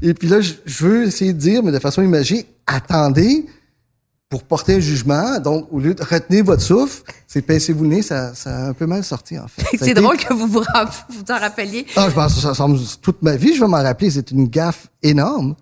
et 0.03 0.15
puis 0.15 0.29
là, 0.29 0.41
je, 0.41 0.53
je 0.65 0.87
veux 0.87 1.05
essayer 1.07 1.33
de 1.33 1.39
dire, 1.39 1.63
mais 1.63 1.73
de 1.73 1.79
façon 1.81 2.03
imagée, 2.03 2.47
attendez 2.67 3.47
pour 4.29 4.43
porter 4.43 4.75
un 4.75 4.81
jugement. 4.81 5.39
Donc, 5.39 5.69
au 5.71 5.79
lieu 5.79 5.95
de 5.95 6.03
retenir 6.03 6.45
votre 6.45 6.63
souffle, 6.63 7.03
c'est 7.27 7.43
pincez-vous 7.43 7.85
le 7.85 7.91
nez, 7.91 8.03
ça, 8.03 8.35
ça 8.35 8.51
a 8.57 8.69
un 8.69 8.73
peu 8.73 8.87
mal 8.87 9.05
sorti, 9.05 9.39
en 9.39 9.47
fait. 9.49 9.63
C'est 9.79 9.91
été- 9.91 9.95
drôle 10.01 10.17
que 10.17 10.33
vous 10.35 10.47
vous, 10.47 10.63
vous 10.63 11.25
en 11.33 11.39
rappeliez. 11.39 11.87
ah, 11.97 12.09
je 12.11 12.15
pense 12.15 12.35
que 12.35 12.41
ça 12.41 12.55
semble 12.55 12.79
toute 13.03 13.23
ma 13.23 13.37
vie, 13.37 13.55
je 13.55 13.61
vais 13.61 13.69
m'en 13.69 13.83
rappeler. 13.83 14.11
C'est 14.11 14.31
une 14.33 14.49
gaffe 14.49 14.89
énorme. 15.03 15.55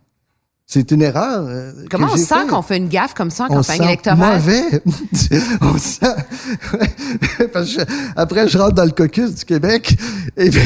C'est 0.74 0.90
une 0.90 1.02
erreur. 1.02 1.44
euh, 1.46 1.70
Comment 1.88 2.08
on 2.12 2.16
sent 2.16 2.34
qu'on 2.50 2.60
fait 2.62 2.78
une 2.78 2.88
gaffe 2.88 3.14
comme 3.14 3.30
ça 3.30 3.44
en 3.44 3.46
on 3.46 3.54
campagne 3.58 3.78
sent 3.78 3.84
électorale? 3.84 4.40
mauvais. 4.40 4.82
on 5.60 5.78
sent. 5.78 6.06
Parce 7.52 7.76
que 7.76 7.82
après, 8.16 8.48
je 8.48 8.58
rentre 8.58 8.74
dans 8.74 8.84
le 8.84 8.90
caucus 8.90 9.34
du 9.36 9.44
Québec 9.44 9.96
et 10.36 10.50
puis, 10.50 10.60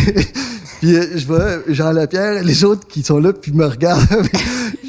puis, 0.81 0.97
euh, 0.97 1.07
je 1.17 1.27
vois 1.27 1.59
Jean 1.69 1.93
Lapierre 1.93 2.39
et 2.39 2.43
les 2.45 2.65
autres 2.65 2.87
qui 2.89 3.03
sont 3.03 3.19
là 3.19 3.35
puis 3.35 3.53
me 3.53 3.67
regardent. 3.67 4.07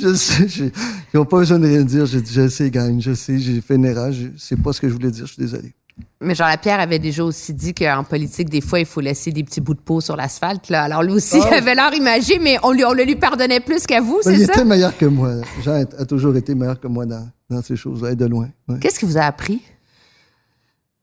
je 0.02 0.14
sais, 0.14 0.48
j'ai- 0.48 0.72
ils 1.14 1.18
n'ont 1.18 1.26
pas 1.26 1.40
besoin 1.40 1.60
de 1.60 1.68
rien 1.68 1.82
dire. 1.82 2.06
Je 2.06 2.20
dis, 2.20 2.32
je 2.34 2.48
sais, 2.48 2.70
gagne, 2.70 3.02
je 3.02 3.14
sais, 3.14 3.40
j'ai 3.40 3.60
fait 3.60 3.76
une 3.76 3.86
erreur. 3.86 4.14
Je 4.14 4.28
sais 4.38 4.56
pas 4.56 4.72
ce 4.72 4.80
que 4.80 4.88
je 4.88 4.94
voulais 4.94 5.12
dire. 5.12 5.26
Je 5.26 5.34
suis 5.34 5.42
désolé. 5.42 5.74
Mais 6.22 6.36
Jean 6.36 6.48
Lapierre 6.48 6.80
avait 6.82 7.00
déjà 7.00 7.24
aussi 7.24 7.54
dit 7.54 7.74
qu'en 7.74 8.04
politique, 8.04 8.50
des 8.50 8.60
fois, 8.62 8.80
il 8.80 8.86
faut 8.86 9.00
laisser 9.00 9.32
des 9.32 9.44
petits 9.44 9.62
bouts 9.62 9.74
de 9.74 9.80
peau 9.80 10.02
sur 10.02 10.16
l'asphalte. 10.18 10.70
Là. 10.70 10.84
Alors 10.84 11.02
lui 11.04 11.14
aussi, 11.14 11.38
Ah. 11.42 11.48
il 11.52 11.54
avait 11.54 11.76
l'air 11.76 11.94
imagé, 11.94 12.40
mais 12.40 12.58
on, 12.64 12.72
lui, 12.72 12.84
on 12.84 12.92
le 12.94 13.04
lui 13.04 13.16
pardonnait 13.16 13.62
plus 13.62 13.86
qu'à 13.86 14.02
vous, 14.02 14.20
il 14.26 14.32
c'est 14.38 14.46
ça? 14.46 14.54
était 14.54 14.66
meilleur 14.66 14.98
que 14.98 15.06
moi. 15.06 15.36
Jean 15.64 15.82
a, 15.98 16.06
toujours 16.06 16.36
été 16.36 16.56
meilleur 16.56 16.80
que 16.80 16.88
moi 16.88 17.06
dans, 17.06 17.30
dans 17.50 17.62
ces 17.62 17.76
choses-là, 17.78 18.12
et 18.12 18.16
de 18.16 18.26
loin. 18.26 18.50
ouais. 18.68 18.80
Qu'est-ce 18.80 19.00
qui 19.00 19.06
vous 19.06 19.18
a 19.18 19.22
appris? 19.22 19.62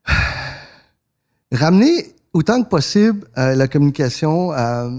ramener 1.52 2.14
autant 2.32 2.62
que 2.62 2.68
possible 2.68 3.26
euh, 3.38 3.54
la 3.54 3.68
communication 3.68 4.52
euh, 4.52 4.90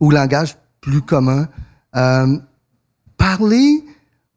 au 0.00 0.10
langage 0.10 0.56
plus 0.80 1.02
commun. 1.02 1.48
Euh, 1.96 2.38
parler 3.16 3.82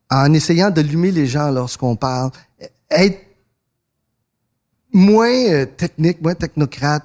en 0.10 0.34
essayant 0.34 0.71
d'allumer 0.71 1.12
les 1.12 1.28
gens 1.28 1.52
lorsqu'on 1.52 1.95
parle. 1.95 2.32
Être 2.89 3.19
moins 4.93 5.47
euh, 5.49 5.65
technique, 5.65 6.21
moins 6.21 6.36
technocrate, 6.36 7.04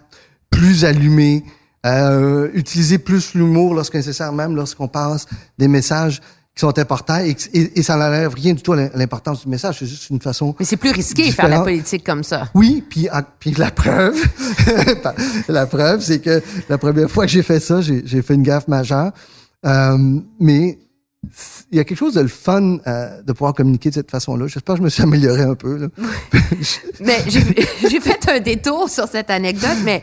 plus 0.50 0.84
allumé. 0.84 1.44
Euh, 1.84 2.50
utiliser 2.54 2.98
plus 2.98 3.34
l'humour 3.34 3.72
lorsque 3.72 3.94
nécessaire, 3.94 4.32
même 4.32 4.56
lorsqu'on 4.56 4.88
passe 4.88 5.26
des 5.56 5.68
messages 5.68 6.20
qui 6.56 6.60
sont 6.60 6.76
importants 6.78 7.18
et, 7.18 7.36
et, 7.52 7.78
et 7.78 7.82
ça 7.82 7.96
n'enlève 7.96 8.32
rien 8.34 8.54
du 8.54 8.62
tout 8.62 8.72
à 8.72 8.88
l'importance 8.94 9.44
du 9.44 9.48
message. 9.48 9.76
C'est 9.78 9.86
juste 9.86 10.10
une 10.10 10.20
façon 10.20 10.54
Mais 10.58 10.64
c'est 10.64 10.78
plus 10.78 10.90
risqué 10.90 11.28
de 11.28 11.32
faire 11.32 11.48
la 11.48 11.60
politique 11.60 12.02
comme 12.02 12.24
ça. 12.24 12.48
oui, 12.54 12.82
puis, 12.88 13.08
ah, 13.12 13.22
puis 13.22 13.52
la 13.52 13.70
preuve, 13.70 14.16
la 15.48 15.66
preuve, 15.66 16.00
c'est 16.00 16.18
que 16.18 16.42
la 16.68 16.78
première 16.78 17.10
fois 17.10 17.26
que 17.26 17.30
j'ai 17.30 17.42
fait 17.42 17.60
ça, 17.60 17.82
j'ai 17.82 18.02
j'ai 18.04 18.22
fait 18.22 18.34
une 18.34 18.42
gaffe 18.42 18.66
majeure. 18.66 19.12
Euh, 19.64 20.18
mais 20.40 20.78
il 21.70 21.76
y 21.76 21.80
a 21.80 21.84
quelque 21.84 21.98
chose 21.98 22.14
de 22.14 22.20
le 22.20 22.28
fun 22.28 22.78
euh, 22.86 23.22
de 23.22 23.32
pouvoir 23.32 23.54
communiquer 23.54 23.90
de 23.90 23.94
cette 23.94 24.10
façon-là. 24.10 24.46
J'espère 24.46 24.74
que 24.76 24.78
je 24.80 24.84
me 24.84 24.88
suis 24.88 25.02
amélioré 25.02 25.42
un 25.42 25.54
peu. 25.54 25.76
Là. 25.76 25.86
Mais 27.00 27.18
j'ai 27.28 28.00
fait 28.00 28.28
un 28.30 28.40
détour 28.40 28.88
sur 28.88 29.06
cette 29.08 29.30
anecdote, 29.30 29.76
mais 29.84 30.02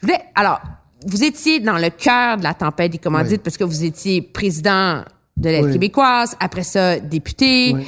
je 0.00 0.06
voulais. 0.06 0.20
Alors, 0.34 0.60
vous 1.06 1.22
étiez 1.24 1.60
dans 1.60 1.76
le 1.78 1.90
cœur 1.90 2.36
de 2.38 2.42
la 2.42 2.54
tempête 2.54 2.92
des 2.92 2.98
commandites 2.98 3.32
Oui. 3.38 3.42
parce 3.44 3.56
que 3.56 3.64
vous 3.64 3.84
étiez 3.84 4.22
président 4.22 5.02
de 5.36 5.48
l'aide 5.50 5.64
Oui. 5.66 5.72
québécoise, 5.72 6.36
après 6.40 6.62
ça, 6.62 6.98
député, 6.98 7.72
Oui. 7.74 7.86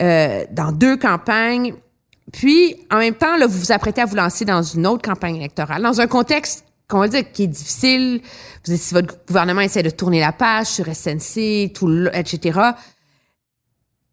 euh, 0.00 0.44
dans 0.50 0.72
deux 0.72 0.96
campagnes. 0.96 1.74
Puis, 2.32 2.76
en 2.90 2.98
même 2.98 3.14
temps, 3.14 3.36
là, 3.36 3.46
vous 3.46 3.58
vous 3.58 3.72
apprêtez 3.72 4.00
à 4.00 4.04
vous 4.06 4.14
lancer 4.16 4.44
dans 4.44 4.62
une 4.62 4.86
autre 4.86 5.02
campagne 5.02 5.36
électorale, 5.36 5.82
dans 5.82 6.00
un 6.00 6.06
contexte 6.06 6.64
va 6.98 7.08
dire 7.08 7.30
qui 7.32 7.44
est 7.44 7.48
difficile. 7.48 8.20
Si 8.64 8.94
votre 8.94 9.24
gouvernement 9.26 9.60
essaie 9.60 9.82
de 9.82 9.90
tourner 9.90 10.20
la 10.20 10.32
page 10.32 10.66
sur 10.66 10.86
SNC, 10.86 11.72
etc. 12.12 12.60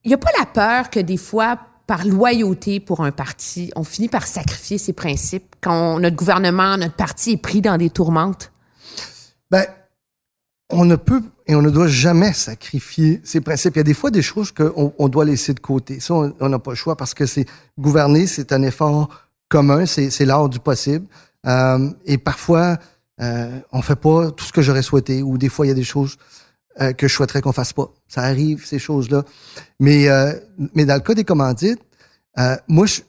Il 0.03 0.09
n'y 0.09 0.13
a 0.13 0.17
pas 0.17 0.31
la 0.39 0.45
peur 0.45 0.89
que 0.89 0.99
des 0.99 1.17
fois, 1.17 1.59
par 1.87 2.05
loyauté 2.05 2.79
pour 2.79 3.03
un 3.03 3.11
parti, 3.11 3.71
on 3.75 3.83
finit 3.83 4.09
par 4.09 4.27
sacrifier 4.27 4.77
ses 4.77 4.93
principes 4.93 5.55
quand 5.61 5.99
notre 5.99 6.15
gouvernement, 6.17 6.77
notre 6.77 6.95
parti 6.95 7.31
est 7.31 7.41
pris 7.41 7.61
dans 7.61 7.77
des 7.77 7.89
tourmentes? 7.89 8.51
Ben, 9.49 9.65
on 10.69 10.83
ne 10.83 10.97
peut 10.97 11.23
et 11.47 11.55
on 11.55 11.61
ne 11.61 11.69
doit 11.69 11.87
jamais 11.87 12.33
sacrifier 12.33 13.21
ses 13.23 13.39
principes. 13.39 13.75
Il 13.75 13.79
y 13.79 13.81
a 13.81 13.83
des 13.83 13.93
fois 13.93 14.11
des 14.11 14.21
choses 14.21 14.51
qu'on 14.51 14.93
on 14.97 15.07
doit 15.07 15.23
laisser 15.23 15.53
de 15.53 15.61
côté. 15.61 16.01
Ça, 16.01 16.13
on 16.13 16.49
n'a 16.49 16.59
pas 16.59 16.71
le 16.71 16.75
choix 16.75 16.97
parce 16.97 17.13
que 17.13 17.25
c'est 17.25 17.45
gouverner, 17.79 18.27
c'est 18.27 18.51
un 18.51 18.63
effort 18.63 19.09
commun, 19.47 19.85
c'est 19.85 20.25
l'art 20.25 20.49
du 20.49 20.59
possible. 20.59 21.05
Euh, 21.47 21.89
et 22.05 22.17
parfois, 22.17 22.77
euh, 23.21 23.49
on 23.71 23.81
fait 23.81 23.95
pas 23.95 24.31
tout 24.31 24.45
ce 24.45 24.51
que 24.51 24.62
j'aurais 24.62 24.81
souhaité, 24.83 25.21
ou 25.23 25.38
des 25.38 25.49
fois 25.49 25.65
il 25.65 25.69
y 25.69 25.71
a 25.71 25.75
des 25.75 25.83
choses 25.83 26.17
euh, 26.81 26.93
que 26.93 27.07
je 27.07 27.13
souhaiterais 27.15 27.41
qu'on 27.41 27.53
fasse 27.53 27.73
pas. 27.73 27.89
Ça 28.07 28.21
arrive 28.21 28.65
ces 28.65 28.79
choses-là. 28.79 29.23
Mais 29.79 30.10
euh, 30.10 30.33
mais 30.75 30.86
dans 30.86 30.95
le 30.95 31.01
cas 31.01 31.13
des 31.15 31.23
commandites, 31.23 31.79
euh, 32.38 32.55
moi, 32.67 32.86
je, 32.86 33.01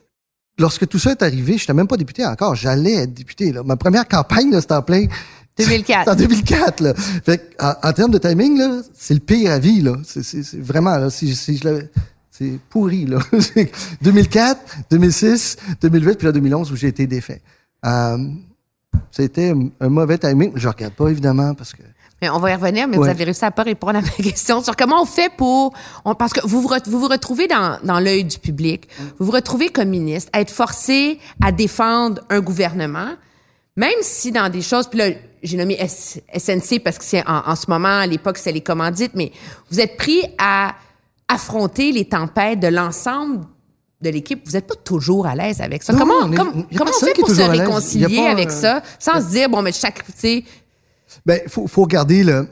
lorsque 0.58 0.86
tout 0.88 0.98
ça 0.98 1.10
est 1.10 1.22
arrivé, 1.22 1.58
je 1.58 1.64
n'étais 1.64 1.74
même 1.74 1.88
pas 1.88 1.96
député 1.98 2.24
encore. 2.24 2.54
J'allais 2.54 2.94
être 2.94 3.12
député. 3.14 3.52
Là. 3.52 3.62
Ma 3.62 3.76
première 3.76 4.08
campagne, 4.08 4.58
c'était 4.60 4.72
en 4.74 4.82
plein 4.82 5.06
2004. 5.58 6.08
en 6.08 6.14
2004, 6.14 6.80
là. 6.80 6.94
Fait 6.94 7.38
que, 7.38 7.62
en, 7.62 7.74
en 7.88 7.92
termes 7.92 8.12
de 8.12 8.18
timing, 8.18 8.56
là, 8.58 8.80
c'est 8.94 9.14
le 9.14 9.20
pire 9.20 9.50
à 9.50 9.58
vie, 9.58 9.82
là. 9.82 9.96
C'est, 10.04 10.22
c'est, 10.22 10.42
c'est 10.44 10.60
vraiment, 10.60 10.96
là, 10.96 11.10
si, 11.10 11.34
si 11.34 11.56
je 11.58 11.64
l'avais- 11.64 11.90
c'est 12.30 12.58
pourri, 12.70 13.04
là. 13.04 13.18
C'est 13.40 13.70
2004, 14.00 14.60
2006, 14.92 15.56
2008, 15.82 16.14
puis 16.18 16.26
là, 16.26 16.32
2011, 16.32 16.70
où 16.70 16.76
j'ai 16.76 16.86
été 16.86 17.08
défait. 17.08 17.42
Euh, 17.86 18.18
c'était 19.10 19.52
un 19.80 19.88
mauvais 19.88 20.18
timing. 20.18 20.52
Je 20.54 20.68
regarde 20.68 20.94
pas, 20.94 21.08
évidemment, 21.08 21.54
parce 21.54 21.72
que... 21.72 21.82
Mais 22.20 22.28
on 22.30 22.40
va 22.40 22.50
y 22.50 22.54
revenir, 22.54 22.88
mais 22.88 22.96
vous 22.96 23.04
avez 23.04 23.22
réussi 23.24 23.44
à 23.44 23.52
pas 23.52 23.62
répondre 23.62 23.96
à 23.96 24.00
ma 24.02 24.08
question 24.22 24.60
sur 24.60 24.74
comment 24.74 25.00
on 25.00 25.04
fait 25.06 25.30
pour, 25.36 25.72
on- 26.04 26.16
parce 26.16 26.32
que 26.32 26.44
vous 26.44 26.60
vous, 26.60 26.68
re- 26.68 26.82
vous 26.90 26.98
vous 26.98 27.06
retrouvez 27.06 27.46
dans, 27.46 27.78
dans 27.84 28.00
l'œil 28.00 28.24
du 28.24 28.38
public, 28.40 28.88
vous 29.20 29.26
vous 29.26 29.30
retrouvez 29.32 29.68
comme 29.68 29.88
ministre, 29.88 30.28
à 30.32 30.40
être 30.40 30.50
forcé 30.50 31.20
à 31.40 31.52
défendre 31.52 32.22
un 32.28 32.40
gouvernement, 32.40 33.10
même 33.76 33.94
si 34.02 34.32
dans 34.32 34.50
des 34.50 34.62
choses, 34.62 34.88
puis 34.88 34.98
là, 34.98 35.10
j'ai 35.44 35.56
nommé 35.56 35.76
S- 35.78 36.20
SNC 36.36 36.80
parce 36.82 36.98
que 36.98 37.04
c'est 37.04 37.24
en, 37.28 37.48
en 37.48 37.54
ce 37.54 37.66
moment, 37.70 38.00
à 38.00 38.06
l'époque, 38.08 38.38
c'est 38.38 38.50
les 38.50 38.62
commandites, 38.62 39.12
mais 39.14 39.30
vous 39.70 39.78
êtes 39.80 39.96
pris 39.96 40.22
à 40.38 40.74
affronter 41.28 41.92
les 41.92 42.06
tempêtes 42.08 42.58
de 42.58 42.66
l'ensemble 42.66 43.44
de 44.00 44.10
l'équipe. 44.10 44.42
Vous 44.46 44.52
n'êtes 44.52 44.66
pas 44.66 44.74
toujours 44.76 45.26
à 45.26 45.34
l'aise 45.34 45.60
avec 45.60 45.82
ça. 45.82 45.92
Non, 45.92 45.98
comment 46.00 46.14
on 46.22 46.32
est- 46.32 46.36
comme- 46.36 46.66
comment 46.76 46.90
on 46.90 47.04
fait 47.04 47.14
pour 47.14 47.28
se 47.30 47.34
réconcilier 47.42 48.16
pas, 48.16 48.30
avec 48.30 48.48
euh, 48.48 48.52
ça, 48.52 48.82
sans 48.98 49.20
se 49.20 49.30
dire, 49.30 49.48
bon, 49.48 49.62
mais 49.62 49.72
chaque, 49.72 50.04
tu 50.06 50.12
sais, 50.16 50.44
Ben, 51.26 51.40
faut, 51.48 51.66
faut 51.66 51.82
regarder 51.82 52.22
le, 52.22 52.46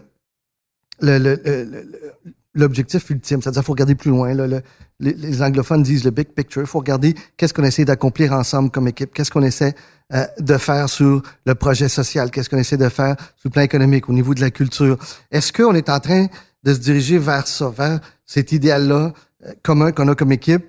l'objectif 2.55 3.11
ultime. 3.11 3.43
C'est-à-dire, 3.43 3.63
faut 3.63 3.73
regarder 3.73 3.95
plus 3.95 4.11
loin. 4.11 4.33
là. 4.35 4.47
Le- 4.47 4.63
les, 4.99 5.13
les 5.13 5.43
anglophones 5.43 5.83
disent 5.83 6.05
le 6.05 6.11
big 6.11 6.29
picture. 6.29 6.63
Il 6.63 6.67
faut 6.67 6.79
regarder 6.79 7.15
qu'est-ce 7.37 7.53
qu'on 7.53 7.65
essaie 7.65 7.85
d'accomplir 7.85 8.33
ensemble 8.33 8.71
comme 8.71 8.89
équipe, 8.89 9.13
qu'est-ce 9.13 9.31
qu'on 9.31 9.43
essaie 9.43 9.75
euh, 10.15 10.25
de 10.41 10.57
faire 10.57 10.89
sur 10.89 11.21
le 11.45 11.55
projet 11.55 11.89
social, 11.89 12.31
qu'est-ce 12.31 12.49
qu'on 12.49 12.57
essaie 12.59 12.77
de 12.79 12.89
faire 12.89 13.17
sur 13.37 13.47
le 13.47 13.51
plan 13.51 13.63
économique, 13.63 14.09
au 14.09 14.13
niveau 14.15 14.35
de 14.35 14.41
la 14.41 14.51
culture? 14.51 14.97
Est-ce 15.31 15.53
qu'on 15.53 15.75
est 15.75 15.91
en 15.91 16.01
train 16.01 16.27
de 16.63 16.73
se 16.73 16.79
diriger 16.79 17.19
vers 17.19 17.47
ça, 17.47 17.69
vers 17.69 18.01
cet 18.25 18.53
idéal-là 18.53 19.13
euh, 19.45 19.53
commun 19.63 19.93
qu'on 19.93 20.09
a 20.09 20.15
comme 20.15 20.33
équipe? 20.33 20.65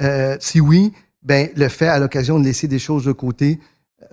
Euh, 0.00 0.36
si 0.40 0.60
oui, 0.60 0.92
ben 1.22 1.50
le 1.56 1.68
fait 1.68 1.88
à 1.88 1.98
l'occasion 1.98 2.38
de 2.38 2.44
laisser 2.44 2.68
des 2.68 2.78
choses 2.78 3.04
de 3.04 3.12
côté 3.12 3.60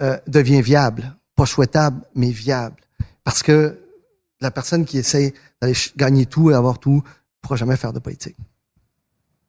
euh, 0.01 0.17
devient 0.27 0.61
viable. 0.61 1.15
Pas 1.35 1.45
souhaitable, 1.45 2.01
mais 2.15 2.29
viable. 2.29 2.75
Parce 3.23 3.43
que 3.43 3.77
la 4.41 4.51
personne 4.51 4.85
qui 4.85 4.97
essaie 4.97 5.33
d'aller 5.61 5.75
gagner 5.97 6.25
tout 6.25 6.51
et 6.51 6.53
avoir 6.53 6.79
tout 6.79 6.95
ne 6.95 7.01
pourra 7.41 7.55
jamais 7.55 7.77
faire 7.77 7.93
de 7.93 7.99
politique. 7.99 8.35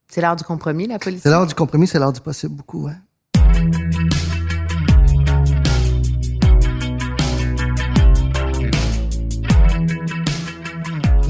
c'est 0.08 0.20
l'heure 0.20 0.36
du 0.36 0.44
compromis, 0.44 0.86
la 0.86 0.98
politique? 0.98 1.22
C'est 1.22 1.30
l'heure 1.30 1.46
du 1.46 1.54
compromis, 1.54 1.86
c'est 1.86 1.98
l'heure 1.98 2.12
du 2.12 2.20
possible 2.20 2.54
beaucoup. 2.54 2.86
Hein? 2.88 2.96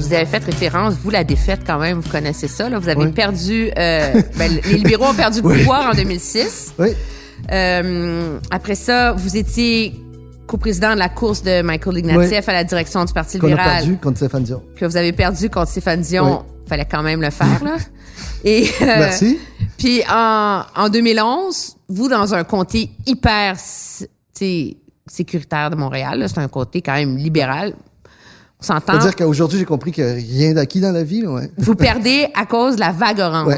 Vous 0.07 0.13
avez 0.13 0.25
fait 0.25 0.43
référence, 0.43 0.93
vous, 1.03 1.09
la 1.09 1.23
défaite 1.23 1.61
quand 1.65 1.79
même, 1.79 1.99
vous 1.99 2.09
connaissez 2.09 2.47
ça. 2.47 2.69
Là. 2.69 2.79
Vous 2.79 2.87
avez 2.89 3.05
Oui. 3.05 3.11
perdu, 3.11 3.69
euh, 3.77 4.21
ben, 4.37 4.51
les 4.65 4.73
libéraux 4.77 5.07
ont 5.07 5.13
perdu 5.13 5.41
le 5.41 5.47
Oui. 5.47 5.57
pouvoir 5.59 5.89
en 5.89 5.93
2006. 5.93 6.73
Oui, 6.79 6.89
Euh, 7.51 8.39
après 8.49 8.75
ça, 8.75 9.11
vous 9.13 9.37
étiez 9.37 9.93
coprésident 10.47 10.93
de 10.93 10.99
la 10.99 11.09
course 11.09 11.43
de 11.43 11.61
Michael 11.61 11.97
Ignatieff 11.99 12.45
Oui. 12.47 12.51
à 12.51 12.53
la 12.53 12.63
direction 12.63 13.03
du 13.05 13.13
Parti 13.13 13.37
qu'on 13.37 13.47
a 13.47 13.49
libéral, 13.51 13.77
perdu 13.83 13.97
contre 13.97 14.17
Stéphane 14.17 14.43
Dion. 14.43 14.63
que 14.77 14.85
vous 14.85 14.97
avez 14.97 15.11
perdu 15.13 15.49
contre 15.49 15.69
Stéphane 15.69 16.01
Dion. 16.01 16.45
Fallait 16.67 16.87
quand 16.89 17.03
même 17.03 17.21
le 17.21 17.29
faire, 17.29 17.63
là. 17.63 17.75
Et, 18.43 18.63
euh, 18.81 18.85
Merci. 18.85 19.39
Puis 19.77 20.01
en, 20.09 20.63
en 20.75 20.89
2011, 20.89 21.75
vous, 21.89 22.07
dans 22.09 22.33
un 22.33 22.43
comté 22.43 22.89
hyper 23.05 23.55
sécuritaire 25.09 25.69
de 25.69 25.75
Montréal. 25.75 26.25
C'est 26.27 26.39
un 26.39 26.47
côté 26.47 26.81
quand 26.81 26.93
même 26.95 27.17
libéral. 27.17 27.73
On 28.59 28.63
s'entend? 28.63 28.93
C'est-à-dire 28.93 29.15
qu'aujourd'hui, 29.15 29.59
j'ai 29.59 29.65
compris 29.65 29.91
qu'il 29.91 30.03
n'y 30.05 30.11
a 30.11 30.13
rien 30.15 30.53
d'acquis 30.53 30.79
dans 30.79 30.91
la 30.91 31.03
vie. 31.03 31.25
Ouais. 31.25 31.51
Vous 31.57 31.75
perdez 31.75 32.27
à 32.33 32.45
cause 32.45 32.75
de 32.75 32.79
la 32.79 32.91
vague 32.91 33.19
orange. 33.19 33.47
Ouais. 33.47 33.57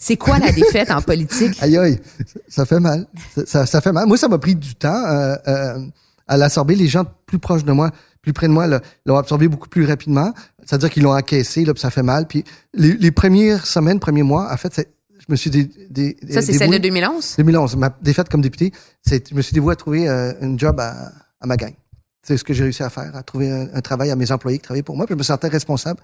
C'est 0.00 0.16
quoi 0.16 0.38
la 0.38 0.52
défaite 0.52 0.90
en 0.90 1.02
politique? 1.02 1.56
Aïe, 1.60 1.76
aïe, 1.76 1.98
ça 2.48 2.64
fait 2.64 2.78
mal. 2.78 3.06
Ça, 3.34 3.42
ça, 3.46 3.66
ça 3.66 3.80
fait 3.80 3.90
mal. 3.92 4.06
Moi, 4.06 4.16
ça 4.16 4.28
m'a 4.28 4.38
pris 4.38 4.54
du 4.54 4.74
temps 4.76 5.04
euh, 5.06 5.34
euh, 5.48 5.78
à 6.28 6.36
l'absorber. 6.36 6.76
Les 6.76 6.86
gens 6.86 7.04
plus 7.26 7.40
proches 7.40 7.64
de 7.64 7.72
moi, 7.72 7.90
plus 8.22 8.32
près 8.32 8.46
de 8.46 8.52
moi, 8.52 8.66
l'ont 9.06 9.16
absorbé 9.16 9.48
beaucoup 9.48 9.68
plus 9.68 9.84
rapidement. 9.84 10.32
C'est-à-dire 10.64 10.90
qu'ils 10.90 11.02
l'ont 11.02 11.16
encaissé, 11.16 11.64
là, 11.64 11.74
puis 11.74 11.80
ça 11.80 11.90
fait 11.90 12.04
mal. 12.04 12.26
Puis 12.28 12.44
les, 12.74 12.92
les 12.94 13.10
premières 13.10 13.66
semaines, 13.66 13.98
premiers 13.98 14.22
mois, 14.22 14.52
en 14.52 14.56
fait, 14.56 14.72
je 15.18 15.24
me 15.28 15.34
suis 15.36 15.50
dé, 15.50 15.68
Ça, 16.30 16.42
c'est 16.42 16.52
celle 16.52 16.70
de 16.70 16.76
dévoué- 16.76 16.80
2011? 16.82 17.34
2011. 17.38 17.76
Ma 17.76 17.90
défaite 18.00 18.28
comme 18.28 18.40
député, 18.40 18.72
je 19.04 19.34
me 19.34 19.42
suis 19.42 19.52
dévoué 19.52 19.72
à 19.72 19.76
trouver 19.76 20.08
euh, 20.08 20.32
un 20.40 20.56
job 20.56 20.78
à, 20.78 21.10
à 21.40 21.46
ma 21.46 21.56
gang. 21.56 21.72
C'est 22.28 22.36
ce 22.36 22.44
que 22.44 22.52
j'ai 22.52 22.64
réussi 22.64 22.82
à 22.82 22.90
faire, 22.90 23.16
à 23.16 23.22
trouver 23.22 23.50
un, 23.50 23.80
travail 23.80 24.10
à 24.10 24.16
mes 24.16 24.30
employés 24.30 24.58
qui 24.58 24.64
travaillaient 24.64 24.82
pour 24.82 24.98
moi. 24.98 25.06
Puis 25.06 25.14
je 25.14 25.18
me 25.18 25.22
sentais 25.22 25.48
responsable 25.48 25.98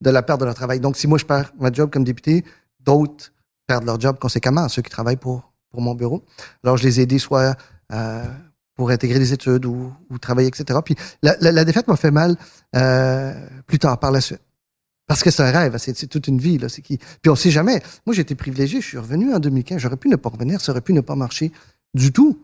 de 0.00 0.08
la 0.08 0.22
perte 0.22 0.40
de 0.40 0.46
leur 0.46 0.54
travail. 0.54 0.80
Donc, 0.80 0.96
si 0.96 1.06
moi, 1.06 1.18
je 1.18 1.26
perds 1.26 1.52
ma 1.60 1.70
job 1.70 1.90
comme 1.90 2.02
député, 2.02 2.46
d'autres 2.80 3.30
perdent 3.66 3.84
leur 3.84 4.00
job 4.00 4.16
conséquemment, 4.18 4.70
ceux 4.70 4.80
qui 4.80 4.88
travaillent 4.88 5.18
pour, 5.18 5.52
pour 5.70 5.82
mon 5.82 5.94
bureau. 5.94 6.24
Alors, 6.64 6.78
je 6.78 6.84
les 6.84 6.98
ai 6.98 7.02
aidés 7.02 7.18
soit 7.18 7.58
euh, 7.92 8.24
pour 8.74 8.88
intégrer 8.88 9.18
des 9.18 9.34
études 9.34 9.66
ou, 9.66 9.92
travailler, 10.18 10.48
etc. 10.48 10.80
Puis 10.82 10.94
la, 11.22 11.64
défaite 11.66 11.88
m'a 11.88 11.96
fait 11.96 12.10
mal 12.10 12.38
euh, 12.74 13.34
plus 13.66 13.78
tard, 13.78 13.98
par 14.00 14.12
la 14.12 14.22
suite. 14.22 14.40
Parce 15.06 15.22
que 15.22 15.30
c'est 15.30 15.42
un 15.42 15.50
rêve, 15.50 15.76
c'est 15.76 16.06
toute 16.06 16.26
une 16.26 16.38
vie. 16.38 16.56
Là, 16.56 16.68
qui... 16.68 16.96
Puis 16.96 17.30
on 17.30 17.36
sait 17.36 17.50
jamais. 17.50 17.82
Moi, 18.06 18.18
été 18.18 18.34
privilégié, 18.34 18.80
je 18.80 18.86
suis 18.86 18.98
revenu 18.98 19.34
en 19.34 19.40
2015. 19.40 19.78
J'aurais 19.78 19.98
pu 19.98 20.08
ne 20.08 20.16
pas 20.16 20.30
revenir, 20.30 20.58
ça 20.62 20.72
aurait 20.72 20.80
pu 20.80 20.94
ne 20.94 21.02
pas 21.02 21.16
marcher 21.16 21.52
du 21.92 22.14
tout. 22.14 22.42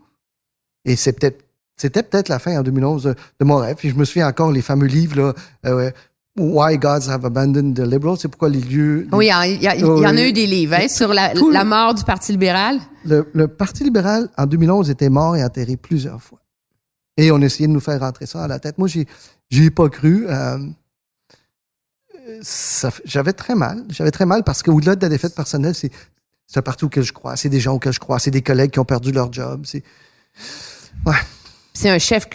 Et 0.85 0.95
c'est 0.95 1.13
peut-être, 1.13 1.43
c'était 1.75 2.03
peut-être 2.03 2.29
la 2.29 2.39
fin 2.39 2.59
en 2.59 2.63
2011 2.63 3.03
de, 3.03 3.15
de 3.39 3.45
mon 3.45 3.57
rêve. 3.57 3.75
Puis 3.75 3.89
je 3.89 3.95
me 3.95 4.05
souviens 4.05 4.27
encore 4.27 4.51
les 4.51 4.61
fameux 4.61 4.87
livres, 4.87 5.17
là, 5.17 5.33
euh, 5.65 5.91
Why 6.37 6.77
Gods 6.77 7.09
Have 7.09 7.25
Abandoned 7.25 7.75
the 7.75 7.81
Liberals, 7.81 8.17
c'est 8.19 8.27
pourquoi 8.27 8.49
les 8.49 8.59
lieux... 8.61 9.07
Oui, 9.11 9.25
il 9.25 9.61
y, 9.61 9.67
a- 9.67 9.75
il 9.75 9.81
y 9.81 9.85
en 9.85 10.17
a 10.17 10.21
eu 10.21 10.33
des 10.33 10.47
livres 10.47 10.73
hein, 10.75 10.87
sur 10.87 11.13
la, 11.13 11.63
mort 11.63 11.93
du 11.93 12.03
Parti 12.03 12.31
libéral. 12.31 12.79
Le, 13.05 13.29
le 13.33 13.47
Parti 13.47 13.83
libéral, 13.83 14.29
en 14.37 14.47
2011, 14.47 14.89
était 14.89 15.09
mort 15.09 15.35
et 15.35 15.43
enterré 15.43 15.77
plusieurs 15.77 16.21
fois. 16.21 16.39
Et 17.17 17.31
on 17.31 17.39
essayait 17.41 17.67
de 17.67 17.73
nous 17.73 17.79
faire 17.79 17.99
rentrer 17.99 18.25
ça 18.25 18.43
à 18.43 18.47
la 18.47 18.57
tête. 18.57 18.79
Moi, 18.79 18.87
j'ai, 18.87 19.05
j'y 19.51 19.65
ai 19.65 19.69
pas 19.69 19.89
cru. 19.89 20.25
Euh, 20.27 20.57
j'avais 23.05 23.33
très 23.33 23.55
mal. 23.55 23.83
J'avais 23.89 24.11
très 24.11 24.25
mal 24.25 24.43
parce 24.43 24.63
qu'au-delà 24.63 24.95
de 24.95 25.01
la 25.01 25.09
défaite 25.09 25.35
personnelle, 25.35 25.75
c'est, 25.75 25.91
un 26.55 26.61
parti 26.61 26.85
auquel 26.85 27.03
je 27.03 27.13
crois. 27.13 27.35
C'est 27.35 27.49
des 27.49 27.59
gens 27.59 27.73
auxquels 27.73 27.93
je 27.93 27.99
crois. 27.99 28.17
C'est 28.19 28.31
des 28.31 28.41
collègues 28.41 28.71
qui 28.71 28.79
ont 28.79 28.85
perdu 28.85 29.11
leur 29.11 29.31
job. 29.31 29.63
C'est, 29.65 29.83
C'est 31.73 31.89
un 31.89 31.99
chef 31.99 32.27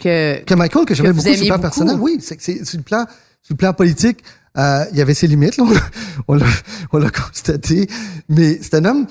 que- 0.00 0.42
que... 0.44 0.54
Michael, 0.54 0.84
que 0.86 0.94
j'aimais 0.94 1.12
beaucoup 1.12 1.22
sur 1.28 1.32
le 1.32 1.46
plan 1.46 1.56
beaucoup. 1.56 1.60
personnel, 1.62 1.96
oui, 2.00 2.18
c'est, 2.20 2.40
c'est, 2.40 2.64
sur 2.64 2.78
le 2.78 2.84
plan, 2.84 3.04
sur 3.42 3.52
le 3.54 3.56
plan 3.56 3.72
politique, 3.74 4.22
euh, 4.56 4.84
il 4.92 4.98
y 4.98 5.02
avait 5.02 5.14
ses 5.14 5.26
limites, 5.26 5.56
là, 5.56 5.64
on, 5.64 5.70
l'a, 5.72 5.80
on, 6.28 6.34
l'a, 6.34 6.46
on 6.92 6.98
l'a 6.98 7.10
constaté. 7.10 7.88
Mais 8.28 8.58
c'est 8.62 8.74
un 8.74 8.84
homme, 8.84 9.06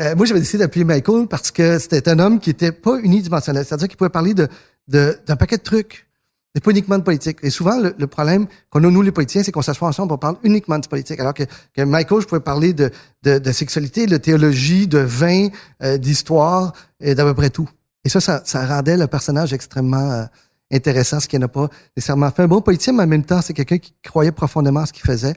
euh, 0.00 0.14
moi 0.16 0.26
j'avais 0.26 0.40
décidé 0.40 0.58
d'appuyer 0.58 0.84
Michael 0.84 1.26
parce 1.28 1.50
que 1.50 1.78
c'était 1.78 2.08
un 2.08 2.18
homme 2.18 2.40
qui 2.40 2.50
était 2.50 2.72
pas 2.72 2.98
unidimensionnel, 3.02 3.64
c'est-à-dire 3.64 3.88
qu'il 3.88 3.96
pouvait 3.96 4.10
parler 4.10 4.34
de, 4.34 4.48
de, 4.88 5.18
d'un 5.26 5.36
paquet 5.36 5.56
de 5.58 5.62
trucs. 5.62 6.06
C'est 6.54 6.64
pas 6.64 6.70
uniquement 6.70 6.98
de 6.98 7.04
politique. 7.04 7.38
Et 7.42 7.50
souvent, 7.50 7.78
le, 7.78 7.94
le 7.96 8.06
problème 8.06 8.46
qu'on 8.70 8.82
a, 8.82 8.90
nous, 8.90 9.02
les 9.02 9.12
politiciens, 9.12 9.42
c'est 9.44 9.52
qu'on 9.52 9.62
s'assoit 9.62 9.86
ensemble, 9.86 10.14
on 10.14 10.18
parle 10.18 10.36
uniquement 10.42 10.78
de 10.78 10.86
politique. 10.88 11.20
Alors 11.20 11.34
que, 11.34 11.44
que 11.76 11.82
Michael, 11.82 12.22
je 12.22 12.26
pouvais 12.26 12.40
parler 12.40 12.72
de, 12.72 12.90
de, 13.22 13.38
de 13.38 13.52
sexualité, 13.52 14.06
de 14.06 14.16
théologie, 14.16 14.88
de 14.88 14.98
vin, 14.98 15.48
euh, 15.82 15.98
d'histoire, 15.98 16.72
et 17.00 17.14
d'à 17.14 17.22
peu 17.24 17.34
près 17.34 17.50
tout. 17.50 17.68
Et 18.08 18.10
ça, 18.10 18.20
ça, 18.22 18.40
ça 18.42 18.66
rendait 18.66 18.96
le 18.96 19.06
personnage 19.06 19.52
extrêmement 19.52 20.10
euh, 20.12 20.24
intéressant, 20.72 21.20
ce 21.20 21.28
qui 21.28 21.38
n'a 21.38 21.46
pas 21.46 21.68
nécessairement 21.94 22.30
fait 22.30 22.42
un 22.44 22.48
bon 22.48 22.62
politicien, 22.62 22.94
mais 22.94 23.02
en 23.02 23.06
même 23.06 23.22
temps, 23.22 23.42
c'est 23.42 23.52
quelqu'un 23.52 23.76
qui 23.76 23.92
croyait 24.02 24.32
profondément 24.32 24.80
à 24.80 24.86
ce 24.86 24.94
qu'il 24.94 25.04
faisait. 25.04 25.34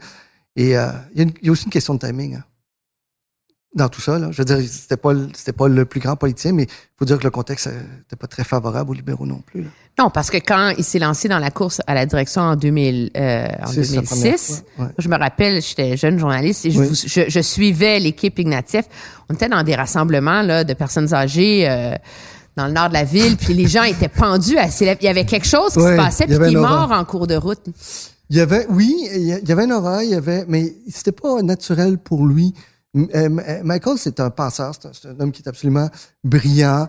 Et 0.56 0.78
euh, 0.78 0.88
il, 1.14 1.18
y 1.18 1.20
a 1.20 1.24
une- 1.24 1.34
il 1.42 1.48
y 1.48 1.50
a 1.50 1.52
aussi 1.52 1.66
une 1.66 1.70
question 1.72 1.96
de 1.96 2.00
timing. 2.00 2.36
hein. 2.36 2.44
Dans 3.76 3.90
tout 3.90 4.00
ça, 4.02 4.20
là. 4.20 4.30
je 4.32 4.38
veux 4.38 4.46
dire, 4.46 4.58
c'était 4.70 4.96
pas, 4.98 5.12
c'était 5.34 5.54
pas 5.54 5.68
le 5.70 5.84
plus 5.86 6.00
grand 6.02 6.16
politicien, 6.18 6.52
mais 6.54 6.64
il 6.64 6.70
faut 7.00 7.04
dire 7.06 7.18
que 7.18 7.24
le 7.26 7.30
contexte 7.32 7.68
n'était 7.68 8.18
pas 8.18 8.28
très 8.28 8.44
favorable 8.46 8.90
aux 8.90 8.94
libéraux 8.94 9.26
non 9.26 9.42
plus. 9.46 9.64
là. 9.64 9.70
Non, 10.00 10.10
parce 10.10 10.30
que 10.30 10.38
quand 10.38 10.74
il 10.78 10.84
s'est 10.86 11.00
lancé 11.00 11.28
dans 11.30 11.40
la 11.40 11.52
course 11.52 11.82
à 11.88 11.94
la 11.94 12.06
direction 12.06 12.42
en, 12.42 12.56
2000, 12.58 13.12
euh, 13.18 13.48
en 13.64 13.68
C'est 13.68 13.84
sa 13.86 14.02
première 14.02 14.24
2006, 14.38 14.64
fois, 14.76 14.86
ouais. 14.86 14.92
je 14.98 15.08
me 15.10 15.18
rappelle, 15.18 15.62
j'étais 15.62 15.96
jeune 15.98 16.18
journaliste 16.20 16.66
et 16.66 16.72
je, 16.72 16.80
Oui. 16.80 16.88
vous- 16.88 16.96
je, 16.96 17.22
je 17.30 17.40
suivais 17.42 18.00
l'équipe 18.00 18.38
Ignatieff. 18.40 18.86
On 19.30 19.34
était 19.36 19.48
dans 19.50 19.64
des 19.64 19.76
rassemblements 19.76 20.42
là, 20.42 20.66
de 20.66 20.74
personnes 20.74 21.14
âgées 21.14 21.70
euh, 21.70 21.96
dans 22.56 22.68
le 22.68 22.74
nord 22.74 22.90
de 22.90 22.94
la 22.94 23.04
ville, 23.04 23.38
puis 23.38 23.54
les 23.54 23.68
gens 23.68 23.84
étaient 23.84 24.10
pendus 24.10 24.58
à. 24.58 24.68
Il 24.68 24.98
y 25.02 25.08
avait 25.08 25.26
quelque 25.26 25.48
chose 25.48 25.74
qui 25.74 25.80
Ouais, 25.80 25.92
se 25.92 25.98
passait, 25.98 26.26
il 26.28 26.38
puis 26.38 26.50
qui 26.50 26.56
est 26.56 26.60
mort 26.60 26.92
en 26.92 27.06
cours 27.06 27.28
de 27.28 27.36
route. 27.36 27.62
Il 28.30 28.38
y 28.38 28.40
avait, 28.40 28.66
oui, 28.70 28.96
il 29.14 29.24
y 29.24 29.40
il 29.44 29.52
avait 29.52 29.64
un 29.64 29.72
aura, 29.72 30.04
il 30.04 30.12
y 30.12 30.16
avait, 30.16 30.46
mais 30.48 30.74
c'était 30.90 31.12
pas 31.12 31.42
naturel 31.42 31.98
pour 31.98 32.26
lui. 32.26 32.54
Euh, 32.96 33.08
euh, 33.16 33.62
Michael, 33.64 33.98
c'est 33.98 34.20
un 34.20 34.30
penseur, 34.30 34.74
c'est 34.76 35.08
un, 35.08 35.20
homme 35.20 35.32
qui 35.32 35.42
est 35.42 35.48
absolument 35.48 35.90
brillant, 36.24 36.88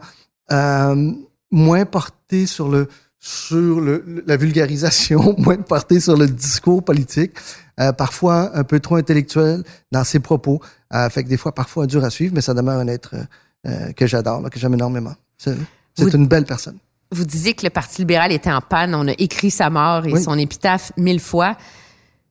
euh, 0.53 1.13
moins 1.51 1.85
porté 1.85 2.47
sur 2.47 2.69
le 2.69 2.89
sur 3.19 3.81
le, 3.81 4.25
la 4.27 4.37
vulgarisation, 4.37 5.35
moins 5.39 5.57
porté 5.57 6.01
sur 6.01 6.17
le 6.17 6.27
discours 6.27 6.85
politique, 6.85 7.33
euh, 7.79 7.93
parfois 7.93 8.57
un 8.57 8.65
peu 8.65 8.81
trop 8.81 8.97
intellectuel 8.97 9.63
dans 9.93 10.03
ses 10.03 10.19
propos, 10.19 10.61
euh, 10.93 11.09
fait 11.09 11.23
que 11.23 11.29
des 11.29 11.37
fois 11.37 11.53
parfois 11.55 11.87
dur 11.87 12.05
à 12.05 12.11
suivre, 12.11 12.35
mais 12.35 12.41
ça 12.41 12.53
demeure 12.53 12.79
un 12.79 12.89
être 12.89 13.15
que 13.97 14.09
j'adore, 14.09 14.43
que 14.51 14.59
j'aime 14.59 14.75
énormément. 14.75 15.15
C'est 15.95 16.15
une 16.15 16.27
belle 16.27 16.45
personne. 16.45 16.79
Vous 17.11 17.25
disiez 17.25 17.53
que 17.55 17.65
le 17.65 17.71
Parti 17.71 18.01
libéral 18.01 18.33
était 18.33 18.51
en 18.53 18.61
panne. 18.61 18.95
On 18.95 19.07
a 19.07 19.13
écrit 19.19 19.51
sa 19.51 19.69
mort 19.69 20.07
et 20.07 20.13
Oui. 20.15 20.23
son 20.23 20.39
épitaphe 20.39 20.93
mille 20.97 21.21
fois. 21.21 21.57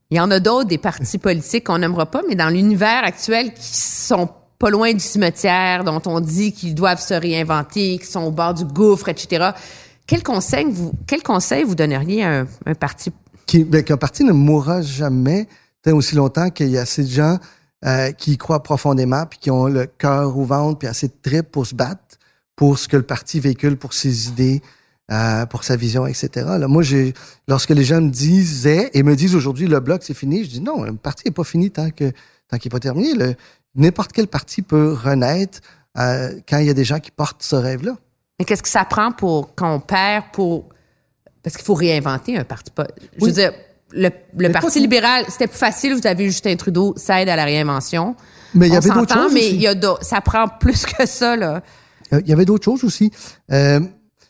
Il 0.09 0.17
y 0.17 0.19
en 0.19 0.31
a 0.31 0.39
d'autres, 0.39 0.67
des 0.67 0.77
partis 0.79 1.17
politiques 1.19 1.67
qu'on 1.67 1.77
n'aimera 1.77 2.05
pas, 2.05 2.21
mais 2.27 2.35
dans 2.35 2.49
l'univers 2.49 3.03
actuel 3.03 3.53
qui 3.53 3.63
sont 3.63 4.27
pas 4.59 4.69
loin 4.69 4.91
du 4.93 4.99
cimetière, 4.99 5.83
dont 5.83 6.01
on 6.05 6.19
dit 6.19 6.51
qu'ils 6.51 6.75
doivent 6.75 7.01
se 7.01 7.13
réinventer, 7.13 7.97
qui 7.99 8.05
sont 8.05 8.21
au 8.23 8.31
bord 8.31 8.53
du 8.53 8.65
gouffre, 8.65 9.07
etc. 9.09 9.51
Quel 10.05 10.21
conseil 10.23 10.65
vous, 10.69 10.91
quel 11.07 11.23
conseil 11.23 11.63
vous 11.63 11.75
donneriez 11.75 12.23
à 12.23 12.39
un, 12.41 12.47
un 12.65 12.75
parti? 12.75 13.11
ben, 13.53 13.83
qu'un 13.83 13.97
parti 13.97 14.23
ne 14.23 14.31
mourra 14.31 14.81
jamais 14.81 15.47
tant 15.83 15.93
aussi 15.93 16.15
longtemps 16.15 16.49
qu'il 16.49 16.69
y 16.69 16.77
a 16.77 16.81
assez 16.81 17.03
de 17.03 17.09
gens 17.09 17.37
euh, 17.85 18.11
qui 18.11 18.33
y 18.33 18.37
croient 18.37 18.63
profondément 18.63 19.25
puis 19.25 19.39
qui 19.39 19.51
ont 19.51 19.65
le 19.65 19.85
cœur 19.87 20.37
au 20.37 20.43
ventre 20.45 20.79
puis 20.79 20.87
assez 20.87 21.07
de 21.07 21.13
tripes 21.21 21.51
pour 21.51 21.65
se 21.65 21.73
battre 21.75 22.01
pour 22.55 22.77
ce 22.77 22.87
que 22.87 22.97
le 22.97 23.03
parti 23.03 23.39
véhicule, 23.39 23.77
pour 23.77 23.93
ses 23.93 24.27
idées, 24.29 24.61
euh, 25.11 25.45
pour 25.45 25.63
sa 25.63 25.75
vision, 25.75 26.05
etc. 26.07 26.29
Là, 26.59 26.67
moi, 26.67 26.83
j'ai, 26.83 27.13
lorsque 27.47 27.71
les 27.71 27.83
gens 27.83 28.01
me 28.01 28.09
disaient 28.09 28.89
et 28.93 29.03
me 29.03 29.15
disent 29.15 29.35
aujourd'hui 29.35 29.67
le 29.67 29.79
bloc 29.79 30.01
c'est 30.03 30.13
fini, 30.13 30.43
je 30.43 30.49
dis 30.49 30.61
non, 30.61 30.83
le 30.83 30.93
parti 30.95 31.23
n'est 31.25 31.31
pas 31.33 31.43
fini 31.43 31.69
tant 31.71 31.89
que 31.89 32.11
tant 32.49 32.57
qu'il 32.57 32.69
n'est 32.69 32.71
pas 32.75 32.79
terminé. 32.79 33.13
Le- 33.13 33.35
n'importe 33.75 34.11
quel 34.13 34.27
parti 34.27 34.61
peut 34.61 34.93
renaître 34.93 35.59
euh, 35.97 36.31
quand 36.47 36.57
il 36.59 36.67
y 36.67 36.69
a 36.69 36.73
des 36.73 36.83
gens 36.85 36.99
qui 36.99 37.11
portent 37.11 37.43
ce 37.43 37.55
rêve-là. 37.55 37.95
Mais 38.39 38.45
qu'est-ce 38.45 38.63
que 38.63 38.69
ça 38.69 38.85
prend 38.85 39.11
pour 39.11 39.53
qu'on 39.55 39.79
perd 39.79 40.25
pour 40.33 40.69
parce 41.43 41.55
qu'il 41.55 41.65
faut 41.65 41.73
réinventer 41.73 42.37
un 42.37 42.43
parti. 42.43 42.69
pas- 42.71 42.87
Je 43.17 43.23
Oui. 43.25 43.29
veux 43.29 43.35
dire, 43.35 43.51
le, 43.93 44.09
Parti 44.51 44.79
libéral, 44.79 45.25
c'était 45.27 45.47
plus 45.47 45.57
facile. 45.57 45.93
Vous 45.95 46.05
avez 46.07 46.25
Justin 46.25 46.55
Trudeau, 46.55 46.93
ça 46.97 47.21
aide 47.21 47.29
à 47.29 47.35
la 47.35 47.43
réinvention. 47.45 48.15
Mais 48.53 48.67
il 48.67 48.73
y 48.73 48.77
avait 48.77 48.89
d'autres 48.89 49.13
choses 49.13 49.33
mais 49.33 49.49
il 49.49 49.61
y 49.61 49.67
a 49.67 49.73
ça 50.01 50.21
prend 50.21 50.47
plus 50.47 50.85
que 50.85 51.05
ça 51.05 51.35
là. 51.35 51.61
Il 52.19 52.27
y 52.27 52.33
avait 52.33 52.45
d'autres 52.45 52.65
choses 52.65 52.83
aussi. 52.83 53.11
Euh, 53.51 53.79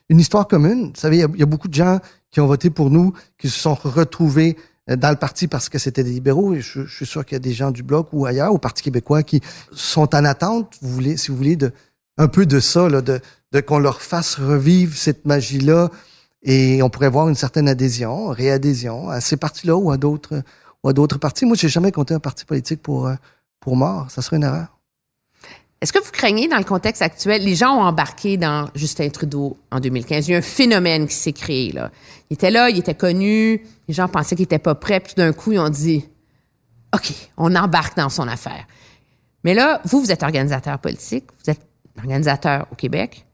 une 0.09 0.19
histoire 0.19 0.47
commune. 0.47 0.87
Vous 0.87 0.99
savez, 0.99 1.17
il 1.17 1.39
y 1.39 1.43
a- 1.43 1.45
beaucoup 1.45 1.67
de 1.67 1.73
gens 1.73 1.99
qui 2.31 2.39
ont 2.39 2.47
voté 2.47 2.69
pour 2.69 2.89
nous, 2.89 3.13
qui 3.37 3.49
se 3.49 3.59
sont 3.59 3.73
retrouvés 3.75 4.57
euh, 4.89 4.95
dans 4.95 5.09
le 5.09 5.15
parti 5.15 5.47
parce 5.47 5.69
que 5.69 5.79
c'était 5.79 6.03
des 6.03 6.11
libéraux. 6.11 6.53
Et 6.53 6.61
je, 6.61 6.85
suis 6.85 7.05
sûr 7.05 7.25
qu'il 7.25 7.35
y 7.35 7.37
a 7.37 7.39
des 7.39 7.53
gens 7.53 7.71
du 7.71 7.83
Bloc 7.83 8.09
ou 8.11 8.25
ailleurs, 8.25 8.53
au 8.53 8.57
Parti 8.57 8.83
québécois, 8.83 9.23
qui 9.23 9.41
sont 9.71 10.13
en 10.15 10.25
attente, 10.25 10.75
si 10.81 11.31
vous 11.31 11.37
voulez, 11.37 11.55
de 11.55 11.71
un 12.17 12.27
peu 12.27 12.45
de 12.45 12.59
ça, 12.59 12.89
là, 12.89 13.01
de, 13.01 13.19
de 13.51 13.59
qu'on 13.61 13.79
leur 13.79 14.01
fasse 14.01 14.35
revivre 14.35 14.95
cette 14.95 15.25
magie-là. 15.25 15.89
Et 16.43 16.81
on 16.83 16.89
pourrait 16.89 17.09
voir 17.09 17.29
une 17.29 17.35
certaine 17.35 17.67
adhésion, 17.69 18.27
réadhésion 18.29 19.09
à 19.09 19.21
ces 19.21 19.37
partis-là 19.37 19.75
ou 19.75 19.91
à 19.91 19.97
d'autres 19.97 20.43
ou 20.83 20.89
à 20.89 20.93
d'autres 20.93 21.19
partis. 21.19 21.45
Moi, 21.45 21.55
j'ai 21.55 21.69
jamais 21.69 21.91
compté 21.91 22.13
un 22.13 22.19
parti 22.19 22.43
politique 22.45 22.81
pour, 22.81 23.07
euh, 23.07 23.15
pour 23.59 23.75
mort. 23.75 24.09
Ça 24.09 24.21
serait 24.21 24.37
une 24.37 24.43
erreur. 24.43 24.80
Est-ce 25.81 25.91
que 25.91 25.99
vous 25.99 26.11
craignez 26.11 26.47
dans 26.47 26.57
le 26.59 26.63
contexte 26.63 27.01
actuel, 27.01 27.43
les 27.43 27.55
gens 27.55 27.75
ont 27.75 27.81
embarqué 27.81 28.37
dans 28.37 28.69
Justin 28.75 29.09
Trudeau 29.09 29.57
en 29.71 29.79
2015. 29.79 30.27
Il 30.27 30.31
y 30.31 30.35
a 30.35 30.37
un 30.37 30.41
phénomène 30.43 31.07
qui 31.07 31.15
s'est 31.15 31.33
créé 31.33 31.71
là. 31.71 31.89
Il 32.29 32.35
était 32.35 32.51
là, 32.51 32.69
il 32.69 32.77
était 32.77 32.93
connu, 32.93 33.65
les 33.87 33.93
gens 33.93 34.07
pensaient 34.07 34.35
qu'il 34.35 34.43
était 34.43 34.59
pas 34.59 34.75
prêt, 34.75 34.99
puis 34.99 35.13
tout 35.15 35.21
d'un 35.21 35.33
coup 35.33 35.53
ils 35.53 35.59
ont 35.59 35.69
dit 35.69 36.05
OK, 36.93 37.11
on 37.37 37.55
embarque 37.55 37.97
dans 37.97 38.09
son 38.09 38.27
affaire. 38.27 38.67
Mais 39.43 39.55
là, 39.55 39.81
vous 39.85 40.01
vous 40.01 40.11
êtes 40.11 40.21
organisateur 40.21 40.77
politique, 40.77 41.25
vous 41.43 41.49
êtes 41.49 41.61
organisateur 41.97 42.67
au 42.71 42.75
Québec. 42.75 43.25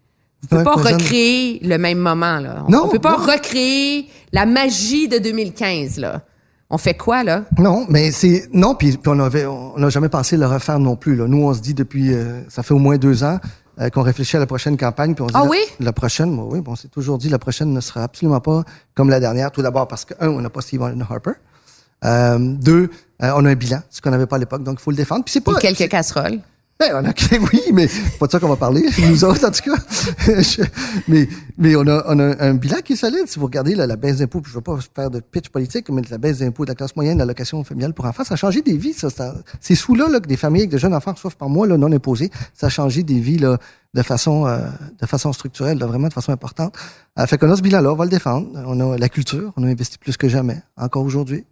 Vous 0.43 0.47
pouvez 0.47 0.59
Ouais, 0.59 0.63
pas 0.65 0.75
recréer 0.75 1.59
le 1.63 1.77
même 1.77 1.97
moment 1.97 2.39
là. 2.39 2.63
On, 2.65 2.71
Non, 2.71 2.83
on 2.85 2.89
peut 2.89 2.99
pas 2.99 3.17
non. 3.17 3.25
recréer 3.25 4.07
la 4.31 4.45
magie 4.45 5.09
de 5.09 5.17
2015 5.17 5.97
là. 5.99 6.21
On 6.69 6.77
fait 6.77 6.95
quoi, 6.95 7.23
là? 7.23 7.45
Non, 7.57 7.85
mais 7.89 8.11
c'est 8.11 8.49
non, 8.53 8.75
puis, 8.75 8.99
on 9.05 9.19
avait, 9.19 9.45
on 9.45 9.77
n'a 9.77 9.89
jamais 9.89 10.09
pensé 10.09 10.35
le 10.35 10.45
refaire 10.45 10.79
non 10.79 10.95
plus. 10.97 11.15
Là. 11.15 11.25
Nous, 11.27 11.41
on 11.41 11.53
se 11.53 11.61
dit 11.61 11.73
depuis, 11.73 12.13
euh, 12.13 12.41
ça 12.49 12.61
fait 12.61 12.73
au 12.73 12.77
moins 12.79 12.97
deux 12.97 13.23
ans 13.23 13.39
euh, 13.79 13.89
qu'on 13.89 14.01
réfléchit 14.01 14.35
à 14.35 14.39
la 14.39 14.47
prochaine 14.47 14.75
campagne, 14.75 15.13
puis 15.15 15.23
on 15.23 15.27
se 15.29 15.33
dit 15.33 15.39
Ah 15.39 15.43
la- 15.45 15.49
oui? 15.49 15.59
la, 15.79 15.93
prochaine, 15.93 16.35
bon, 16.35 16.49
oui, 16.51 16.59
bon, 16.59 16.75
c'est 16.75 16.89
toujours 16.91 17.17
dit 17.17 17.29
la 17.29 17.39
prochaine 17.39 17.71
ne 17.71 17.79
sera 17.79 18.03
absolument 18.03 18.41
pas 18.41 18.63
comme 18.95 19.09
la 19.09 19.21
dernière. 19.21 19.51
Tout 19.51 19.61
d'abord 19.61 19.87
parce 19.87 20.03
que 20.03 20.13
un, 20.19 20.27
on 20.27 20.41
n'a 20.41 20.49
pas 20.49 20.59
Stephen 20.61 21.05
Harper. 21.09 21.31
Euh, 22.03 22.37
deux, 22.39 22.89
on 23.21 23.45
a 23.45 23.49
un 23.49 23.55
bilan, 23.55 23.79
ce 23.89 24.01
qu'on 24.01 24.11
n'avait 24.11 24.25
pas 24.27 24.35
à 24.35 24.39
l'époque, 24.39 24.63
donc 24.63 24.77
il 24.79 24.83
faut 24.83 24.91
le 24.91 24.97
défendre. 24.97 25.23
Puis 25.23 25.31
c'est 25.33 25.41
pas 25.41 25.53
Et 25.57 25.61
quelques 25.61 25.89
casseroles. 25.89 26.39
Ben, 26.79 26.91
on 26.93 27.05
a, 27.05 27.11
oui, 27.51 27.61
mais 27.73 27.87
pas 28.19 28.27
de 28.27 28.31
ça 28.31 28.39
qu'on 28.39 28.49
va 28.49 28.55
parler, 28.55 28.85
nous 29.09 29.25
autres, 29.25 29.47
en 29.47 29.51
tout 29.51 29.69
cas. 29.71 29.77
Je- 30.41 30.61
mais, 31.07 31.27
mais 31.57 31.75
on 31.75 31.87
a, 31.87 32.03
on 32.07 32.19
a 32.19 32.43
un 32.43 32.53
bilan 32.53 32.77
qui 32.85 32.93
est 32.93 32.97
solide. 32.97 33.23
Si 33.27 33.39
vous 33.39 33.45
regardez 33.45 33.73
là, 33.73 33.87
la 33.87 33.95
baisse 33.95 34.17
d'impôts, 34.17 34.41
je 34.45 34.53
veux 34.53 34.61
pas 34.61 34.77
faire 34.95 35.09
de 35.09 35.19
pitch 35.19 35.49
politique, 35.49 35.89
mais 35.89 36.03
la 36.09 36.17
baisse 36.19 36.37
d'impôts 36.39 36.65
de 36.65 36.69
la 36.69 36.75
classe 36.75 36.95
moyenne, 36.95 37.17
l'allocation 37.17 37.63
familiale 37.63 37.93
pour 37.93 38.05
enfants, 38.05 38.23
ça 38.23 38.35
a 38.35 38.37
changé 38.37 38.61
des 38.61 38.77
vies, 38.77 38.93
ça. 38.93 39.09
ça- 39.09 39.33
sous-là, 39.61 40.07
là, 40.09 40.19
que 40.19 40.27
des 40.27 40.37
familles 40.37 40.61
avec 40.63 40.71
de 40.71 40.77
jeunes 40.77 40.93
enfants 40.93 41.13
reçoivent 41.13 41.35
par 41.37 41.49
mois, 41.49 41.65
là, 41.65 41.77
non 41.77 41.91
imposés, 41.91 42.29
ça 42.53 42.67
a 42.67 42.69
changé 42.69 43.01
des 43.03 43.19
vies, 43.19 43.37
là, 43.39 43.57
de 43.93 44.01
façon, 44.03 44.45
euh, 44.45 44.59
de 45.01 45.05
façon 45.07 45.33
structurelle, 45.33 45.79
vraiment 45.79 46.09
de 46.09 46.13
façon 46.13 46.31
importante. 46.31 46.75
Euh, 47.17 47.25
fait 47.25 47.37
qu'on 47.39 47.49
a 47.51 47.55
ce 47.55 47.61
bilan-là, 47.63 47.91
on 47.91 47.95
va 47.95 48.03
le 48.05 48.11
défendre. 48.11 48.49
On 48.67 48.79
a 48.93 48.97
la 48.97 49.09
culture, 49.09 49.51
on 49.57 49.63
a 49.63 49.67
investi 49.67 49.97
plus 49.97 50.15
que 50.17 50.27
jamais, 50.29 50.61
encore 50.77 51.03
aujourd'hui. 51.03 51.43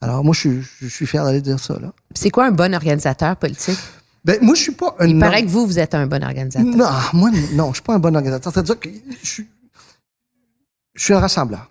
Alors, 0.00 0.22
moi, 0.24 0.32
je 0.32 0.40
suis, 0.40 0.62
je 0.80 0.86
suis 0.86 1.06
fier 1.06 1.24
d'aller 1.24 1.40
dire 1.42 1.58
ça, 1.58 1.74
là. 1.80 1.92
C'est 2.14 2.30
quoi 2.30 2.46
un 2.46 2.52
bon 2.52 2.72
organisateur 2.74 3.36
politique? 3.36 3.78
Ben, 4.24 4.38
moi, 4.42 4.54
je 4.54 4.60
suis 4.62 4.72
pas 4.72 4.94
un 4.98 5.06
Il 5.06 5.18
paraît 5.18 5.42
que 5.44 5.48
vous, 5.48 5.66
vous 5.66 5.78
êtes 5.78 5.94
un 5.94 6.06
bon 6.06 6.22
organisateur. 6.22 6.66
Non, 6.76 6.88
moi, 7.14 7.30
non, 7.54 7.68
je 7.70 7.74
suis 7.76 7.82
pas 7.82 7.94
un 7.94 7.98
bon 7.98 8.14
organisateur. 8.14 8.52
C'est-à-dire 8.52 8.78
que 8.78 8.88
je 9.22 9.26
suis, 9.26 9.48
je 10.94 11.02
suis 11.04 11.14
un 11.14 11.20
rassembleur. 11.20 11.70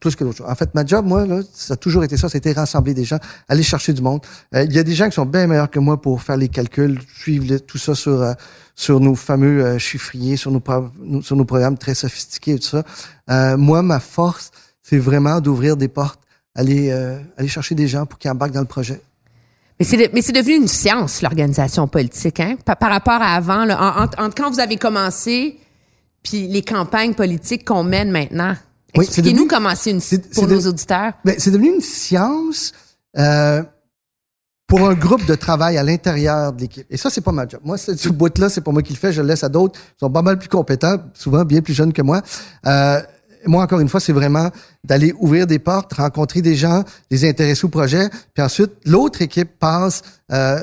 Plus- 0.00 0.16
que 0.16 0.24
d'autres 0.24 0.38
choses. 0.38 0.46
En 0.48 0.54
fait, 0.54 0.74
ma 0.74 0.86
job, 0.86 1.04
moi, 1.04 1.26
là, 1.26 1.40
ça 1.52 1.74
a 1.74 1.76
toujours 1.76 2.04
été 2.04 2.16
ça, 2.16 2.30
c'était 2.30 2.52
rassembler 2.52 2.94
des 2.94 3.04
gens, 3.04 3.18
aller 3.48 3.62
chercher 3.62 3.92
du 3.92 4.00
monde. 4.00 4.22
Euh, 4.54 4.62
Il 4.64 4.72
y 4.72 4.78
a 4.78 4.82
des 4.82 4.94
gens 4.94 5.06
qui 5.10 5.14
sont 5.14 5.26
bien 5.26 5.46
meilleurs 5.46 5.68
que 5.70 5.78
moi 5.78 6.00
pour 6.00 6.22
faire 6.22 6.38
les 6.38 6.48
calculs, 6.48 6.98
suivre 7.18 7.44
le- 7.46 7.60
tout 7.60 7.76
ça 7.76 7.94
sur, 7.94 8.22
euh, 8.22 8.32
sur 8.74 8.98
nos 8.98 9.14
fameux 9.14 9.62
euh, 9.62 9.78
chiffriers, 9.78 10.36
sur 10.38 10.50
nos, 10.52 10.62
sur 11.20 11.36
nos 11.36 11.44
programmes 11.44 11.76
très 11.76 11.94
sophistiqués 11.94 12.52
et 12.52 12.58
tout 12.58 12.68
ça. 12.68 12.82
Euh, 13.30 13.56
moi, 13.58 13.82
ma 13.82 14.00
force, 14.00 14.52
c'est 14.80 14.96
vraiment 14.98 15.38
d'ouvrir 15.42 15.76
des 15.76 15.88
portes, 15.88 16.20
aller, 16.54 16.90
euh, 16.90 17.18
aller 17.36 17.48
chercher 17.48 17.74
des 17.74 17.88
gens 17.88 18.06
pour 18.06 18.18
qu'ils 18.18 18.30
embarquent 18.30 18.52
dans 18.52 18.60
le 18.60 18.66
projet. 18.66 19.02
Mais 19.80 19.84
c'est, 19.84 19.96
de- 19.96 20.08
mais 20.12 20.22
c'est 20.22 20.32
devenu 20.32 20.54
une 20.54 20.68
science, 20.68 21.20
l'organisation 21.22 21.88
politique, 21.88 22.38
hein? 22.40 22.56
Par, 22.64 22.76
par 22.76 22.90
rapport 22.90 23.20
à 23.20 23.34
avant, 23.34 23.64
là, 23.64 24.06
en- 24.18 24.30
quand 24.30 24.50
vous 24.50 24.60
avez 24.60 24.76
commencé, 24.76 25.58
puis 26.22 26.46
les 26.46 26.62
campagnes 26.62 27.14
politiques 27.14 27.64
qu'on 27.64 27.82
mène 27.84 28.10
maintenant. 28.10 28.54
Expliquez-nous 28.94 29.48
comment 29.48 29.74
c'est 29.74 29.90
une 29.90 30.00
c'est- 30.00 30.30
pour 30.32 30.44
c'est 30.44 30.50
nos 30.54 30.60
de- 30.62 30.68
auditeurs. 30.68 31.12
Ben, 31.24 31.34
c'est 31.38 31.50
devenu 31.50 31.74
une 31.74 31.80
science 31.80 32.72
euh, 33.18 33.62
pour 34.68 34.88
un 34.88 34.94
groupe 34.94 35.26
de 35.26 35.34
travail 35.34 35.76
à 35.76 35.82
l'intérieur 35.82 36.52
de 36.52 36.60
l'équipe. 36.60 36.86
Et 36.88 36.96
ça, 36.96 37.10
c'est 37.10 37.20
pas 37.20 37.32
ma 37.32 37.46
job. 37.46 37.60
Moi, 37.64 37.76
ce 37.76 38.08
bout-là, 38.08 38.48
c'est 38.48 38.60
pas 38.60 38.70
moi 38.70 38.82
qui 38.82 38.92
le 38.92 38.98
fais. 38.98 39.12
Je 39.12 39.20
le 39.22 39.28
laisse 39.28 39.42
à 39.44 39.48
d'autres. 39.48 39.78
Ils 39.96 40.00
sont 40.00 40.10
pas 40.10 40.22
mal 40.22 40.38
plus 40.38 40.48
compétents, 40.48 40.96
souvent 41.14 41.44
bien 41.44 41.60
plus 41.60 41.74
jeunes 41.74 41.92
que 41.92 42.02
moi. 42.02 42.22
Euh, 42.66 43.02
moi, 43.46 43.62
encore 43.62 43.80
une 43.80 43.88
fois, 43.88 44.00
c'est 44.00 44.12
vraiment 44.12 44.50
d'aller 44.84 45.14
ouvrir 45.18 45.46
des 45.46 45.58
portes, 45.58 45.92
rencontrer 45.94 46.42
des 46.42 46.54
gens, 46.54 46.84
les 47.10 47.28
intéresser 47.28 47.64
au 47.64 47.68
projet, 47.68 48.08
puis 48.34 48.42
ensuite, 48.42 48.72
l'autre 48.84 49.22
équipe 49.22 49.58
passe, 49.58 50.02
euh, 50.32 50.60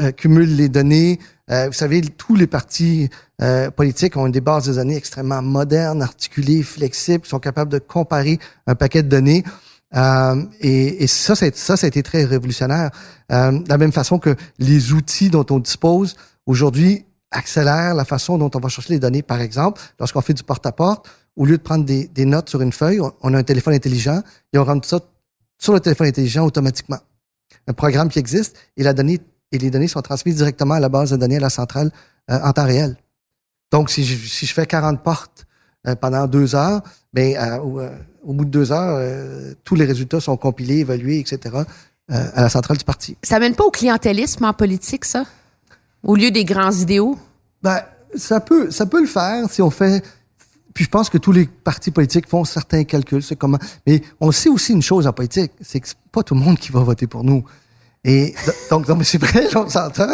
euh, 0.00 0.12
cumule 0.12 0.56
les 0.56 0.68
données. 0.68 1.18
Euh, 1.50 1.66
vous 1.66 1.72
savez, 1.72 2.00
tous 2.00 2.36
les 2.36 2.46
partis 2.46 3.08
euh, 3.42 3.70
politiques 3.70 4.16
ont 4.16 4.28
des 4.28 4.40
bases 4.40 4.66
de 4.66 4.74
données 4.74 4.96
extrêmement 4.96 5.42
modernes, 5.42 6.02
articulées, 6.02 6.62
flexibles, 6.62 7.26
sont 7.26 7.40
capables 7.40 7.72
de 7.72 7.78
comparer 7.78 8.38
un 8.66 8.74
paquet 8.74 9.02
de 9.02 9.08
données. 9.08 9.44
Euh, 9.96 10.44
et, 10.60 11.02
et 11.02 11.06
ça, 11.06 11.34
ça, 11.34 11.50
ça, 11.52 11.74
a 11.82 11.88
été 11.88 12.02
très 12.02 12.24
révolutionnaire. 12.24 12.90
Euh, 13.32 13.52
de 13.58 13.68
la 13.68 13.78
même 13.78 13.92
façon 13.92 14.18
que 14.18 14.36
les 14.58 14.92
outils 14.92 15.30
dont 15.30 15.46
on 15.50 15.58
dispose 15.58 16.16
aujourd'hui 16.46 17.04
accélèrent 17.30 17.94
la 17.94 18.04
façon 18.04 18.38
dont 18.38 18.50
on 18.54 18.58
va 18.58 18.68
chercher 18.68 18.94
les 18.94 18.98
données. 18.98 19.22
Par 19.22 19.40
exemple, 19.40 19.80
lorsqu'on 19.98 20.20
fait 20.20 20.34
du 20.34 20.42
porte-à-porte, 20.42 21.08
au 21.40 21.46
lieu 21.46 21.56
de 21.56 21.62
prendre 21.62 21.86
des, 21.86 22.06
des 22.06 22.26
notes 22.26 22.50
sur 22.50 22.60
une 22.60 22.70
feuille, 22.70 23.00
on, 23.00 23.14
on 23.22 23.32
a 23.32 23.38
un 23.38 23.42
téléphone 23.42 23.72
intelligent 23.72 24.22
et 24.52 24.58
on 24.58 24.64
rentre 24.64 24.86
ça 24.86 25.00
sur 25.56 25.72
le 25.72 25.80
téléphone 25.80 26.06
intelligent 26.06 26.44
automatiquement. 26.44 26.98
Un 27.66 27.72
programme 27.72 28.10
qui 28.10 28.18
existe 28.18 28.58
et 28.76 28.82
la 28.82 28.92
donnée 28.92 29.20
et 29.50 29.56
les 29.56 29.70
données 29.70 29.88
sont 29.88 30.02
transmises 30.02 30.36
directement 30.36 30.74
à 30.74 30.80
la 30.80 30.90
base 30.90 31.12
de 31.12 31.16
données 31.16 31.38
à 31.38 31.40
la 31.40 31.48
centrale 31.48 31.90
euh, 32.30 32.38
en 32.42 32.52
temps 32.52 32.66
réel. 32.66 32.94
Donc, 33.72 33.88
si 33.88 34.04
je, 34.04 34.28
si 34.28 34.44
je 34.44 34.52
fais 34.52 34.66
40 34.66 35.02
portes 35.02 35.46
euh, 35.86 35.94
pendant 35.94 36.26
deux 36.26 36.54
heures, 36.54 36.82
ben, 37.14 37.34
euh, 37.34 37.88
au, 38.22 38.34
bout 38.34 38.44
de 38.44 38.50
deux 38.50 38.70
heures, 38.70 39.56
tous 39.64 39.76
les 39.76 39.86
résultats 39.86 40.20
sont 40.20 40.36
compilés, 40.36 40.80
évalués, 40.80 41.20
etc., 41.20 41.56
à 42.08 42.42
la 42.42 42.48
centrale 42.50 42.76
du 42.76 42.84
parti. 42.84 43.16
Ça 43.22 43.38
mène 43.38 43.54
pas 43.54 43.64
au 43.64 43.70
clientélisme 43.70 44.44
en 44.44 44.52
politique, 44.52 45.04
ça? 45.04 45.24
Au 46.02 46.16
lieu 46.16 46.30
des 46.30 46.44
grands 46.44 46.72
idéaux? 46.72 47.16
Ben, 47.62 47.80
ça 48.16 48.40
peut, 48.40 48.70
ça 48.70 48.84
peut 48.84 49.00
le 49.00 49.06
faire 49.06 49.48
si 49.48 49.62
on 49.62 49.70
fait. 49.70 50.04
Puis 50.74 50.84
je 50.84 50.90
pense 50.90 51.10
que 51.10 51.18
tous 51.18 51.32
les 51.32 51.46
partis 51.46 51.90
politiques 51.90 52.28
font 52.28 52.44
certains 52.44 52.84
calculs, 52.84 53.22
c'est 53.22 53.36
comment. 53.36 53.58
Mais 53.86 54.02
on 54.20 54.30
sait 54.32 54.48
aussi 54.48 54.72
une 54.72 54.82
chose 54.82 55.06
en 55.06 55.12
politique, 55.12 55.52
c'est 55.60 55.80
que 55.80 55.88
c'est 55.88 55.98
pas 56.12 56.22
tout 56.22 56.34
le 56.34 56.40
monde 56.40 56.58
qui 56.58 56.72
va 56.72 56.80
voter 56.80 57.06
pour 57.06 57.24
nous. 57.24 57.44
Et 58.04 58.34
donc, 58.70 58.88
non, 58.88 58.96
mais 58.96 59.04
c'est 59.04 59.18
vrai, 59.18 59.46
on 59.56 59.68
s'entend. 59.68 60.08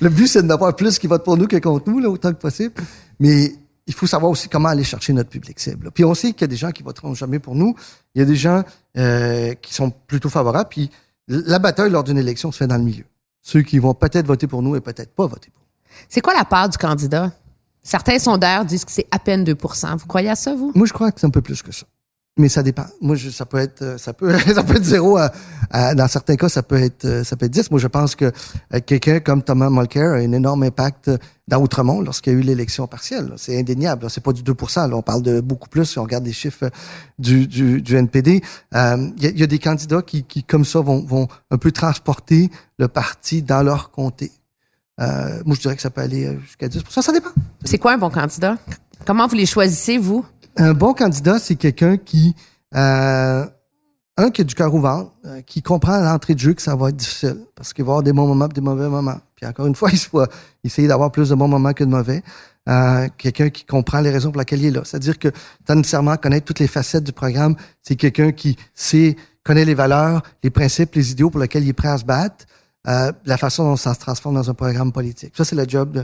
Le 0.00 0.08
but, 0.08 0.28
c'est 0.28 0.42
de 0.42 0.46
n'avoir 0.46 0.76
plus 0.76 0.98
qui 0.98 1.06
votent 1.06 1.24
pour 1.24 1.36
nous 1.36 1.46
que 1.46 1.56
contre 1.56 1.90
nous, 1.90 1.98
là, 1.98 2.08
autant 2.08 2.32
que 2.32 2.38
possible. 2.38 2.74
Mais 3.18 3.52
il 3.86 3.94
faut 3.94 4.06
savoir 4.06 4.30
aussi 4.30 4.48
comment 4.48 4.68
aller 4.68 4.84
chercher 4.84 5.12
notre 5.12 5.30
public 5.30 5.58
cible. 5.58 5.90
Puis 5.92 6.04
on 6.04 6.14
sait 6.14 6.32
qu'il 6.32 6.42
y 6.42 6.44
a 6.44 6.48
des 6.48 6.56
gens 6.56 6.72
qui 6.72 6.82
voteront 6.82 7.14
jamais 7.14 7.38
pour 7.38 7.54
nous. 7.54 7.74
Il 8.14 8.20
y 8.20 8.22
a 8.22 8.24
des 8.24 8.36
gens 8.36 8.62
euh, 8.96 9.54
qui 9.54 9.74
sont 9.74 9.90
plutôt 9.90 10.28
favorables. 10.28 10.68
Puis 10.68 10.90
la 11.28 11.58
bataille 11.58 11.90
lors 11.90 12.04
d'une 12.04 12.18
élection 12.18 12.52
se 12.52 12.58
fait 12.58 12.66
dans 12.66 12.76
le 12.76 12.84
milieu. 12.84 13.04
Ceux 13.42 13.62
qui 13.62 13.78
vont 13.78 13.94
peut-être 13.94 14.26
voter 14.26 14.46
pour 14.46 14.62
nous 14.62 14.76
et 14.76 14.80
peut-être 14.80 15.14
pas 15.14 15.26
voter 15.26 15.50
pour 15.50 15.62
nous. 15.62 15.96
C'est 16.08 16.20
quoi 16.20 16.34
la 16.34 16.44
part 16.44 16.68
du 16.68 16.78
candidat? 16.78 17.32
Certains 17.86 18.18
sondeurs 18.18 18.64
disent 18.64 18.84
que 18.84 18.90
c'est 18.90 19.06
à 19.12 19.20
peine 19.20 19.44
2% 19.44 19.96
Vous 19.96 20.06
croyez 20.06 20.28
à 20.28 20.34
ça, 20.34 20.56
vous? 20.56 20.72
Moi, 20.74 20.88
je 20.88 20.92
crois 20.92 21.12
que 21.12 21.20
c'est 21.20 21.26
un 21.28 21.30
peu 21.30 21.40
plus 21.40 21.62
que 21.62 21.70
ça. 21.70 21.86
Mais 22.36 22.48
ça 22.48 22.64
dépend. 22.64 22.84
Moi, 23.00 23.14
je, 23.14 23.30
ça 23.30 23.46
peut 23.46 23.58
être, 23.58 23.82
euh, 23.82 23.96
ça 23.96 24.12
peut, 24.12 24.36
ça 24.54 24.64
peut 24.64 24.74
être 24.74 24.84
zéro. 24.84 25.20
dans 25.72 26.08
certains 26.08 26.34
cas, 26.34 26.48
ça 26.48 26.64
peut 26.64 26.82
être, 26.82 27.04
euh, 27.04 27.22
ça 27.22 27.36
peut 27.36 27.46
être 27.46 27.52
10. 27.52 27.70
Moi, 27.70 27.78
je 27.78 27.86
pense 27.86 28.16
que 28.16 28.24
euh, 28.74 28.80
quelqu'un 28.84 29.20
comme 29.20 29.40
Thomas 29.40 29.70
Mulcair 29.70 30.10
a 30.10 30.16
un 30.16 30.32
énorme 30.32 30.64
impact 30.64 31.12
dans 31.46 31.62
Outremont 31.62 32.00
lorsqu'il 32.00 32.32
y 32.32 32.36
a 32.36 32.38
eu 32.40 32.42
l'élection 32.42 32.88
partielle. 32.88 33.32
C'est 33.36 33.56
indéniable. 33.56 34.10
C'est 34.10 34.20
pas 34.20 34.32
du 34.32 34.42
2 34.42 34.52
là. 34.78 34.90
On 34.92 35.02
parle 35.02 35.22
de 35.22 35.40
beaucoup 35.40 35.68
plus 35.68 35.84
si 35.84 36.00
on 36.00 36.02
regarde 36.02 36.24
les 36.24 36.32
chiffres 36.32 36.68
du, 37.20 37.46
du, 37.46 37.96
NPD. 37.96 38.42
Il 38.72 39.12
y, 39.18 39.26
a, 39.26 39.30
y 39.30 39.42
a 39.44 39.46
des 39.46 39.60
candidats 39.60 40.02
qui, 40.02 40.24
qui, 40.24 40.42
comme 40.42 40.64
ça, 40.64 40.80
vont, 40.80 41.04
vont 41.04 41.28
un 41.52 41.56
peu 41.56 41.70
transporter 41.70 42.50
le 42.80 42.88
parti 42.88 43.42
dans 43.42 43.62
leur 43.62 43.92
comté. 43.92 44.32
Euh, 45.00 45.42
moi, 45.44 45.54
je 45.54 45.60
dirais 45.60 45.76
que 45.76 45.82
ça 45.82 45.90
peut 45.90 46.00
aller 46.00 46.38
jusqu'à 46.40 46.68
10% 46.68 47.02
Ça 47.02 47.12
dépend. 47.12 47.30
C'est 47.64 47.78
quoi 47.78 47.92
un 47.92 47.98
bon 47.98 48.10
candidat? 48.10 48.56
Comment 49.04 49.26
vous 49.26 49.36
les 49.36 49.46
choisissez, 49.46 49.98
vous? 49.98 50.24
Un 50.56 50.72
bon 50.72 50.94
candidat, 50.94 51.38
c'est 51.38 51.56
quelqu'un 51.56 51.96
qui, 51.98 52.34
euh, 52.74 53.44
un, 54.16 54.30
qui 54.30 54.40
a 54.40 54.44
du 54.44 54.54
cœur 54.54 54.74
au 54.74 54.80
ventre, 54.80 55.12
euh, 55.26 55.42
qui 55.42 55.62
comprend 55.62 55.92
à 55.92 56.00
l'entrée 56.00 56.34
de 56.34 56.38
jeu 56.38 56.54
que 56.54 56.62
ça 56.62 56.74
va 56.74 56.88
être 56.88 56.96
difficile, 56.96 57.38
parce 57.54 57.72
qu'il 57.72 57.84
va 57.84 57.90
y 57.90 57.92
avoir 57.92 58.02
des 58.02 58.12
bons 58.12 58.26
moments 58.26 58.46
et 58.46 58.54
des 58.54 58.60
mauvais 58.60 58.88
moments. 58.88 59.18
Puis 59.34 59.46
encore 59.46 59.66
une 59.66 59.74
fois, 59.74 59.90
il 59.92 59.98
faut 59.98 60.24
essayer 60.64 60.88
d'avoir 60.88 61.12
plus 61.12 61.28
de 61.28 61.34
bons 61.34 61.48
moments 61.48 61.74
que 61.74 61.84
de 61.84 61.90
mauvais. 61.90 62.22
Euh, 62.68 63.06
quelqu'un 63.16 63.50
qui 63.50 63.64
comprend 63.64 64.00
les 64.00 64.10
raisons 64.10 64.32
pour 64.32 64.40
lesquelles 64.40 64.60
il 64.60 64.66
est 64.66 64.70
là. 64.70 64.80
C'est-à-dire 64.84 65.18
que, 65.18 65.28
sans 65.68 65.76
nécessairement 65.76 66.16
connaître 66.16 66.46
toutes 66.46 66.58
les 66.58 66.66
facettes 66.66 67.04
du 67.04 67.12
programme, 67.12 67.54
c'est 67.82 67.94
quelqu'un 67.94 68.32
qui 68.32 68.56
sait, 68.74 69.14
connaît 69.44 69.64
les 69.64 69.74
valeurs, 69.74 70.22
les 70.42 70.50
principes, 70.50 70.94
les 70.96 71.12
idéaux 71.12 71.30
pour 71.30 71.40
lesquels 71.40 71.62
il 71.62 71.68
est 71.68 71.74
prêt 71.74 71.88
à 71.88 71.98
se 71.98 72.04
battre, 72.04 72.46
euh, 72.88 73.12
la 73.24 73.36
façon 73.36 73.64
dont 73.64 73.76
ça 73.76 73.94
se 73.94 74.00
transforme 74.00 74.34
dans 74.34 74.48
un 74.50 74.54
programme 74.54 74.92
politique. 74.92 75.32
Ça, 75.36 75.44
c'est 75.44 75.56
le 75.56 75.64
job 75.68 75.92
de, 75.92 76.00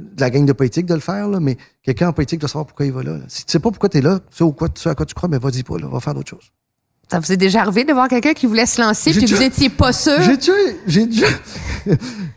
de 0.00 0.20
la 0.20 0.30
gang 0.30 0.44
de 0.44 0.52
politique 0.52 0.86
de 0.86 0.94
le 0.94 1.00
faire, 1.00 1.28
là, 1.28 1.40
mais 1.40 1.56
quelqu'un 1.82 2.08
en 2.08 2.12
politique 2.12 2.40
doit 2.40 2.48
savoir 2.48 2.66
pourquoi 2.66 2.86
il 2.86 2.92
va 2.92 3.02
là. 3.02 3.12
là. 3.12 3.24
Si 3.28 3.44
tu 3.44 3.52
sais 3.52 3.58
pas 3.58 3.70
pourquoi 3.70 3.88
tu 3.88 3.98
es 3.98 4.00
là, 4.00 4.18
tu 4.30 4.38
sais, 4.38 4.44
ou 4.44 4.52
quoi, 4.52 4.68
à 4.84 4.94
quoi 4.94 5.06
tu 5.06 5.14
crois, 5.14 5.28
mais 5.28 5.38
vas-y 5.38 5.62
pas, 5.62 5.78
là, 5.78 5.86
va 5.88 6.00
faire 6.00 6.14
d'autres 6.14 6.30
choses. 6.30 6.50
Ça 7.10 7.20
vous 7.20 7.30
est 7.30 7.36
déjà 7.36 7.60
arrivé 7.60 7.84
de 7.84 7.92
voir 7.92 8.08
quelqu'un 8.08 8.32
qui 8.32 8.46
voulait 8.46 8.66
se 8.66 8.80
lancer 8.80 9.12
puis 9.12 9.26
vous 9.26 9.42
étiez 9.42 9.68
pas 9.68 9.92
sûr? 9.92 10.22
J'ai 10.22 10.36
déjà, 10.36 10.52
j'ai 10.86 11.08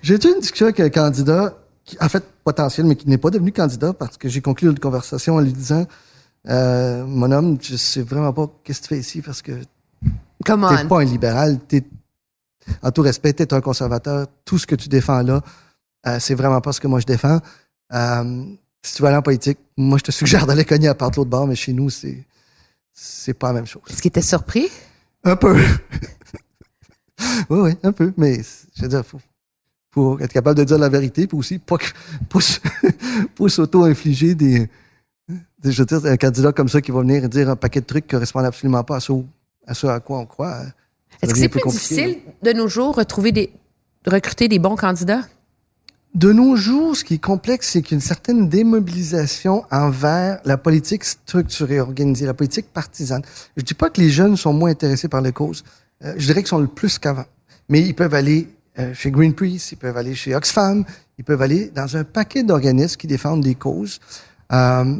j'ai 0.01 0.17
déjà 0.17 0.29
une 0.35 0.41
discussion 0.41 0.65
avec 0.65 0.79
un 0.81 0.89
candidat, 0.89 1.53
qui, 1.85 1.97
en 2.01 2.09
fait, 2.09 2.23
potentiel, 2.43 2.85
mais 2.85 2.95
qui 2.95 3.07
n'est 3.07 3.17
pas 3.17 3.29
devenu 3.29 3.51
candidat 3.51 3.93
parce 3.93 4.17
que 4.17 4.27
j'ai 4.27 4.41
conclu 4.41 4.69
une 4.69 4.77
conversation 4.77 5.35
en 5.35 5.39
lui 5.39 5.53
disant, 5.53 5.85
euh, 6.49 7.05
mon 7.05 7.31
homme, 7.31 7.57
je 7.61 7.75
sais 7.77 8.01
vraiment 8.01 8.33
pas 8.33 8.47
qu'est-ce 8.63 8.81
que 8.81 8.87
tu 8.87 8.95
fais 8.95 8.99
ici 8.99 9.21
parce 9.21 9.41
que 9.41 9.53
Come 10.45 10.67
t'es 10.69 10.85
pas 10.85 11.01
un 11.01 11.05
libéral, 11.05 11.59
t'es, 11.67 11.83
en 12.81 12.91
tout 12.91 13.01
respect, 13.01 13.33
t'es 13.33 13.53
un 13.53 13.61
conservateur. 13.61 14.27
Tout 14.45 14.57
ce 14.57 14.67
que 14.67 14.75
tu 14.75 14.89
défends 14.89 15.21
là, 15.23 15.41
euh, 16.07 16.17
c'est 16.19 16.35
vraiment 16.35 16.61
pas 16.61 16.71
ce 16.71 16.79
que 16.81 16.87
moi 16.87 16.99
je 16.99 17.05
défends. 17.05 17.39
Euh, 17.93 18.43
si 18.83 18.95
tu 18.95 19.01
veux 19.01 19.07
aller 19.07 19.17
en 19.17 19.21
politique, 19.21 19.57
moi 19.75 19.97
je 19.97 20.03
te 20.03 20.11
suggère 20.11 20.45
d'aller 20.45 20.65
cogner 20.65 20.87
à 20.87 20.95
part 20.95 21.11
l'autre 21.15 21.29
bord, 21.29 21.47
mais 21.47 21.55
chez 21.55 21.73
nous, 21.73 21.89
c'est, 21.89 22.23
c'est 22.93 23.33
pas 23.33 23.47
la 23.47 23.53
même 23.53 23.65
chose. 23.65 23.81
Est-ce 23.89 24.01
qu'il 24.01 24.09
était 24.09 24.21
surpris? 24.21 24.67
Un 25.23 25.35
peu. 25.35 25.55
oui, 27.49 27.59
oui, 27.59 27.71
un 27.83 27.91
peu. 27.91 28.13
Mais 28.17 28.41
je 28.75 28.81
veux 28.83 28.87
dire, 28.87 29.05
faut, 29.05 29.19
faut 29.91 30.19
être 30.19 30.31
capable 30.33 30.57
de 30.59 30.63
dire 30.63 30.77
la 30.77 30.89
vérité, 30.89 31.27
puis 31.27 31.37
aussi 31.37 31.59
pas, 31.59 31.77
pas, 32.29 32.39
s'auto-infliger 33.49 34.35
des, 34.35 34.69
des- 35.59 35.71
Je 35.71 35.81
veux 35.81 35.85
dire, 35.85 36.05
un 36.05 36.17
candidat 36.17 36.51
comme 36.51 36.69
ça 36.69 36.81
qui 36.81 36.91
va 36.91 37.01
venir 37.01 37.27
dire 37.27 37.49
un 37.49 37.55
paquet 37.55 37.81
de 37.81 37.85
trucs 37.85 38.05
qui 38.07 38.11
correspondent 38.11 38.45
absolument 38.45 38.83
pas 38.83 38.97
à 38.97 38.99
ce, 38.99 39.11
à 39.65 39.73
ce 39.73 39.87
à 39.87 39.99
quoi 39.99 40.19
on 40.19 40.25
croit. 40.25 40.61
Est-ce 41.21 41.33
que 41.33 41.39
c'est 41.39 41.49
plus 41.49 41.59
compliqué, 41.61 41.95
difficile 41.95 42.17
de 42.43 42.53
nos 42.53 42.67
jours 42.67 42.95
retrouver 42.95 43.51
recruter 44.05 44.47
des 44.47 44.59
bons 44.59 44.75
candidats? 44.75 45.23
De 46.15 46.31
nos 46.31 46.55
jours, 46.55 46.95
ce 46.95 47.03
qui 47.03 47.15
est 47.15 47.23
complexe, 47.23 47.69
c'est 47.71 47.81
qu'il 47.81 47.91
y 47.91 47.95
a 47.95 47.97
une 47.97 48.01
certaine 48.01 48.49
démobilisation 48.49 49.63
envers 49.69 50.39
la 50.45 50.57
politique 50.57 51.03
structurée, 51.03 51.79
organisée, 51.79 52.25
la 52.25 52.33
politique 52.33 52.67
partisane. 52.73 53.21
Je 53.55 53.63
dis 53.63 53.73
pas 53.73 53.89
que 53.89 54.01
les 54.01 54.09
jeunes 54.09 54.37
sont 54.37 54.53
moins 54.53 54.71
intéressés 54.71 55.09
par 55.09 55.21
les 55.21 55.31
causes. 55.31 55.63
Euh, 56.03 56.13
je 56.17 56.25
dirais 56.25 56.41
qu'ils 56.41 56.49
sont 56.49 56.59
le 56.59 56.67
plus 56.67 56.97
qu'avant. 56.97 57.25
Mais 57.69 57.81
ils 57.81 57.93
peuvent 57.93 58.13
aller 58.13 58.47
euh, 58.79 58.93
chez 58.93 59.11
Greenpeace, 59.11 59.73
ils 59.73 59.77
peuvent 59.77 59.97
aller 59.97 60.15
chez 60.15 60.33
Oxfam, 60.33 60.85
ils 61.19 61.23
peuvent 61.23 61.41
aller 61.41 61.71
dans 61.75 61.97
un 61.97 62.03
paquet 62.03 62.43
d'organismes 62.43 62.95
qui 62.95 63.07
défendent 63.07 63.43
des 63.43 63.55
causes. 63.55 63.99
Euh, 64.53 64.95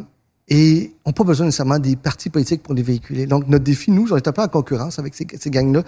et 0.46 0.94
n'ont 1.04 1.12
pas 1.12 1.24
besoin 1.24 1.46
nécessairement 1.46 1.78
des 1.78 1.96
partis 1.96 2.30
politiques 2.30 2.62
pour 2.62 2.74
les 2.74 2.82
véhiculer. 2.82 3.26
Donc, 3.26 3.48
notre 3.48 3.64
défi, 3.64 3.90
nous, 3.90 4.10
on 4.12 4.16
est 4.16 4.28
un 4.28 4.32
peu 4.32 4.42
en 4.42 4.48
concurrence 4.48 4.98
avec 4.98 5.14
ces, 5.14 5.26
ces 5.38 5.50
gangs-là, 5.50 5.82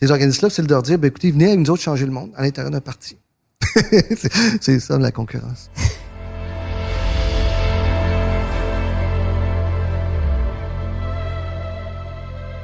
ces 0.00 0.10
organismes-là, 0.10 0.50
c'est 0.50 0.62
de 0.62 0.68
leur 0.68 0.82
dire, 0.82 0.98
ben, 0.98 1.08
écoutez, 1.08 1.30
venez 1.30 1.46
avec 1.46 1.58
nous 1.60 1.70
autres 1.70 1.82
changer 1.82 2.04
le 2.04 2.12
monde 2.12 2.30
à 2.36 2.42
l'intérieur 2.42 2.70
d'un 2.70 2.80
parti. 2.80 3.16
c'est 4.60 4.78
ça, 4.78 4.98
la 4.98 5.10
concurrence. 5.10 5.70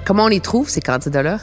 Comment 0.05 0.25
on 0.25 0.29
les 0.29 0.41
trouve, 0.41 0.69
ces 0.69 0.81
candidats-là? 0.81 1.39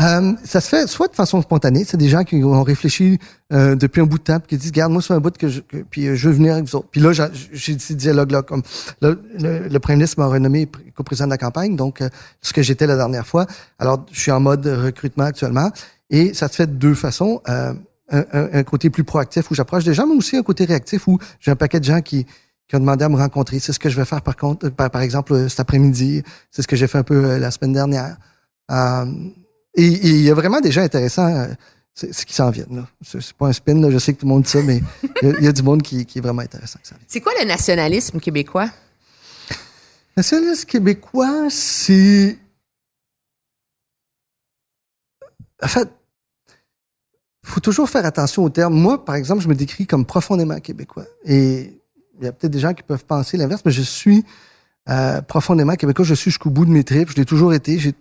Euh, 0.00 0.32
ça 0.44 0.60
se 0.60 0.68
fait 0.68 0.88
soit 0.88 1.06
de 1.06 1.14
façon 1.14 1.40
spontanée, 1.40 1.84
c'est 1.86 1.96
des 1.96 2.08
gens 2.08 2.24
qui 2.24 2.42
ont 2.42 2.62
réfléchi 2.64 3.18
euh, 3.52 3.76
depuis 3.76 4.00
un 4.00 4.06
bout 4.06 4.18
de 4.18 4.24
temps, 4.24 4.40
qui 4.40 4.56
disent, 4.56 4.72
garde, 4.72 4.92
moi, 4.92 5.00
c'est 5.00 5.14
un 5.14 5.20
bout 5.20 5.36
que 5.38 5.48
je, 5.48 5.60
puis 5.88 6.08
euh, 6.08 6.16
je 6.16 6.28
veux 6.28 6.34
venir 6.34 6.54
avec 6.54 6.64
vous 6.66 6.76
autres. 6.76 6.88
Puis 6.90 7.00
là, 7.00 7.12
j'ai- 7.12 7.24
j'ai 7.52 7.78
ce 7.78 7.92
dialogue-là, 7.92 8.42
comme 8.42 8.62
là, 9.00 9.14
le, 9.38 9.68
le 9.68 9.78
premier 9.78 9.96
ministre 9.96 10.18
m'a 10.18 10.26
renommé 10.26 10.64
pr- 10.66 10.92
co-président 10.96 11.26
de 11.26 11.30
la 11.30 11.38
campagne, 11.38 11.76
donc 11.76 12.00
euh, 12.00 12.08
ce 12.42 12.52
que 12.52 12.60
j'étais 12.62 12.88
la 12.88 12.96
dernière 12.96 13.24
fois. 13.26 13.46
Alors, 13.78 14.04
je 14.10 14.18
suis 14.18 14.32
en 14.32 14.40
mode 14.40 14.66
recrutement 14.66 15.24
actuellement, 15.24 15.70
et 16.10 16.34
ça 16.34 16.48
se 16.48 16.56
fait 16.56 16.66
de 16.66 16.72
deux 16.72 16.94
façons. 16.94 17.40
Euh, 17.48 17.72
un, 18.10 18.24
un- 18.32 18.48
un 18.52 18.62
côté 18.64 18.90
plus 18.90 19.04
proactif 19.04 19.50
où 19.50 19.54
j'approche 19.54 19.84
des 19.84 19.94
gens, 19.94 20.06
mais 20.06 20.14
aussi 20.16 20.36
un 20.36 20.42
côté 20.42 20.64
réactif 20.66 21.06
où 21.08 21.18
j'ai 21.40 21.50
un 21.52 21.56
paquet 21.56 21.78
de 21.80 21.84
gens 21.84 22.00
qui 22.00 22.26
qui 22.66 22.76
ont 22.76 22.80
demandé 22.80 23.04
à 23.04 23.10
me 23.10 23.16
rencontrer. 23.16 23.58
C'est 23.60 23.74
ce 23.74 23.78
que 23.78 23.90
je 23.90 23.96
vais 23.96 24.06
faire 24.06 24.22
par 24.22 24.36
contre, 24.36 24.70
par, 24.70 24.90
par 24.90 25.02
exemple 25.02 25.48
cet 25.50 25.60
après-midi. 25.60 26.22
C'est 26.50 26.62
ce 26.62 26.66
que 26.66 26.76
j'ai 26.76 26.86
fait 26.86 26.96
un 26.98 27.02
peu 27.02 27.36
la 27.38 27.50
semaine 27.50 27.74
dernière. 27.74 28.16
Et 29.76 29.86
il 29.86 30.20
y 30.22 30.30
a 30.30 30.34
vraiment 30.34 30.60
des 30.60 30.70
gens 30.70 30.82
intéressants 30.82 31.26
euh, 31.26 31.48
c'est 31.94 32.24
qui 32.24 32.34
s'en 32.34 32.50
viennent. 32.50 32.76
là. 32.76 32.88
C'est 33.02 33.32
pas 33.34 33.46
un 33.48 33.52
spin, 33.52 33.80
là, 33.80 33.90
je 33.90 33.98
sais 33.98 34.14
que 34.14 34.20
tout 34.20 34.26
le 34.26 34.32
monde 34.32 34.42
dit 34.42 34.50
ça, 34.50 34.62
mais 34.62 34.80
il 35.22 35.28
y 35.28 35.32
a- 35.32 35.38
il 35.38 35.44
y, 35.44 35.48
a 35.48 35.52
du 35.52 35.62
monde 35.62 35.82
qui, 35.82 36.04
qui 36.06 36.18
est 36.18 36.22
vraiment 36.22 36.42
intéressant. 36.42 36.78
vient. 36.88 36.98
C'est 37.06 37.20
quoi 37.20 37.32
le 37.40 37.46
nationalisme 37.46 38.18
québécois? 38.20 38.66
Le 39.50 39.56
nationalisme 40.20 40.66
québécois, 40.66 41.48
c'est... 41.50 42.36
En 45.62 45.68
fait, 45.68 45.88
faut 47.44 47.60
toujours 47.60 47.88
faire 47.88 48.04
attention 48.04 48.44
aux 48.44 48.50
termes. 48.50 48.74
Moi, 48.74 49.04
par 49.04 49.14
exemple, 49.14 49.42
je 49.42 49.48
me 49.48 49.54
décris 49.54 49.86
comme 49.86 50.04
profondément 50.04 50.58
québécois. 50.60 51.06
Et 51.24 51.78
il 52.18 52.24
y 52.24 52.26
a 52.28 52.32
peut-être 52.32 52.52
des 52.52 52.58
gens 52.60 52.74
qui 52.74 52.82
peuvent 52.82 53.04
penser 53.04 53.36
l'inverse, 53.36 53.62
mais 53.64 53.70
je 53.72 53.82
suis 53.82 54.24
euh, 54.88 55.20
profondément 55.22 55.74
québécois. 55.74 56.04
Je 56.04 56.14
suis 56.14 56.30
jusqu'au 56.30 56.50
bout 56.50 56.64
de 56.64 56.70
mes 56.70 56.84
tripes. 56.84 57.10
Je 57.10 57.16
l'ai 57.16 57.24
toujours 57.24 57.54
été. 57.54 57.78
J'ai, 57.78 57.94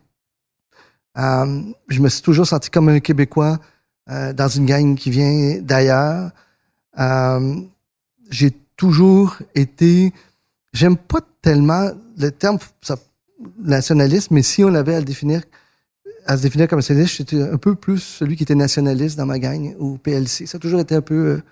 je 1.16 2.02
me 2.02 2.10
suis 2.10 2.22
toujours 2.22 2.48
senti 2.48 2.70
comme 2.70 2.90
un 2.90 3.00
Québécois 3.00 3.60
euh, 4.10 4.34
dans 4.34 4.48
une 4.48 4.66
gang 4.66 4.96
qui 4.96 5.10
vient 5.10 5.60
d'ailleurs. 5.62 6.32
Euh, 7.00 7.56
j'ai 8.30 8.52
toujours 8.76 9.38
été... 9.56 10.14
J'aime 10.74 10.98
pas 10.98 11.20
tellement 11.42 11.92
le 12.18 12.32
terme 12.32 12.58
ça, 12.82 12.98
nationalisme, 13.60 14.34
mais 14.34 14.42
si 14.42 14.64
on 14.64 14.74
avait 14.74 14.96
à 14.96 15.00
le 15.00 15.06
définir, 15.06 15.42
à 16.26 16.38
se 16.38 16.42
définir 16.42 16.68
comme 16.68 16.80
nationaliste, 16.80 17.16
j'étais 17.18 17.42
un 17.42 17.58
peu 17.58 17.76
plus 17.76 18.00
celui 18.00 18.36
qui 18.36 18.44
était 18.44 18.56
nationaliste 18.56 19.18
dans 19.18 19.26
ma 19.26 19.40
gang 19.40 19.76
au 19.80 19.98
PLC. 19.98 20.46
Ça 20.48 20.58
a 20.58 20.60
toujours 20.60 20.80
été 20.80 20.96
un 20.96 21.02
peu, 21.02 21.16
euh, 21.16 21.44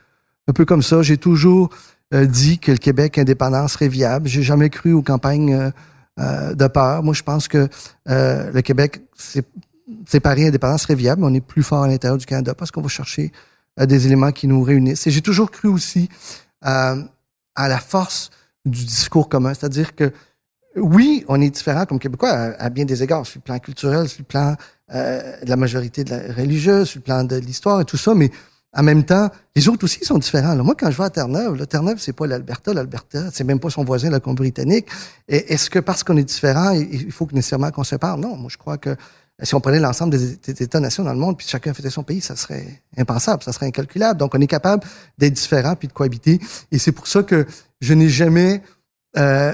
un 0.47 0.53
peu 0.53 0.65
comme 0.65 0.81
ça. 0.81 1.01
J'ai 1.01 1.17
toujours 1.17 1.69
euh, 2.13 2.25
dit 2.25 2.59
que 2.59 2.71
le 2.71 2.77
Québec 2.77 3.17
indépendant 3.17 3.67
serait 3.67 3.87
viable. 3.87 4.27
J'ai 4.27 4.43
jamais 4.43 4.69
cru 4.69 4.93
aux 4.93 5.01
campagnes 5.01 5.53
euh, 5.53 5.71
euh, 6.19 6.53
de 6.53 6.67
peur. 6.67 7.03
Moi, 7.03 7.13
je 7.13 7.23
pense 7.23 7.47
que 7.47 7.67
euh, 8.09 8.51
le 8.51 8.61
Québec 8.61 9.01
c'est- 9.15 9.47
séparé 10.07 10.47
indépendant 10.47 10.77
serait 10.77 10.95
viable, 10.95 11.23
on 11.23 11.33
est 11.33 11.41
plus 11.41 11.63
fort 11.63 11.83
à 11.83 11.87
l'intérieur 11.87 12.17
du 12.17 12.25
Canada 12.25 12.53
parce 12.53 12.71
qu'on 12.71 12.81
va 12.81 12.89
chercher 12.89 13.31
euh, 13.79 13.85
des 13.85 14.07
éléments 14.07 14.31
qui 14.31 14.47
nous 14.47 14.61
réunissent. 14.63 15.07
Et 15.07 15.11
j'ai 15.11 15.21
toujours 15.21 15.51
cru 15.51 15.67
aussi 15.67 16.09
à 16.61 16.95
la 17.57 17.79
force 17.79 18.29
du 18.65 18.85
discours 18.85 19.27
commun, 19.29 19.53
c'est-à-dire 19.53 19.95
que 19.95 20.11
oui, 20.75 21.25
on 21.27 21.41
est 21.41 21.49
différent 21.49 21.85
comme 21.85 21.97
Québécois 21.99 22.29
à, 22.29 22.69
bien 22.69 22.85
des 22.85 23.01
égards, 23.01 23.25
sur 23.25 23.39
le 23.39 23.43
plan 23.43 23.57
culturel, 23.59 24.07
sur 24.07 24.19
le 24.19 24.25
plan 24.25 24.55
de 24.93 25.49
la 25.49 25.55
majorité 25.55 26.03
de 26.03 26.11
la 26.11 26.33
religieuse, 26.33 26.87
sur 26.89 26.99
le 26.99 27.03
plan 27.03 27.23
de 27.23 27.35
l'histoire 27.37 27.81
et 27.81 27.85
tout 27.85 27.97
ça, 27.97 28.13
mais 28.13 28.29
en 28.73 28.83
même 28.83 29.03
temps, 29.03 29.29
les 29.55 29.67
autres 29.67 29.83
aussi 29.83 30.03
sont 30.05 30.17
différents. 30.17 30.55
là. 30.55 30.63
Moi, 30.63 30.75
quand 30.77 30.89
je 30.89 30.97
vais 30.97 31.03
à 31.03 31.09
Terre-Neuve, 31.09 31.65
Terre-Neuve, 31.67 31.97
c'est 31.99 32.13
pas 32.13 32.25
l'Alberta, 32.25 32.73
l'Alberta, 32.73 33.29
c'est 33.33 33.43
même 33.43 33.59
pas 33.59 33.69
son 33.69 33.83
voisin, 33.83 34.09
la 34.09 34.19
Colombie-Britannique. 34.21 34.87
Est-ce 35.27 35.69
que 35.69 35.79
parce 35.79 36.03
qu'on 36.03 36.15
est 36.15 36.23
différent, 36.23 36.71
il 36.71 37.11
faut 37.11 37.25
que 37.25 37.35
nécessairement 37.35 37.71
qu'on 37.71 37.83
se 37.83 37.91
sépare? 37.91 38.17
Non, 38.17 38.37
moi, 38.37 38.49
je 38.49 38.57
crois 38.57 38.77
que 38.77 38.95
si 39.43 39.55
on 39.55 39.59
prenait 39.59 39.79
l'ensemble 39.79 40.17
des, 40.17 40.53
des 40.53 40.63
États-nations 40.63 41.03
dans 41.03 41.13
le 41.13 41.19
monde, 41.19 41.37
puis 41.37 41.47
chacun 41.47 41.73
faisait 41.73 41.89
son 41.89 42.03
pays, 42.03 42.21
ça 42.21 42.35
serait 42.35 42.81
impensable, 42.95 43.43
ça 43.43 43.51
serait 43.51 43.65
incalculable. 43.65 44.19
Donc, 44.19 44.35
on 44.35 44.39
est 44.39 44.47
capable 44.47 44.83
d'être 45.17 45.33
différent 45.33 45.75
puis 45.75 45.87
de 45.87 45.93
cohabiter. 45.93 46.39
Et 46.71 46.77
c'est 46.77 46.91
pour 46.91 47.07
ça 47.07 47.23
que 47.23 47.45
je 47.81 47.93
n'ai 47.93 48.07
jamais 48.07 48.61
euh, 49.17 49.51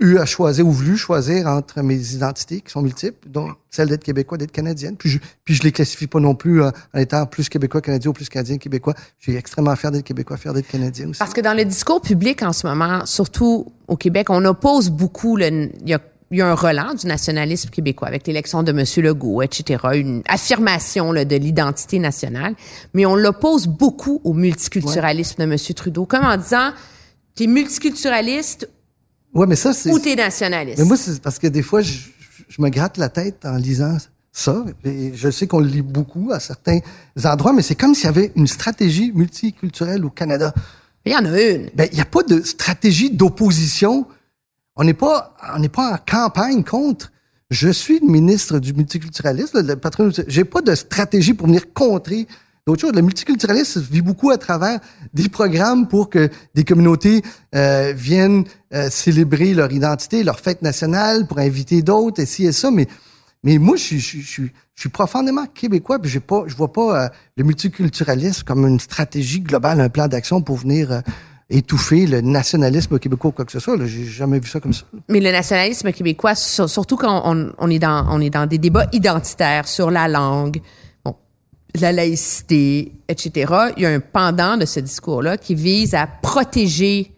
eu 0.00 0.18
à 0.18 0.24
choisir 0.24 0.66
ou 0.66 0.72
voulu 0.72 0.96
choisir 0.96 1.46
entre 1.46 1.82
mes 1.82 2.14
identités 2.14 2.62
qui 2.62 2.70
sont 2.70 2.82
multiples, 2.82 3.28
dont 3.28 3.50
celle 3.70 3.88
d'être 3.88 4.02
québécois, 4.02 4.38
d'être 4.38 4.50
canadienne. 4.50 4.96
Puis 4.96 5.10
je, 5.10 5.18
puis 5.44 5.54
je 5.54 5.62
les 5.62 5.72
classifie 5.72 6.06
pas 6.06 6.20
non 6.20 6.34
plus 6.34 6.62
euh, 6.62 6.70
en 6.94 6.98
étant 6.98 7.26
plus 7.26 7.48
québécois, 7.48 7.82
canadien 7.82 8.10
ou 8.10 8.14
plus 8.14 8.28
canadien, 8.28 8.56
québécois. 8.56 8.94
Je 9.18 9.30
suis 9.30 9.36
extrêmement 9.36 9.76
fier 9.76 9.90
d'être 9.90 10.04
québécois, 10.04 10.38
fier 10.38 10.54
d'être 10.54 10.68
canadien 10.68 11.10
aussi. 11.10 11.18
Parce 11.18 11.34
que 11.34 11.42
dans 11.42 11.54
le 11.54 11.64
discours 11.64 12.00
public 12.00 12.42
en 12.42 12.52
ce 12.52 12.66
moment, 12.66 13.04
surtout 13.04 13.66
au 13.88 13.96
Québec, 13.96 14.30
on 14.30 14.44
oppose 14.46 14.90
beaucoup 14.90 15.36
le. 15.36 15.70
Il 15.82 15.88
y 15.88 15.94
a, 15.94 16.00
il 16.30 16.38
y 16.38 16.42
a 16.42 16.48
un 16.48 16.54
relan 16.54 16.94
du 16.94 17.06
nationalisme 17.06 17.70
québécois 17.70 18.08
avec 18.08 18.26
l'élection 18.26 18.62
de 18.62 18.70
M. 18.70 18.84
Legault, 19.04 19.42
etc., 19.42 19.84
une 19.94 20.22
affirmation 20.28 21.12
là, 21.12 21.24
de 21.24 21.36
l'identité 21.36 21.98
nationale, 21.98 22.54
mais 22.94 23.04
on 23.04 23.16
l'oppose 23.16 23.66
beaucoup 23.66 24.20
au 24.24 24.32
multiculturalisme 24.32 25.44
de 25.44 25.52
M. 25.52 25.58
Trudeau, 25.74 26.06
comme 26.06 26.24
en 26.24 26.36
disant 26.36 26.70
t'es 27.34 27.48
multiculturaliste 27.48 28.68
Ouais, 29.34 29.46
mais 29.46 29.56
ça, 29.56 29.72
c'est. 29.72 29.90
ou 29.90 29.98
t'es 29.98 30.16
nationaliste. 30.16 30.78
Mais 30.78 30.84
moi, 30.84 30.96
c'est 30.96 31.20
parce 31.20 31.38
que 31.38 31.46
des 31.46 31.62
fois, 31.62 31.82
je, 31.82 31.98
je 32.48 32.60
me 32.62 32.68
gratte 32.68 32.96
la 32.96 33.08
tête 33.08 33.44
en 33.44 33.56
lisant 33.56 33.96
ça. 34.32 34.64
Et 34.84 35.12
je 35.14 35.30
sais 35.30 35.46
qu'on 35.46 35.60
le 35.60 35.66
lit 35.66 35.82
beaucoup 35.82 36.30
à 36.32 36.40
certains 36.40 36.80
endroits, 37.24 37.52
mais 37.52 37.62
c'est 37.62 37.74
comme 37.74 37.94
s'il 37.94 38.04
y 38.04 38.08
avait 38.08 38.32
une 38.36 38.46
stratégie 38.46 39.12
multiculturelle 39.12 40.04
au 40.04 40.10
Canada. 40.10 40.54
Il 41.04 41.12
y 41.12 41.16
en 41.16 41.24
a 41.24 41.40
une. 41.40 41.70
Ben, 41.74 41.88
il 41.92 41.96
n'y 41.96 42.00
a 42.00 42.06
pas 42.06 42.22
de 42.22 42.42
stratégie 42.42 43.10
d'opposition. 43.10 44.06
On 44.76 44.84
n'est 44.84 44.94
pas, 44.94 45.34
on 45.54 45.58
n'est 45.58 45.68
pas 45.68 45.94
en 45.94 45.98
campagne 45.98 46.62
contre. 46.64 47.10
Je 47.50 47.68
suis 47.68 47.98
le 47.98 48.06
ministre 48.06 48.60
du 48.60 48.72
multiculturalisme, 48.72 49.66
le 49.66 49.76
patron. 49.76 50.10
J'ai 50.28 50.44
pas 50.44 50.62
de 50.62 50.74
stratégie 50.74 51.34
pour 51.34 51.48
venir 51.48 51.72
contrer 51.72 52.28
Le 52.76 53.00
multiculturalisme 53.02 53.80
vit 53.90 54.00
beaucoup 54.02 54.30
à 54.30 54.38
travers 54.38 54.80
des 55.14 55.28
programmes 55.28 55.88
pour 55.88 56.10
que 56.10 56.28
des 56.54 56.64
communautés 56.64 57.22
euh, 57.54 57.92
viennent 57.96 58.44
euh, 58.74 58.88
célébrer 58.90 59.54
leur 59.54 59.72
identité, 59.72 60.22
leur 60.24 60.40
fête 60.40 60.62
nationale, 60.62 61.26
pour 61.26 61.38
inviter 61.38 61.82
d'autres, 61.82 62.20
et 62.22 62.26
ci 62.26 62.44
et 62.46 62.52
ça. 62.52 62.70
Mais, 62.70 62.86
mais 63.42 63.58
moi, 63.58 63.76
je, 63.76 63.96
suis- 63.96 64.52
profondément 64.92 65.46
québécois, 65.46 65.98
puis 65.98 66.10
j'ai 66.10 66.20
pas, 66.20 66.44
je 66.46 66.54
vois 66.54 66.72
pas 66.72 67.04
euh, 67.04 67.08
le 67.36 67.44
multiculturalisme 67.44 68.44
comme 68.44 68.66
une 68.66 68.80
stratégie 68.80 69.40
globale, 69.40 69.80
un 69.80 69.88
plan 69.88 70.08
d'action 70.08 70.40
pour 70.42 70.56
venir 70.56 71.02
étouffer 71.52 72.06
le 72.06 72.20
nationalisme 72.20 72.98
québécois 72.98 73.30
ou 73.30 73.32
quoi 73.32 73.44
que 73.44 73.52
ce 73.52 73.58
soit. 73.58 73.76
J'ai 73.84 74.04
jamais 74.04 74.38
vu 74.38 74.48
ça 74.48 74.60
comme 74.60 74.72
ça. 74.72 74.84
Mais 75.08 75.18
le 75.20 75.32
nationalisme 75.32 75.90
québécois, 75.92 76.34
sur- 76.36 76.70
surtout 76.70 76.96
quand 76.96 77.22
on, 77.24 77.70
est 77.70 77.78
dans, 77.80 78.46
des 78.46 78.58
débats 78.58 78.86
identitaires 78.92 79.66
sur 79.66 79.90
la 79.90 80.06
langue, 80.06 80.60
la 81.78 81.92
laïcité, 81.92 82.92
etc., 83.08 83.52
il 83.76 83.82
y 83.82 83.86
a 83.86 83.90
un 83.90 84.00
pendant 84.00 84.56
de 84.56 84.64
ce 84.64 84.80
discours-là 84.80 85.36
qui 85.38 85.54
vise 85.54 85.94
à 85.94 86.06
protéger 86.06 87.12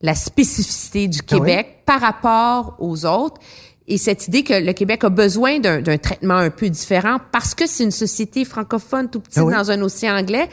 la 0.00 0.14
spécificité 0.14 1.08
du 1.08 1.22
Québec 1.22 1.82
par 1.86 2.00
rapport 2.00 2.76
aux 2.78 3.04
autres. 3.06 3.40
Et 3.88 3.98
cette 3.98 4.26
idée 4.28 4.42
que 4.42 4.52
le 4.54 4.72
Québec 4.72 5.04
a 5.04 5.10
besoin 5.10 5.58
d'un 5.60 5.98
traitement 5.98 6.34
un 6.36 6.50
peu 6.50 6.68
différent 6.68 7.18
parce 7.32 7.54
que 7.54 7.66
c'est 7.66 7.84
une 7.84 7.90
société 7.92 8.44
francophone 8.44 9.08
tout 9.08 9.20
petite 9.20 9.38
Ah 9.38 9.44
oui? 9.44 9.54
dans 9.54 9.70
un 9.70 9.80
océan 9.82 10.16
anglais 10.18 10.48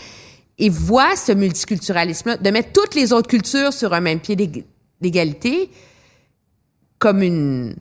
et 0.59 0.69
voit 0.69 1.15
ce 1.15 1.31
multiculturalisme-là, 1.31 2.37
de 2.37 2.49
mettre 2.51 2.71
toutes 2.73 2.93
les 2.93 3.11
autres 3.11 3.27
cultures 3.27 3.73
sur 3.73 3.91
un 3.93 4.01
même 4.01 4.19
pied 4.19 4.35
d'ég- 4.35 4.65
d'égalité 5.01 5.71
comme 6.99 7.21
une, 7.23 7.75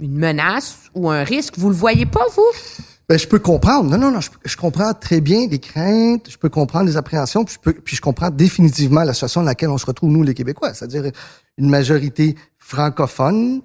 une 0.00 0.16
menace 0.16 0.78
ou 0.94 1.10
un 1.10 1.22
risque. 1.24 1.58
Vous 1.58 1.68
le 1.68 1.74
voyez 1.76 2.06
pas, 2.06 2.24
vous? 2.34 2.86
Ben, 3.08 3.18
je 3.18 3.26
peux 3.26 3.38
comprendre. 3.38 3.90
Non, 3.90 3.98
non, 3.98 4.10
non. 4.10 4.20
Je, 4.20 4.56
comprends 4.56 4.94
très 4.94 5.20
bien 5.20 5.46
les 5.46 5.58
craintes. 5.58 6.30
Je 6.30 6.38
peux 6.38 6.48
comprendre 6.48 6.86
les 6.86 6.96
appréhensions. 6.96 7.44
Puis 7.44 7.96
je, 7.96 8.00
comprends 8.00 8.30
définitivement 8.30 9.02
la 9.02 9.12
situation 9.12 9.42
dans 9.42 9.48
laquelle 9.48 9.68
on 9.68 9.78
se 9.78 9.86
retrouve, 9.86 10.10
nous, 10.10 10.22
les 10.22 10.34
Québécois. 10.34 10.72
C'est-à-dire 10.72 11.10
une 11.58 11.68
majorité 11.68 12.34
francophone, 12.58 13.60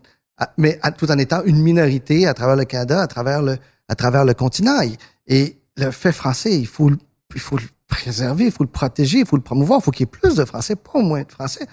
mais 0.58 0.80
tout 0.98 1.10
en 1.10 1.18
étant 1.18 1.42
une 1.46 1.62
minorité 1.62 2.28
à 2.28 2.34
travers 2.34 2.58
le 2.58 2.66
Canada, 2.66 3.02
à 3.02 3.08
travers 3.08 3.42
le, 3.42 3.58
à 3.88 3.96
travers 3.96 4.26
le 4.26 4.34
continent. 4.34 4.80
Et, 5.28 5.56
le 5.78 5.92
fait 5.92 6.12
français, 6.12 6.60
il 6.60 6.68
faut, 6.68 6.92
il 7.34 7.40
faut 7.40 7.56
le 7.56 7.64
préserver, 7.88 8.46
il 8.46 8.52
faut 8.52 8.66
le 8.66 8.70
protéger, 8.70 9.20
il 9.20 9.26
faut 9.26 9.38
le 9.38 9.42
promouvoir, 9.42 9.80
il 9.80 9.84
faut 9.84 9.92
qu'il 9.92 10.02
y 10.02 10.10
ait 10.10 10.12
plus 10.12 10.36
de 10.36 10.44
français, 10.44 10.76
pas 10.76 11.00
moins 11.00 11.22
de 11.22 11.32
français. 11.32 11.66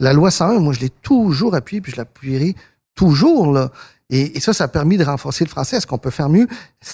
La 0.00 0.12
loi 0.12 0.32
101, 0.32 0.58
moi, 0.58 0.72
je 0.72 0.80
l'ai 0.80 0.90
toujours 0.90 1.54
appuyée, 1.54 1.80
puis 1.80 1.92
je 1.92 1.96
l'appuierai 1.96 2.56
toujours, 2.96 3.52
là. 3.52 3.70
Et, 4.12 4.36
et 4.36 4.40
ça, 4.40 4.52
ça 4.52 4.64
a 4.64 4.68
permis 4.68 4.98
de 4.98 5.04
renforcer 5.04 5.42
le 5.42 5.48
français. 5.48 5.78
Est-ce 5.78 5.86
qu'on 5.86 5.98
peut 5.98 6.10
faire 6.10 6.28
mieux? 6.28 6.46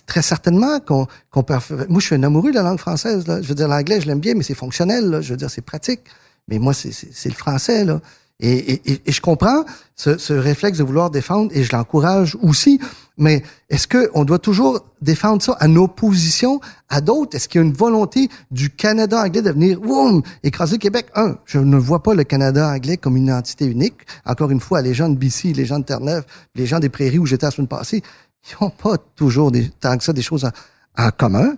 Très 0.07 0.23
certainement 0.23 0.79
qu'on 0.81 1.07
qu'on 1.31 1.43
peut... 1.43 1.55
Moi, 1.89 2.01
je 2.01 2.07
suis 2.07 2.14
un 2.14 2.23
amoureux 2.23 2.53
de 2.53 2.57
la 2.57 2.62
langue 2.62 2.79
française, 2.79 3.27
là. 3.27 3.43
Je 3.43 3.49
veux 3.49 3.57
dire, 3.57 3.69
l'anglais, 3.69 4.01
je 4.01 4.07
l'aime 4.07 4.21
bien, 4.21 4.35
mais 4.35 4.45
c'est 4.45 4.55
fonctionnel, 4.55 5.11
là. 5.11 5.21
Je 5.21 5.31
veux 5.31 5.37
dire, 5.37 5.51
c'est 5.51 5.66
pratique. 5.73 6.03
Mais 6.47 6.59
moi, 6.59 6.73
c'est 6.73 7.29
le 7.29 7.35
français, 7.35 7.85
là. 7.85 8.01
Et, 8.41 8.74
et, 8.74 9.03
et- 9.07 9.12
je 9.12 9.20
comprends 9.20 9.64
ce, 9.97 10.16
ce 10.16 10.32
réflexe 10.32 10.78
de 10.78 10.84
vouloir 10.84 11.11
défendre, 11.11 11.51
et 11.55 11.64
je 11.64 11.74
l'encourage 11.74 12.36
aussi. 12.41 12.80
Mais 13.16 13.43
est-ce 13.68 13.89
qu'on 13.89 14.24
doit 14.24 14.39
toujours 14.39 14.80
défendre 15.03 15.43
ça 15.43 15.57
en 15.61 15.74
opposition 15.74 16.61
à 16.89 17.01
d'autres? 17.01 17.34
Est-ce 17.36 17.49
qu'il 17.49 17.61
y 17.61 17.64
a 17.64 17.66
une 17.66 17.72
volonté 17.72 18.28
du 18.53 18.70
Canada 18.70 19.20
anglais 19.24 19.43
de 19.43 19.51
venir, 19.51 19.80
boum, 19.80 20.22
écraser 20.45 20.78
Québec? 20.78 21.07
Un, 21.16 21.36
je 21.47 21.59
ne 21.59 21.76
vois 21.76 22.01
pas 22.05 22.14
le 22.14 22.22
Canada 22.22 22.68
anglais 22.68 22.97
comme 22.97 23.16
une 23.16 23.32
entité 23.32 23.66
unique. 23.66 23.97
Encore 24.24 24.53
une 24.53 24.61
fois, 24.61 24.82
les 24.82 24.95
gens 24.95 25.09
de 25.09 25.16
BC, 25.16 25.53
les 25.53 25.66
gens 25.66 25.80
de 25.80 25.84
Terre-Neuve, 25.84 26.24
les 26.55 26.66
gens 26.66 26.78
des 26.78 26.91
Prairies 26.91 27.18
où 27.18 27.26
j'étais 27.26 27.47
la 27.47 27.51
semaine 27.51 27.66
passée, 27.66 28.03
ils 28.49 28.55
n'ont 28.64 28.70
pas 28.70 28.97
toujours 29.16 29.51
des, 29.51 29.68
tant 29.80 29.99
que 29.99 30.05
ça 30.05 30.12
des 30.12 30.22
choses 30.22 30.45
en, 30.45 30.51
en 30.97 31.11
commun. 31.11 31.55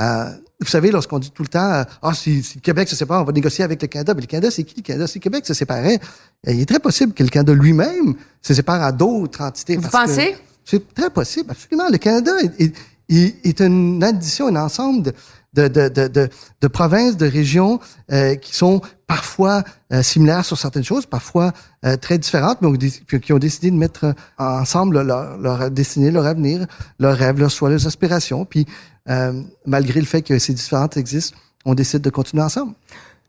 Euh, 0.00 0.24
vous 0.60 0.66
savez, 0.66 0.90
lorsqu'on 0.90 1.18
dit 1.18 1.30
tout 1.30 1.42
le 1.42 1.48
temps, 1.48 1.70
euh, 1.72 1.84
ah, 2.02 2.14
si, 2.14 2.42
si 2.42 2.54
le 2.56 2.60
Québec 2.62 2.88
se 2.88 2.96
sépare, 2.96 3.20
on 3.20 3.24
va 3.24 3.32
négocier 3.32 3.62
avec 3.64 3.80
le 3.82 3.88
Canada. 3.88 4.14
Mais 4.14 4.22
le 4.22 4.26
Canada, 4.26 4.50
c'est 4.50 4.64
qui? 4.64 4.76
Le 4.76 4.82
Canada? 4.82 5.06
Si 5.06 5.18
le 5.18 5.22
Québec 5.22 5.46
se 5.46 5.54
séparait, 5.54 5.98
il 6.46 6.60
est 6.60 6.66
très 6.66 6.78
possible 6.80 7.12
que 7.12 7.22
le 7.22 7.28
Canada 7.28 7.52
lui-même 7.52 8.14
se 8.40 8.54
sépare 8.54 8.82
à 8.82 8.92
d'autres 8.92 9.42
entités. 9.42 9.76
Vous 9.76 9.88
pensez? 9.88 10.36
c'est 10.64 10.94
très 10.94 11.10
possible, 11.10 11.50
absolument. 11.50 11.88
Le 11.90 11.98
Canada 11.98 12.32
est- 12.58 12.72
est- 13.08 13.46
est 13.46 13.60
une 13.60 14.02
addition, 14.02 14.48
un 14.48 14.56
ensemble 14.56 15.02
de, 15.02 15.12
de, 15.56 15.68
de, 15.68 15.88
de, 15.88 16.28
de- 16.60 16.68
provinces, 16.68 17.16
de 17.16 17.26
régions 17.26 17.80
euh, 18.12 18.34
qui 18.36 18.54
sont 18.54 18.80
parfois 19.06 19.64
euh, 19.92 20.02
similaires 20.02 20.44
sur 20.44 20.58
certaines 20.58 20.84
choses, 20.84 21.06
parfois 21.06 21.52
euh, 21.84 21.96
très 21.96 22.18
différentes, 22.18 22.58
mais 22.60 23.20
qui 23.20 23.32
ont 23.32 23.38
décidé 23.38 23.70
de 23.70 23.76
mettre 23.76 24.04
euh, 24.04 24.12
ensemble 24.38 25.00
leur, 25.02 25.38
leur 25.38 25.70
destinée, 25.70 26.10
leur 26.10 26.26
avenir, 26.26 26.66
leurs 26.98 27.16
rêves, 27.16 27.38
leurs 27.38 27.50
choix, 27.50 27.70
leurs 27.70 27.86
aspirations. 27.86 28.44
Puis, 28.44 28.66
euh, 29.08 29.42
malgré 29.64 30.00
le 30.00 30.06
fait 30.06 30.22
que 30.22 30.38
ces 30.38 30.52
différentes 30.52 30.96
existent, 30.96 31.36
on 31.64 31.74
décide 31.74 32.02
de 32.02 32.10
continuer 32.10 32.42
ensemble. 32.42 32.74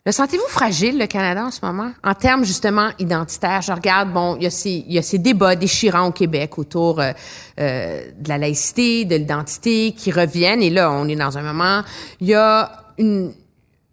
Le 0.07 0.13
sentez-vous 0.13 0.47
fragile, 0.47 0.97
le 0.97 1.05
Canada, 1.05 1.43
en 1.43 1.51
ce 1.51 1.59
moment? 1.61 1.91
En 2.01 2.13
termes, 2.13 2.45
justement, 2.45 2.91
identitaires, 2.97 3.61
je 3.61 3.73
regarde, 3.73 4.13
bon, 4.13 4.37
il 4.37 4.43
y 4.43 4.45
a 4.45 4.49
ces, 4.49 4.85
il 4.87 4.93
y 4.93 4.97
a 4.97 5.01
ces 5.01 5.17
débats 5.17 5.57
déchirants 5.57 6.07
au 6.07 6.11
Québec 6.13 6.57
autour 6.57 7.01
euh, 7.01 7.11
euh, 7.59 8.05
de 8.17 8.29
la 8.29 8.37
laïcité, 8.37 9.03
de 9.03 9.17
l'identité, 9.17 9.91
qui 9.91 10.11
reviennent. 10.11 10.61
Et 10.61 10.69
là, 10.69 10.93
on 10.93 11.09
est 11.09 11.17
dans 11.17 11.37
un 11.37 11.41
moment, 11.41 11.81
il 12.21 12.27
y 12.27 12.35
a 12.35 12.71
une, 12.97 13.33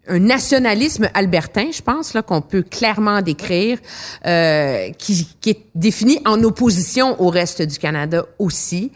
un 0.07 0.21
nationalisme 0.21 1.09
albertain, 1.15 1.73
je 1.73 1.83
pense, 1.83 2.15
là, 2.15 2.23
qu'on 2.23 2.43
peut 2.43 2.63
clairement 2.63 3.21
décrire, 3.21 3.79
euh, 4.25 4.91
qui, 4.97 5.27
qui 5.41 5.51
est 5.51 5.67
défini 5.75 6.21
en 6.27 6.41
opposition 6.45 7.21
au 7.21 7.29
reste 7.29 7.61
du 7.63 7.77
Canada 7.81 8.25
aussi. 8.39 8.93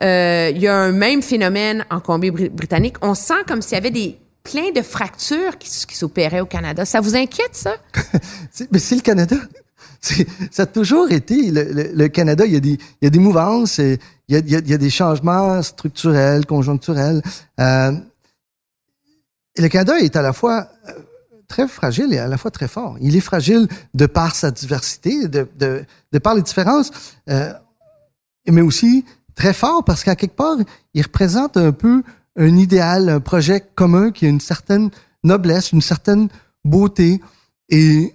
Euh, 0.00 0.50
il 0.54 0.62
y 0.62 0.68
a 0.68 0.74
un 0.74 0.92
même 0.92 1.20
phénomène 1.20 1.84
en 1.90 2.00
Colombie-Britannique. 2.00 2.96
On 3.02 3.14
sent 3.14 3.44
comme 3.46 3.60
s'il 3.60 3.74
y 3.74 3.76
avait 3.76 3.90
des 3.90 4.16
plein 4.42 4.70
de 4.72 4.82
fractures 4.82 5.58
qui, 5.58 5.96
s'opéraient 5.96 6.40
au 6.40 6.46
Canada. 6.46 6.84
Ça 6.84 7.00
vous 7.00 7.14
inquiète, 7.16 7.54
ça? 7.54 7.76
Mais 8.70 8.78
c'est 8.78 8.96
le 8.96 9.02
Canada. 9.02 9.36
Ça 10.50 10.64
a 10.64 10.66
toujours 10.66 11.12
été 11.12 11.52
le, 11.52 12.08
Canada. 12.08 12.44
Il 12.44 12.52
y 12.52 12.56
a 13.06 13.10
des, 13.10 13.18
mouvances, 13.20 13.78
euh, 13.78 13.96
il 14.26 14.50
y 14.50 14.72
a, 14.74 14.78
des 14.78 14.90
changements 14.90 15.62
structurels, 15.62 16.44
conjoncturels. 16.44 17.22
Euh, 17.60 17.92
et 19.56 19.62
le 19.62 19.68
Canada 19.68 19.98
est 20.00 20.16
à 20.16 20.22
la 20.22 20.32
fois 20.32 20.68
euh, 20.88 20.92
très 21.46 21.68
fragile 21.68 22.12
et 22.12 22.18
à 22.18 22.28
la 22.28 22.38
fois 22.38 22.50
très 22.50 22.68
fort. 22.68 22.96
Il 23.00 23.16
est 23.16 23.20
fragile 23.20 23.68
de 23.94 24.06
par 24.06 24.34
sa 24.34 24.50
diversité, 24.50 25.28
de 25.28 26.18
par 26.22 26.34
les 26.34 26.42
différences, 26.42 26.90
euh, 27.28 27.52
mais 28.48 28.62
aussi 28.62 29.04
très 29.34 29.52
fort 29.52 29.84
parce 29.84 30.04
qu'à 30.04 30.16
quelque 30.16 30.36
part, 30.36 30.56
il 30.94 31.02
représente 31.02 31.56
un 31.56 31.72
peu 31.72 32.02
un 32.36 32.56
idéal, 32.56 33.08
un 33.08 33.20
projet 33.20 33.60
commun 33.74 34.10
qui 34.10 34.26
a 34.26 34.28
une 34.28 34.40
certaine 34.40 34.90
noblesse, 35.24 35.72
une 35.72 35.82
certaine 35.82 36.28
beauté. 36.64 37.20
Et 37.68 38.14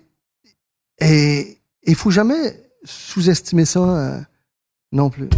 et 1.00 1.60
il 1.84 1.96
faut 1.96 2.12
jamais 2.12 2.60
sous-estimer 2.84 3.66
ça 3.66 3.80
euh, 3.80 4.20
non 4.92 5.10
plus. 5.10 5.30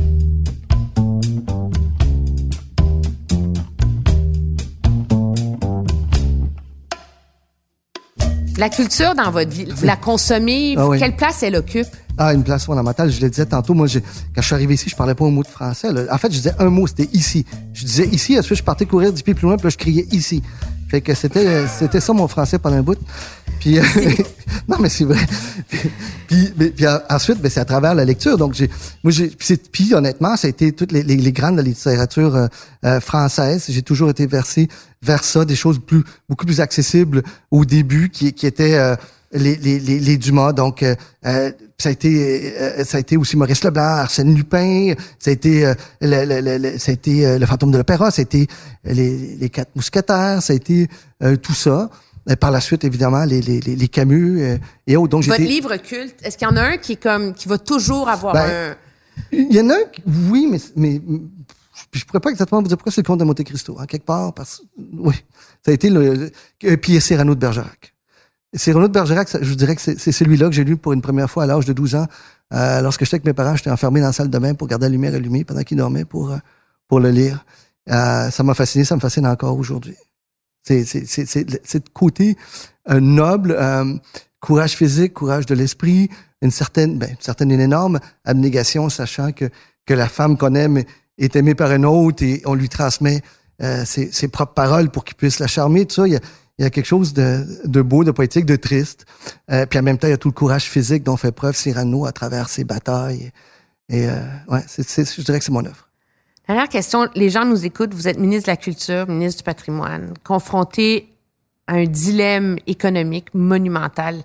La 8.58 8.70
culture 8.70 9.16
dans 9.16 9.32
votre 9.32 9.52
vie, 9.52 9.66
vous 9.66 9.86
la 9.86 9.96
consommez, 9.96 10.76
Ah 10.78 10.88
oui. 10.88 11.00
quelle 11.00 11.16
place 11.16 11.44
elle 11.44 11.56
occupe? 11.56 11.88
Ah, 12.22 12.34
une 12.34 12.44
place 12.44 12.66
fondamentale. 12.66 13.10
Je 13.10 13.22
le 13.22 13.30
disais 13.30 13.46
tantôt. 13.46 13.74
Moi, 13.74 13.88
j'ai- 13.88 14.02
quand 14.02 14.42
je 14.42 14.46
suis 14.46 14.54
arrivé 14.54 14.74
ici, 14.74 14.90
je 14.90 14.96
parlais 14.96 15.16
pas 15.16 15.24
un 15.26 15.32
mot 15.32 15.42
de 15.42 15.48
français. 15.48 15.94
là. 15.94 16.02
En 16.12 16.18
fait, 16.18 16.28
je 16.30 16.36
disais 16.38 16.54
un 16.60 16.70
mot, 16.70 16.86
c'était 16.86 17.08
ici. 17.14 17.46
Je 17.74 17.86
disais 17.86 18.08
ici, 18.08 18.38
ensuite 18.38 18.58
je 18.60 18.64
partais 18.64 18.86
courir 18.86 19.14
dix 19.14 19.24
pieds 19.24 19.34
plus 19.34 19.46
loin, 19.48 19.56
puis 19.56 19.64
là, 19.64 19.70
je 19.70 19.78
criais 19.78 20.06
ici. 20.12 20.44
Fait 20.90 21.00
que 21.02 21.14
c'était, 21.14 21.66
c'était 21.68 22.00
ça 22.02 22.12
mon 22.14 22.28
français 22.28 22.60
pendant 22.60 22.76
un 22.76 22.82
bout. 22.82 22.98
Puis, 23.62 23.78
euh, 23.80 23.84
non, 24.68 24.78
mais 24.82 24.90
c'est 24.90 25.06
vrai. 25.06 25.20
Puis, 26.28 26.52
mais- 26.58 26.70
puis, 26.72 26.86
ensuite, 27.10 27.40
ben, 27.42 27.50
c'est 27.50 27.60
à 27.60 27.66
travers 27.66 27.94
la 27.96 28.04
lecture. 28.06 28.38
Donc, 28.38 28.54
j'ai, 28.54 28.70
moi, 29.04 29.12
j'ai, 29.12 29.30
puis 29.72 29.94
honnêtement, 29.94 30.36
ça 30.36 30.48
a 30.48 30.50
été 30.50 30.72
toutes 30.74 30.92
les, 30.92 31.04
les, 31.04 31.16
les 31.16 31.32
grandes 31.32 31.54
de 31.58 31.62
la 31.62 31.68
littérature 31.68 32.36
euh, 32.36 32.48
euh, 32.86 33.00
française. 33.00 33.66
J'ai 33.70 33.82
toujours 33.82 34.10
été 34.10 34.26
versé 34.28 34.68
vers 35.02 35.24
ça, 35.24 35.46
des 35.46 35.56
choses 35.56 35.80
plus, 35.80 36.04
beaucoup 36.28 36.46
plus 36.46 36.60
accessibles 36.60 37.24
au 37.52 37.64
début, 37.66 38.10
qui, 38.10 38.34
qui 38.34 38.46
étaient 38.48 38.76
euh, 38.76 38.96
les, 39.32 39.56
les, 39.56 39.80
les, 39.80 40.00
les 40.00 40.18
Dumas. 40.18 40.54
Donc, 40.54 40.84
euh, 40.84 40.96
euh, 41.26 41.52
ça 41.78 41.90
a 41.90 41.92
été, 41.92 42.54
euh, 42.60 42.84
ça 42.84 42.98
a 42.98 43.00
été 43.00 43.16
aussi 43.18 43.38
Maurice 43.38 43.64
Leblanc, 43.64 43.82
Arsène 43.84 44.34
Lupin. 44.36 44.94
Ça 45.20 45.30
a 45.30 45.34
été, 45.34 45.66
euh, 45.66 45.74
le, 46.02 46.26
le, 46.26 46.42
le- 46.42 46.58
le- 46.58 46.78
ça 46.80 46.92
a 46.92 46.94
été 46.94 47.26
euh, 47.26 47.40
le 47.40 47.46
fantôme 47.46 47.72
de 47.72 47.78
l'opéra. 47.78 48.12
Ça 48.12 48.22
a 48.22 48.24
été 48.24 48.48
les, 48.84 49.36
les 49.36 49.50
quatre 49.50 49.76
mousquetaires. 49.76 50.42
Ça 50.42 50.54
a 50.54 50.56
été 50.56 50.88
euh, 51.24 51.36
tout 51.36 51.54
ça. 51.54 51.90
Et 52.30 52.36
par 52.36 52.52
la 52.52 52.62
suite, 52.62 52.84
évidemment, 52.84 53.24
les, 53.26 53.42
les, 53.42 53.60
les, 53.62 53.76
les 53.76 53.88
Camus 53.88 54.42
euh, 54.42 54.58
et 54.88 54.96
autres. 54.98 55.10
Donc, 55.10 55.24
Votre 55.26 55.42
livre 55.42 55.76
culte, 55.78 56.16
est-ce 56.24 56.38
qu'il 56.38 56.48
y 56.48 56.52
en 56.52 56.58
a 56.58 56.62
un 56.62 56.78
qui 56.78 56.94
est 56.94 57.02
comme, 57.02 57.34
qui 57.34 57.48
va 57.48 57.58
toujours 57.58 58.08
avoir 58.10 58.34
Ben, 58.34 58.50
un... 58.72 58.76
Il 59.32 59.54
y 59.54 59.60
en 59.60 59.70
a 59.70 59.74
un, 59.76 59.84
qui- 59.92 60.04
oui, 60.30 60.48
mais, 60.50 60.60
mais 60.76 61.02
je 61.92 62.06
pourrais 62.06 62.20
pas 62.20 62.30
exactement 62.30 62.62
vous 62.62 62.68
dire 62.68 62.78
pourquoi 62.78 62.92
c'est 62.92 63.02
le 63.02 63.06
comte 63.08 63.20
de 63.20 63.24
Monte 63.26 63.44
Cristo, 63.44 63.76
en 63.80 63.86
quelque 63.86 64.06
part, 64.06 64.34
parce 64.34 64.62
oui, 64.94 65.16
ça 65.66 65.72
a 65.72 65.74
été 65.74 65.90
le, 65.90 66.30
puis 66.78 67.02
Cyrano 67.02 67.34
de 67.36 67.40
Bergerac. 67.40 67.94
Cyrano 68.56 68.88
de 68.88 68.94
Bergerac, 68.94 69.30
je 69.42 69.48
vous 69.50 69.56
dirais 69.56 69.76
que 69.76 69.82
c'est 69.82 70.00
c'est 70.00 70.12
celui-là 70.12 70.48
que 70.48 70.56
j'ai 70.56 70.64
lu 70.64 70.76
pour 70.76 70.94
une 70.94 71.02
première 71.02 71.30
fois 71.30 71.44
à 71.44 71.46
l'âge 71.46 71.66
de 71.66 71.74
12 71.74 71.96
ans, 71.96 72.08
euh, 72.54 72.82
lorsque 72.82 73.04
j'étais 73.04 73.16
avec 73.16 73.26
mes 73.26 73.34
parents, 73.34 73.56
j'étais 73.56 73.70
enfermé 73.70 74.00
dans 74.00 74.08
la 74.08 74.14
salle 74.14 74.30
de 74.30 74.38
bain 74.40 74.56
pour 74.56 74.68
garder 74.68 74.88
la 74.88 74.90
lumière 74.90 75.14
allumée 75.14 75.44
pendant 75.44 75.62
qu'ils 75.62 75.78
dormaient 75.78 76.06
pour 76.06 76.32
euh, 76.32 76.38
pour 76.88 77.00
le 77.00 77.12
lire. 77.12 77.46
Euh, 77.92 78.32
ça 78.32 78.44
m'a 78.44 78.56
fasciné, 78.56 78.86
ça 78.86 78.96
me 78.96 79.02
fascine 79.02 79.28
encore 79.28 79.56
aujourd'hui. 79.58 79.96
C'est 80.64 80.84
c'est 80.84 81.06
c'est 81.06 81.28
c'est 81.28 81.50
le- 81.50 81.60
c'est 81.64 81.90
côté 81.90 82.38
euh, 82.90 83.00
noble, 83.00 83.56
courage 84.40 84.76
physique, 84.76 85.14
courage 85.14 85.46
de 85.46 85.54
l'esprit, 85.54 86.10
une 86.42 86.52
certaine, 86.52 86.98
ben, 86.98 87.16
certaine 87.20 87.52
une 87.52 87.62
énorme 87.62 88.00
abnégation, 88.26 88.90
sachant 88.90 89.32
que 89.32 89.46
que 89.86 89.94
la 89.94 90.10
femme 90.10 90.38
qu'on 90.38 90.56
aime 90.56 90.84
est 91.20 91.36
aimée 91.36 91.54
par 91.56 91.70
un 91.70 91.84
autre 91.84 92.24
et 92.24 92.42
on 92.46 92.56
lui 92.56 92.70
transmet 92.70 93.22
ses, 93.84 94.28
propres 94.30 94.54
paroles 94.54 94.90
pour 94.90 95.04
qu'il 95.04 95.16
puisse 95.18 95.40
la 95.40 95.48
charmer. 95.48 95.86
Ça, 95.90 96.06
il 96.60 96.64
y 96.64 96.66
a 96.66 96.70
quelque 96.70 96.86
chose 96.86 97.14
de, 97.14 97.46
de 97.66 97.82
beau, 97.82 98.04
de 98.04 98.12
poétique, 98.12 98.46
de 98.46 98.58
triste. 98.58 99.06
Euh, 99.50 99.66
puis 99.66 99.80
en 99.80 99.82
même 99.82 99.98
temps, 99.98 100.08
il 100.08 100.12
y 100.12 100.14
a 100.14 100.18
tout 100.18 100.28
le 100.28 100.34
courage 100.34 100.66
physique 100.66 101.04
dont 101.04 101.16
fait 101.16 101.32
preuve 101.32 101.56
Cyrano 101.56 102.06
à 102.06 102.12
travers 102.12 102.50
ses 102.50 102.66
batailles. 102.66 103.32
Et 103.88 104.10
euh, 104.10 104.14
ouais, 104.50 104.62
je 104.68 105.22
dirais 105.22 105.40
que 105.40 105.46
c'est 105.46 105.54
mon 105.54 105.66
œuvre. 105.66 105.88
Dernière 106.48 106.68
question, 106.68 107.08
les 107.16 107.30
gens 107.30 107.46
nous 107.46 107.66
écoutent, 107.66 107.94
vous 107.94 108.10
êtes 108.10 108.20
ministre 108.20 108.48
de 108.48 108.52
la 108.52 108.58
Culture, 108.58 109.08
ministre 109.08 109.38
du 109.38 109.44
Patrimoine, 109.46 110.14
confronté 110.24 111.16
à 111.66 111.76
un 111.76 111.86
dilemme 111.86 112.58
économique 112.68 113.34
monumental. 113.34 114.22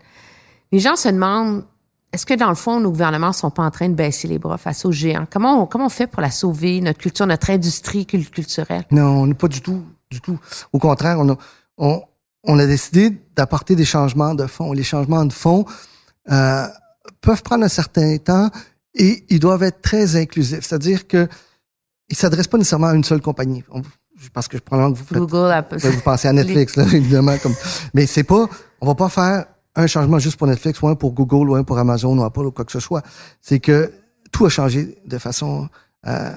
Les 0.73 0.81
gens 0.81 0.97
se 0.97 1.09
demandent, 1.09 1.65
est-ce 2.13 2.27
que 2.27 2.35
dans 2.35 2.49
le 2.49 2.57
fond, 2.57 2.81
nos 2.81 2.91
gouvernements 2.91 3.33
sont 3.33 3.51
pas 3.51 3.63
en 3.63 3.71
train 3.71 3.89
de 3.89 3.95
baisser 3.95 4.27
les 4.27 4.39
bras 4.41 4.59
face 4.59 4.85
aux 4.85 4.93
géants? 4.93 5.27
Comment 5.31 5.63
on, 5.63 5.67
comment 5.67 5.87
on 5.87 5.91
fait 5.91 6.09
pour 6.09 6.21
la 6.21 6.31
sauver, 6.33 6.81
notre 6.81 6.99
culture, 6.99 7.27
notre 7.27 7.51
industrie 7.51 8.07
cul- 8.07 8.25
culturelle? 8.25 8.85
Non, 8.91 9.23
on 9.23 9.27
n'est 9.29 9.35
pas 9.35 9.49
du 9.49 9.61
tout, 9.61 9.85
du 10.11 10.21
tout. 10.21 10.39
Au 10.73 10.79
contraire, 10.79 11.19
on 11.21 11.29
a, 11.31 11.37
on, 11.77 12.03
on 12.45 12.59
a 12.59 12.67
décidé 12.67 13.11
d'apporter 13.37 13.75
des 13.77 13.85
changements 13.85 14.35
de 14.35 14.47
fond. 14.47 14.73
Les 14.73 14.83
changements 14.83 15.25
de 15.25 15.33
fond 15.33 15.65
euh, 16.31 16.67
peuvent 17.21 17.43
prendre 17.43 17.65
un 17.65 17.69
certain 17.69 18.17
temps 18.19 18.51
et 18.95 19.25
ils 19.29 19.41
doivent 19.41 19.63
être 19.63 19.81
très 19.83 20.17
inclusifs. 20.17 20.61
C'est-à-dire 20.63 21.07
que 21.09 21.29
ils 22.09 22.17
s'adressent 22.17 22.49
pas 22.49 22.59
nécessairement 22.59 22.89
à 22.89 22.95
une 22.95 23.05
seule 23.05 23.23
compagnie. 23.23 23.65
On- 23.71 23.83
parce 24.33 24.49
que 24.49 24.57
je 24.57 24.63
prends 24.63 24.93
que 24.93 24.97
vous 24.99 25.05
faites 25.05 25.19
Google, 25.19 25.51
Apple. 25.51 25.77
Vous 25.79 26.01
pensez 26.01 26.29
à 26.29 26.33
Netflix, 26.33 26.77
là, 26.77 26.85
évidemment. 26.85 27.37
Comme... 27.43 27.55
Mais 27.93 28.07
c'est 28.07 28.23
pas, 28.25 28.47
on 28.81 28.87
va 28.87 28.95
pas 28.95 29.09
faire 29.09 29.47
un 29.75 29.87
changement 29.87 30.19
juste 30.19 30.37
pour 30.37 30.47
Netflix, 30.47 30.81
ou 30.83 30.89
un 30.89 30.95
pour 30.95 31.13
Google, 31.13 31.51
ou 31.51 31.57
un 31.57 31.65
pour 31.65 31.79
Amazon, 31.79 32.17
ou 32.17 32.23
Apple, 32.25 32.41
ou 32.47 32.53
quoi 32.53 32.65
que 32.65 32.73
ce 32.73 32.81
soit. 32.81 33.03
C'est 33.41 33.59
que 33.59 33.93
tout 34.31 34.47
a 34.47 34.49
changé 34.49 34.97
de 35.05 35.19
façon 35.19 35.69
euh, 36.07 36.31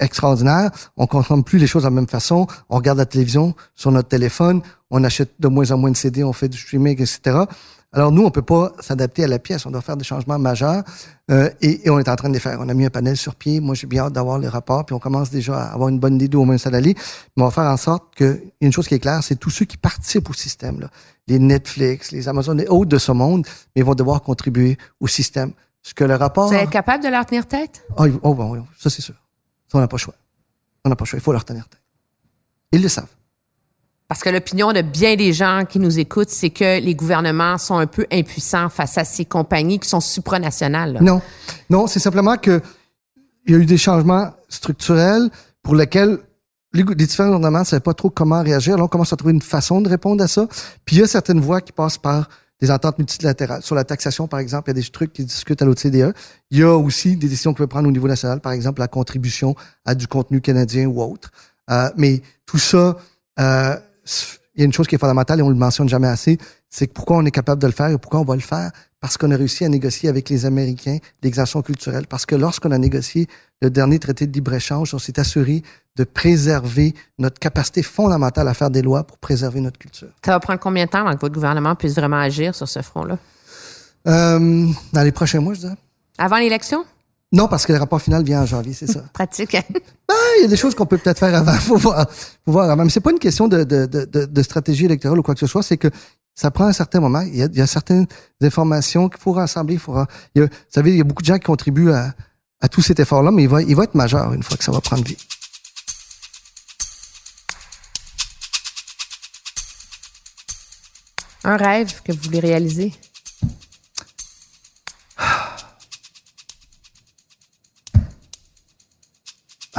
extraordinaire. 0.00 0.70
On 0.96 1.06
consomme 1.06 1.44
plus 1.44 1.58
les 1.58 1.66
choses 1.66 1.82
de 1.82 1.88
la 1.88 1.94
même 1.94 2.08
façon. 2.08 2.46
On 2.68 2.76
regarde 2.76 2.98
la 2.98 3.06
télévision 3.06 3.54
sur 3.74 3.92
notre 3.92 4.08
téléphone. 4.08 4.62
On 4.90 5.04
achète 5.04 5.30
de 5.38 5.48
moins 5.48 5.70
en 5.70 5.78
moins 5.78 5.90
de 5.90 5.96
CD. 5.96 6.24
On 6.24 6.32
fait 6.32 6.48
du 6.48 6.58
streaming, 6.58 7.00
etc. 7.00 7.44
Alors 7.92 8.12
nous, 8.12 8.24
on 8.24 8.30
peut 8.30 8.42
pas 8.42 8.72
s'adapter 8.78 9.24
à 9.24 9.26
la 9.26 9.40
pièce. 9.40 9.66
On 9.66 9.70
doit 9.70 9.80
faire 9.80 9.96
des 9.96 10.04
changements 10.04 10.38
majeurs 10.38 10.84
euh, 11.30 11.50
et, 11.60 11.86
et, 11.86 11.90
on 11.90 11.98
est 11.98 12.08
en 12.08 12.14
train 12.14 12.28
de 12.28 12.34
les 12.34 12.40
faire. 12.40 12.58
On 12.60 12.68
a 12.68 12.74
mis 12.74 12.84
un 12.84 12.90
panel 12.90 13.16
sur 13.16 13.34
pied. 13.34 13.58
Moi, 13.58 13.74
j'ai 13.74 13.88
bien 13.88 14.04
hâte 14.04 14.12
d'avoir 14.12 14.38
les 14.38 14.46
rapports. 14.46 14.86
Puis 14.86 14.94
on 14.94 15.00
commence 15.00 15.30
déjà 15.30 15.60
à 15.60 15.72
avoir 15.72 15.88
une 15.88 15.98
bonne 15.98 16.14
idée 16.14 16.28
d'où 16.28 16.40
on 16.40 16.46
va 16.46 16.56
s'aller. 16.56 16.94
Mais 17.36 17.42
on 17.42 17.46
va 17.46 17.50
faire 17.50 17.64
en 17.64 17.76
sorte 17.76 18.14
que 18.14 18.40
une 18.60 18.72
chose 18.72 18.86
qui 18.86 18.94
est 18.94 19.00
claire, 19.00 19.24
c'est 19.24 19.36
tous 19.36 19.50
ceux 19.50 19.64
qui 19.64 19.76
participent 19.76 20.30
au 20.30 20.34
système, 20.34 20.80
là, 20.80 20.88
les 21.26 21.38
Netflix, 21.38 22.12
les 22.12 22.28
Amazon, 22.28 22.54
les 22.54 22.66
autres 22.66 22.90
de 22.90 22.98
ce 22.98 23.10
monde, 23.10 23.46
mais 23.74 23.82
ils 23.82 23.84
vont 23.84 23.94
devoir 23.94 24.22
contribuer 24.22 24.78
au 25.00 25.08
système. 25.08 25.52
Ce 25.82 25.94
que 25.94 26.04
le 26.04 26.14
rapport. 26.14 26.48
Vous 26.48 26.54
êtes 26.54 26.70
capable 26.70 27.02
de 27.02 27.08
leur 27.08 27.24
tenir 27.24 27.46
tête? 27.46 27.82
Oh, 27.96 28.04
oh 28.22 28.34
bon, 28.34 28.64
ça 28.78 28.90
c'est 28.90 29.00
sûr. 29.00 29.14
Ça, 29.66 29.78
on 29.78 29.80
n'a 29.80 29.88
pas 29.88 29.96
le 29.96 30.00
choix. 30.00 30.14
On 30.84 30.90
n'a 30.90 30.96
pas 30.96 31.04
le 31.04 31.08
choix. 31.08 31.18
Il 31.18 31.22
faut 31.22 31.32
leur 31.32 31.44
tenir 31.44 31.66
tête. 31.68 31.80
Ils 32.72 32.82
le 32.82 32.88
savent. 32.88 33.06
Parce 34.10 34.22
que 34.22 34.28
l'opinion 34.28 34.72
de 34.72 34.82
bien 34.82 35.14
des 35.14 35.32
gens 35.32 35.64
qui 35.64 35.78
nous 35.78 36.00
écoutent, 36.00 36.30
c'est 36.30 36.50
que 36.50 36.80
les 36.80 36.96
gouvernements 36.96 37.58
sont 37.58 37.76
un 37.76 37.86
peu 37.86 38.06
impuissants 38.10 38.68
face 38.68 38.98
à 38.98 39.04
ces 39.04 39.24
compagnies 39.24 39.78
qui 39.78 39.88
sont 39.88 40.00
supranationales. 40.00 40.94
Là. 40.94 41.00
Non, 41.00 41.22
non, 41.70 41.86
c'est 41.86 42.00
simplement 42.00 42.36
que 42.36 42.60
il 43.46 43.52
y 43.52 43.54
a 43.54 43.58
eu 43.58 43.66
des 43.66 43.76
changements 43.76 44.32
structurels 44.48 45.30
pour 45.62 45.76
lesquels 45.76 46.18
les, 46.72 46.82
différents 46.82 47.28
gouvernements 47.28 47.60
ne 47.60 47.64
savaient 47.64 47.78
pas 47.78 47.94
trop 47.94 48.10
comment 48.10 48.42
réagir. 48.42 48.74
Alors, 48.74 48.86
on 48.86 48.88
commence 48.88 49.12
à 49.12 49.16
trouver 49.16 49.32
une 49.32 49.42
façon 49.42 49.80
de 49.80 49.88
répondre 49.88 50.24
à 50.24 50.26
ça. 50.26 50.48
Puis, 50.84 50.96
il 50.96 50.98
y 50.98 51.02
a 51.02 51.06
certaines 51.06 51.38
voies 51.38 51.60
qui 51.60 51.70
passent 51.70 51.98
par 51.98 52.28
des 52.60 52.72
ententes 52.72 52.98
multilatérales. 52.98 53.62
Sur 53.62 53.76
la 53.76 53.84
taxation, 53.84 54.26
par 54.26 54.40
exemple, 54.40 54.70
il 54.70 54.76
y 54.76 54.80
a 54.80 54.82
des 54.82 54.88
trucs 54.88 55.12
qui 55.12 55.24
discutent 55.24 55.62
à 55.62 55.64
l'OCDE. 55.64 56.14
Il 56.50 56.58
y 56.58 56.64
a 56.64 56.76
aussi 56.76 57.14
des 57.14 57.28
décisions 57.28 57.52
qu'on 57.52 57.58
peut 57.58 57.68
prendre 57.68 57.86
au 57.88 57.92
niveau 57.92 58.08
national, 58.08 58.40
par 58.40 58.50
exemple, 58.50 58.80
la 58.80 58.88
contribution 58.88 59.54
à 59.84 59.94
du 59.94 60.08
contenu 60.08 60.40
canadien 60.40 60.86
ou 60.86 61.00
autre. 61.00 61.30
Euh, 61.70 61.90
mais 61.96 62.22
tout 62.44 62.58
ça, 62.58 62.96
euh, 63.38 63.76
il 64.54 64.60
y 64.60 64.62
a 64.62 64.66
une 64.66 64.72
chose 64.72 64.86
qui 64.86 64.94
est 64.94 64.98
fondamentale 64.98 65.38
et 65.38 65.42
on 65.42 65.48
le 65.48 65.54
mentionne 65.54 65.88
jamais 65.88 66.08
assez, 66.08 66.38
c'est 66.68 66.86
que 66.86 66.92
pourquoi 66.92 67.16
on 67.16 67.24
est 67.24 67.30
capable 67.30 67.62
de 67.62 67.66
le 67.66 67.72
faire 67.72 67.88
et 67.88 67.98
pourquoi 67.98 68.20
on 68.20 68.24
va 68.24 68.34
le 68.34 68.40
faire? 68.40 68.70
Parce 69.00 69.16
qu'on 69.16 69.30
a 69.30 69.36
réussi 69.36 69.64
à 69.64 69.68
négocier 69.68 70.08
avec 70.08 70.28
les 70.28 70.44
Américains 70.44 70.98
l'exemption 71.22 71.62
culturelle. 71.62 72.06
Parce 72.06 72.26
que 72.26 72.34
lorsqu'on 72.34 72.70
a 72.70 72.78
négocié 72.78 73.28
le 73.62 73.70
dernier 73.70 73.98
traité 73.98 74.26
de 74.26 74.32
libre-échange, 74.32 74.92
on 74.92 74.98
s'est 74.98 75.18
assuré 75.18 75.62
de 75.96 76.04
préserver 76.04 76.94
notre 77.18 77.38
capacité 77.38 77.82
fondamentale 77.82 78.48
à 78.48 78.54
faire 78.54 78.70
des 78.70 78.82
lois 78.82 79.04
pour 79.04 79.18
préserver 79.18 79.60
notre 79.60 79.78
culture. 79.78 80.08
Ça 80.24 80.32
va 80.32 80.40
prendre 80.40 80.60
combien 80.60 80.84
de 80.84 80.90
temps 80.90 81.00
avant 81.06 81.14
que 81.14 81.20
votre 81.20 81.34
gouvernement 81.34 81.74
puisse 81.74 81.94
vraiment 81.94 82.18
agir 82.18 82.54
sur 82.54 82.68
ce 82.68 82.82
front-là? 82.82 83.18
Euh, 84.06 84.66
dans 84.92 85.02
les 85.02 85.12
prochains 85.12 85.40
mois, 85.40 85.54
je 85.54 85.60
dirais. 85.60 85.76
Avant 86.18 86.36
l'élection? 86.36 86.84
Non, 87.32 87.46
parce 87.46 87.64
que 87.64 87.72
le 87.72 87.78
rapport 87.78 88.02
final 88.02 88.24
vient 88.24 88.42
en 88.42 88.46
janvier, 88.46 88.72
c'est 88.72 88.88
ça. 88.88 89.04
Pratique. 89.12 89.52
ben, 89.52 90.14
il 90.38 90.42
y 90.42 90.44
a 90.44 90.48
des 90.48 90.56
choses 90.56 90.74
qu'on 90.74 90.86
peut 90.86 90.98
peut-être 90.98 91.18
faire 91.18 91.34
avant. 91.34 91.52
Faut 91.60 91.76
voir. 91.76 92.10
Faut 92.44 92.52
voir. 92.52 92.76
Mais 92.76 92.88
c'est 92.90 93.00
pas 93.00 93.12
une 93.12 93.20
question 93.20 93.46
de, 93.46 93.62
de, 93.62 93.86
de, 93.86 94.04
de, 94.04 94.42
stratégie 94.42 94.86
électorale 94.86 95.18
ou 95.18 95.22
quoi 95.22 95.34
que 95.34 95.40
ce 95.40 95.46
soit. 95.46 95.62
C'est 95.62 95.76
que 95.76 95.88
ça 96.34 96.50
prend 96.50 96.64
un 96.64 96.72
certain 96.72 97.00
moment. 97.00 97.20
Il 97.20 97.36
y 97.36 97.42
a, 97.42 97.46
il 97.46 97.56
y 97.56 97.60
a 97.60 97.66
certaines 97.66 98.06
informations 98.42 99.08
qu'il 99.08 99.20
faut 99.20 99.32
rassembler. 99.32 99.74
Il 99.74 99.80
faut, 99.80 99.94
il 100.34 100.42
y 100.42 100.44
a, 100.44 100.46
vous 100.46 100.52
savez, 100.68 100.90
il 100.90 100.96
y 100.98 101.00
a 101.00 101.04
beaucoup 101.04 101.22
de 101.22 101.26
gens 101.26 101.38
qui 101.38 101.44
contribuent 101.44 101.92
à, 101.92 102.14
à 102.60 102.68
tout 102.68 102.82
cet 102.82 102.98
effort-là, 102.98 103.30
mais 103.30 103.44
il 103.44 103.48
va, 103.48 103.62
il 103.62 103.76
va 103.76 103.84
être 103.84 103.94
majeur 103.94 104.32
une 104.32 104.42
fois 104.42 104.56
que 104.56 104.64
ça 104.64 104.72
va 104.72 104.80
prendre 104.80 105.04
vie. 105.04 105.16
Un 111.44 111.56
rêve 111.56 112.02
que 112.02 112.12
vous 112.12 112.20
voulez 112.24 112.40
réaliser? 112.40 112.92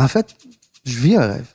En 0.01 0.07
fait, 0.07 0.35
je 0.83 0.97
vis 0.97 1.15
un 1.15 1.27
rêve. 1.27 1.47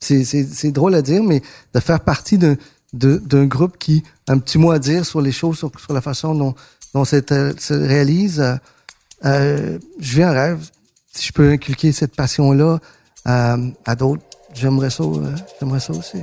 C'est 0.00 0.70
drôle 0.70 0.94
à 0.94 1.02
dire, 1.02 1.22
mais 1.22 1.42
de 1.74 1.80
faire 1.80 2.00
partie 2.00 2.38
d'un 2.38 3.46
groupe 3.46 3.76
qui 3.78 4.04
a 4.28 4.32
un 4.32 4.38
petit 4.38 4.58
mot 4.58 4.70
à 4.70 4.78
dire 4.78 5.04
sur 5.04 5.20
les 5.20 5.32
choses, 5.32 5.58
sur, 5.58 5.70
sur 5.78 5.92
la 5.92 6.00
façon 6.00 6.34
dont, 6.34 6.54
dont 6.94 7.04
ça 7.04 7.18
se 7.20 7.74
réalise, 7.74 8.40
euh, 8.40 8.54
euh, 9.24 9.78
je 9.98 10.16
vis 10.16 10.22
un 10.22 10.32
rêve. 10.32 10.70
Si 11.12 11.26
je 11.28 11.32
peux 11.32 11.50
inculquer 11.50 11.92
cette 11.92 12.14
passion-là 12.14 12.78
euh, 13.26 13.70
à 13.84 13.96
d'autres, 13.96 14.22
j'aimerais 14.54 14.90
ça, 14.90 15.04
j'aimerais 15.58 15.80
ça 15.80 15.92
aussi. 15.92 16.18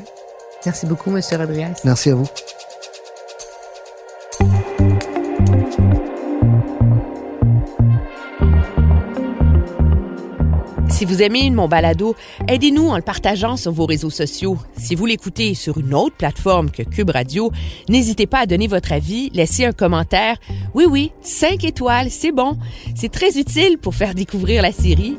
Merci 0.65 0.85
beaucoup, 0.85 1.11
Monsieur 1.11 1.37
Rodriguez. 1.37 1.73
Merci 1.83 2.11
à 2.11 2.15
vous. 2.15 2.27
Si 11.03 11.09
vous 11.13 11.21
aimez 11.21 11.49
mon 11.49 11.67
balado, 11.67 12.15
aidez-nous 12.47 12.87
en 12.87 12.95
le 12.95 13.01
partageant 13.01 13.57
sur 13.57 13.73
vos 13.73 13.85
réseaux 13.85 14.09
sociaux. 14.09 14.57
Si 14.77 14.95
vous 14.95 15.05
l'écoutez 15.05 15.53
sur 15.53 15.77
une 15.77 15.93
autre 15.93 16.15
plateforme 16.15 16.71
que 16.71 16.81
Cube 16.81 17.09
Radio, 17.09 17.51
n'hésitez 17.89 18.25
pas 18.25 18.39
à 18.39 18.45
donner 18.45 18.67
votre 18.67 18.93
avis, 18.93 19.29
laisser 19.31 19.65
un 19.65 19.73
commentaire. 19.73 20.37
Oui, 20.73 20.85
oui, 20.89 21.11
5 21.21 21.65
étoiles, 21.65 22.09
c'est 22.09 22.31
bon. 22.31 22.57
C'est 22.95 23.11
très 23.11 23.37
utile 23.37 23.79
pour 23.79 23.95
faire 23.95 24.15
découvrir 24.15 24.61
la 24.61 24.71
série. 24.71 25.17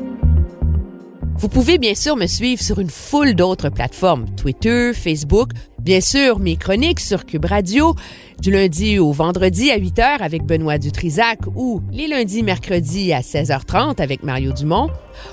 Vous 1.37 1.51
pouvez 1.51 1.77
bien 1.77 1.95
sûr 1.95 2.17
me 2.17 2.29
suivre 2.29 2.63
sur 2.63 2.79
une 2.79 2.89
foule 2.89 3.35
d'autres 3.35 3.69
plateformes, 3.69 4.25
Twitter, 4.37 4.93
Facebook, 4.95 5.51
bien 5.85 6.01
sûr 6.01 6.39
mes 6.39 6.57
chroniques 6.57 7.01
sur 7.01 7.27
Cube 7.27 7.45
Radio, 7.45 7.95
du 8.41 8.51
lundi 8.51 8.99
au 8.99 9.13
vendredi 9.13 9.71
à 9.71 9.79
8h 9.79 10.21
avec 10.21 10.43
Benoît 10.43 10.79
Dutrisac 10.79 11.41
ou 11.55 11.83
les 11.93 12.09
lundis 12.09 12.43
mercredis 12.43 13.13
à 13.13 13.21
16h30 13.21 14.01
avec 14.01 14.23
Mario 14.23 14.53
Dumont, 14.53 14.89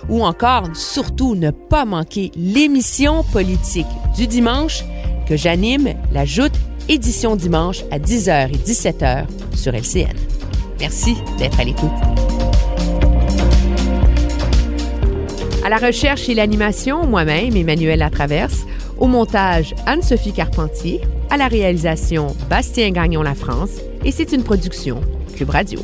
ou 0.10 0.24
encore 0.24 0.68
surtout 0.76 1.36
ne 1.36 1.52
pas 1.52 1.86
manquer 1.86 2.32
l'émission 2.36 3.24
politique 3.24 3.88
du 4.18 4.28
dimanche 4.28 4.84
que 5.28 5.38
j'anime, 5.38 5.94
la 6.12 6.26
Joute 6.26 6.54
édition 6.90 7.38
dimanche 7.38 7.84
à 7.90 8.00
10h 8.00 8.50
et 8.54 8.58
17h 8.58 9.26
sur 9.56 9.74
LCN. 9.74 10.18
Merci 10.80 11.16
d'être 11.38 11.60
à 11.60 11.64
l'écoute. 11.64 11.92
À 15.64 15.70
la 15.70 15.78
recherche 15.78 16.28
et 16.28 16.34
l'animation, 16.34 17.06
moi-même, 17.06 17.56
Emmanuel 17.56 18.00
Latraverse. 18.00 18.66
Au 19.02 19.08
montage, 19.08 19.74
Anne-Sophie 19.88 20.32
Carpentier. 20.32 21.02
À 21.32 21.38
la 21.38 21.48
réalisation, 21.48 22.36
Bastien 22.52 22.92
Gagnon 22.92 23.24
La 23.24 23.34
France. 23.34 23.82
Et 24.06 24.12
c'est 24.12 24.32
une 24.32 24.44
production 24.44 25.02
Cube 25.36 25.50
Radio. 25.50 25.80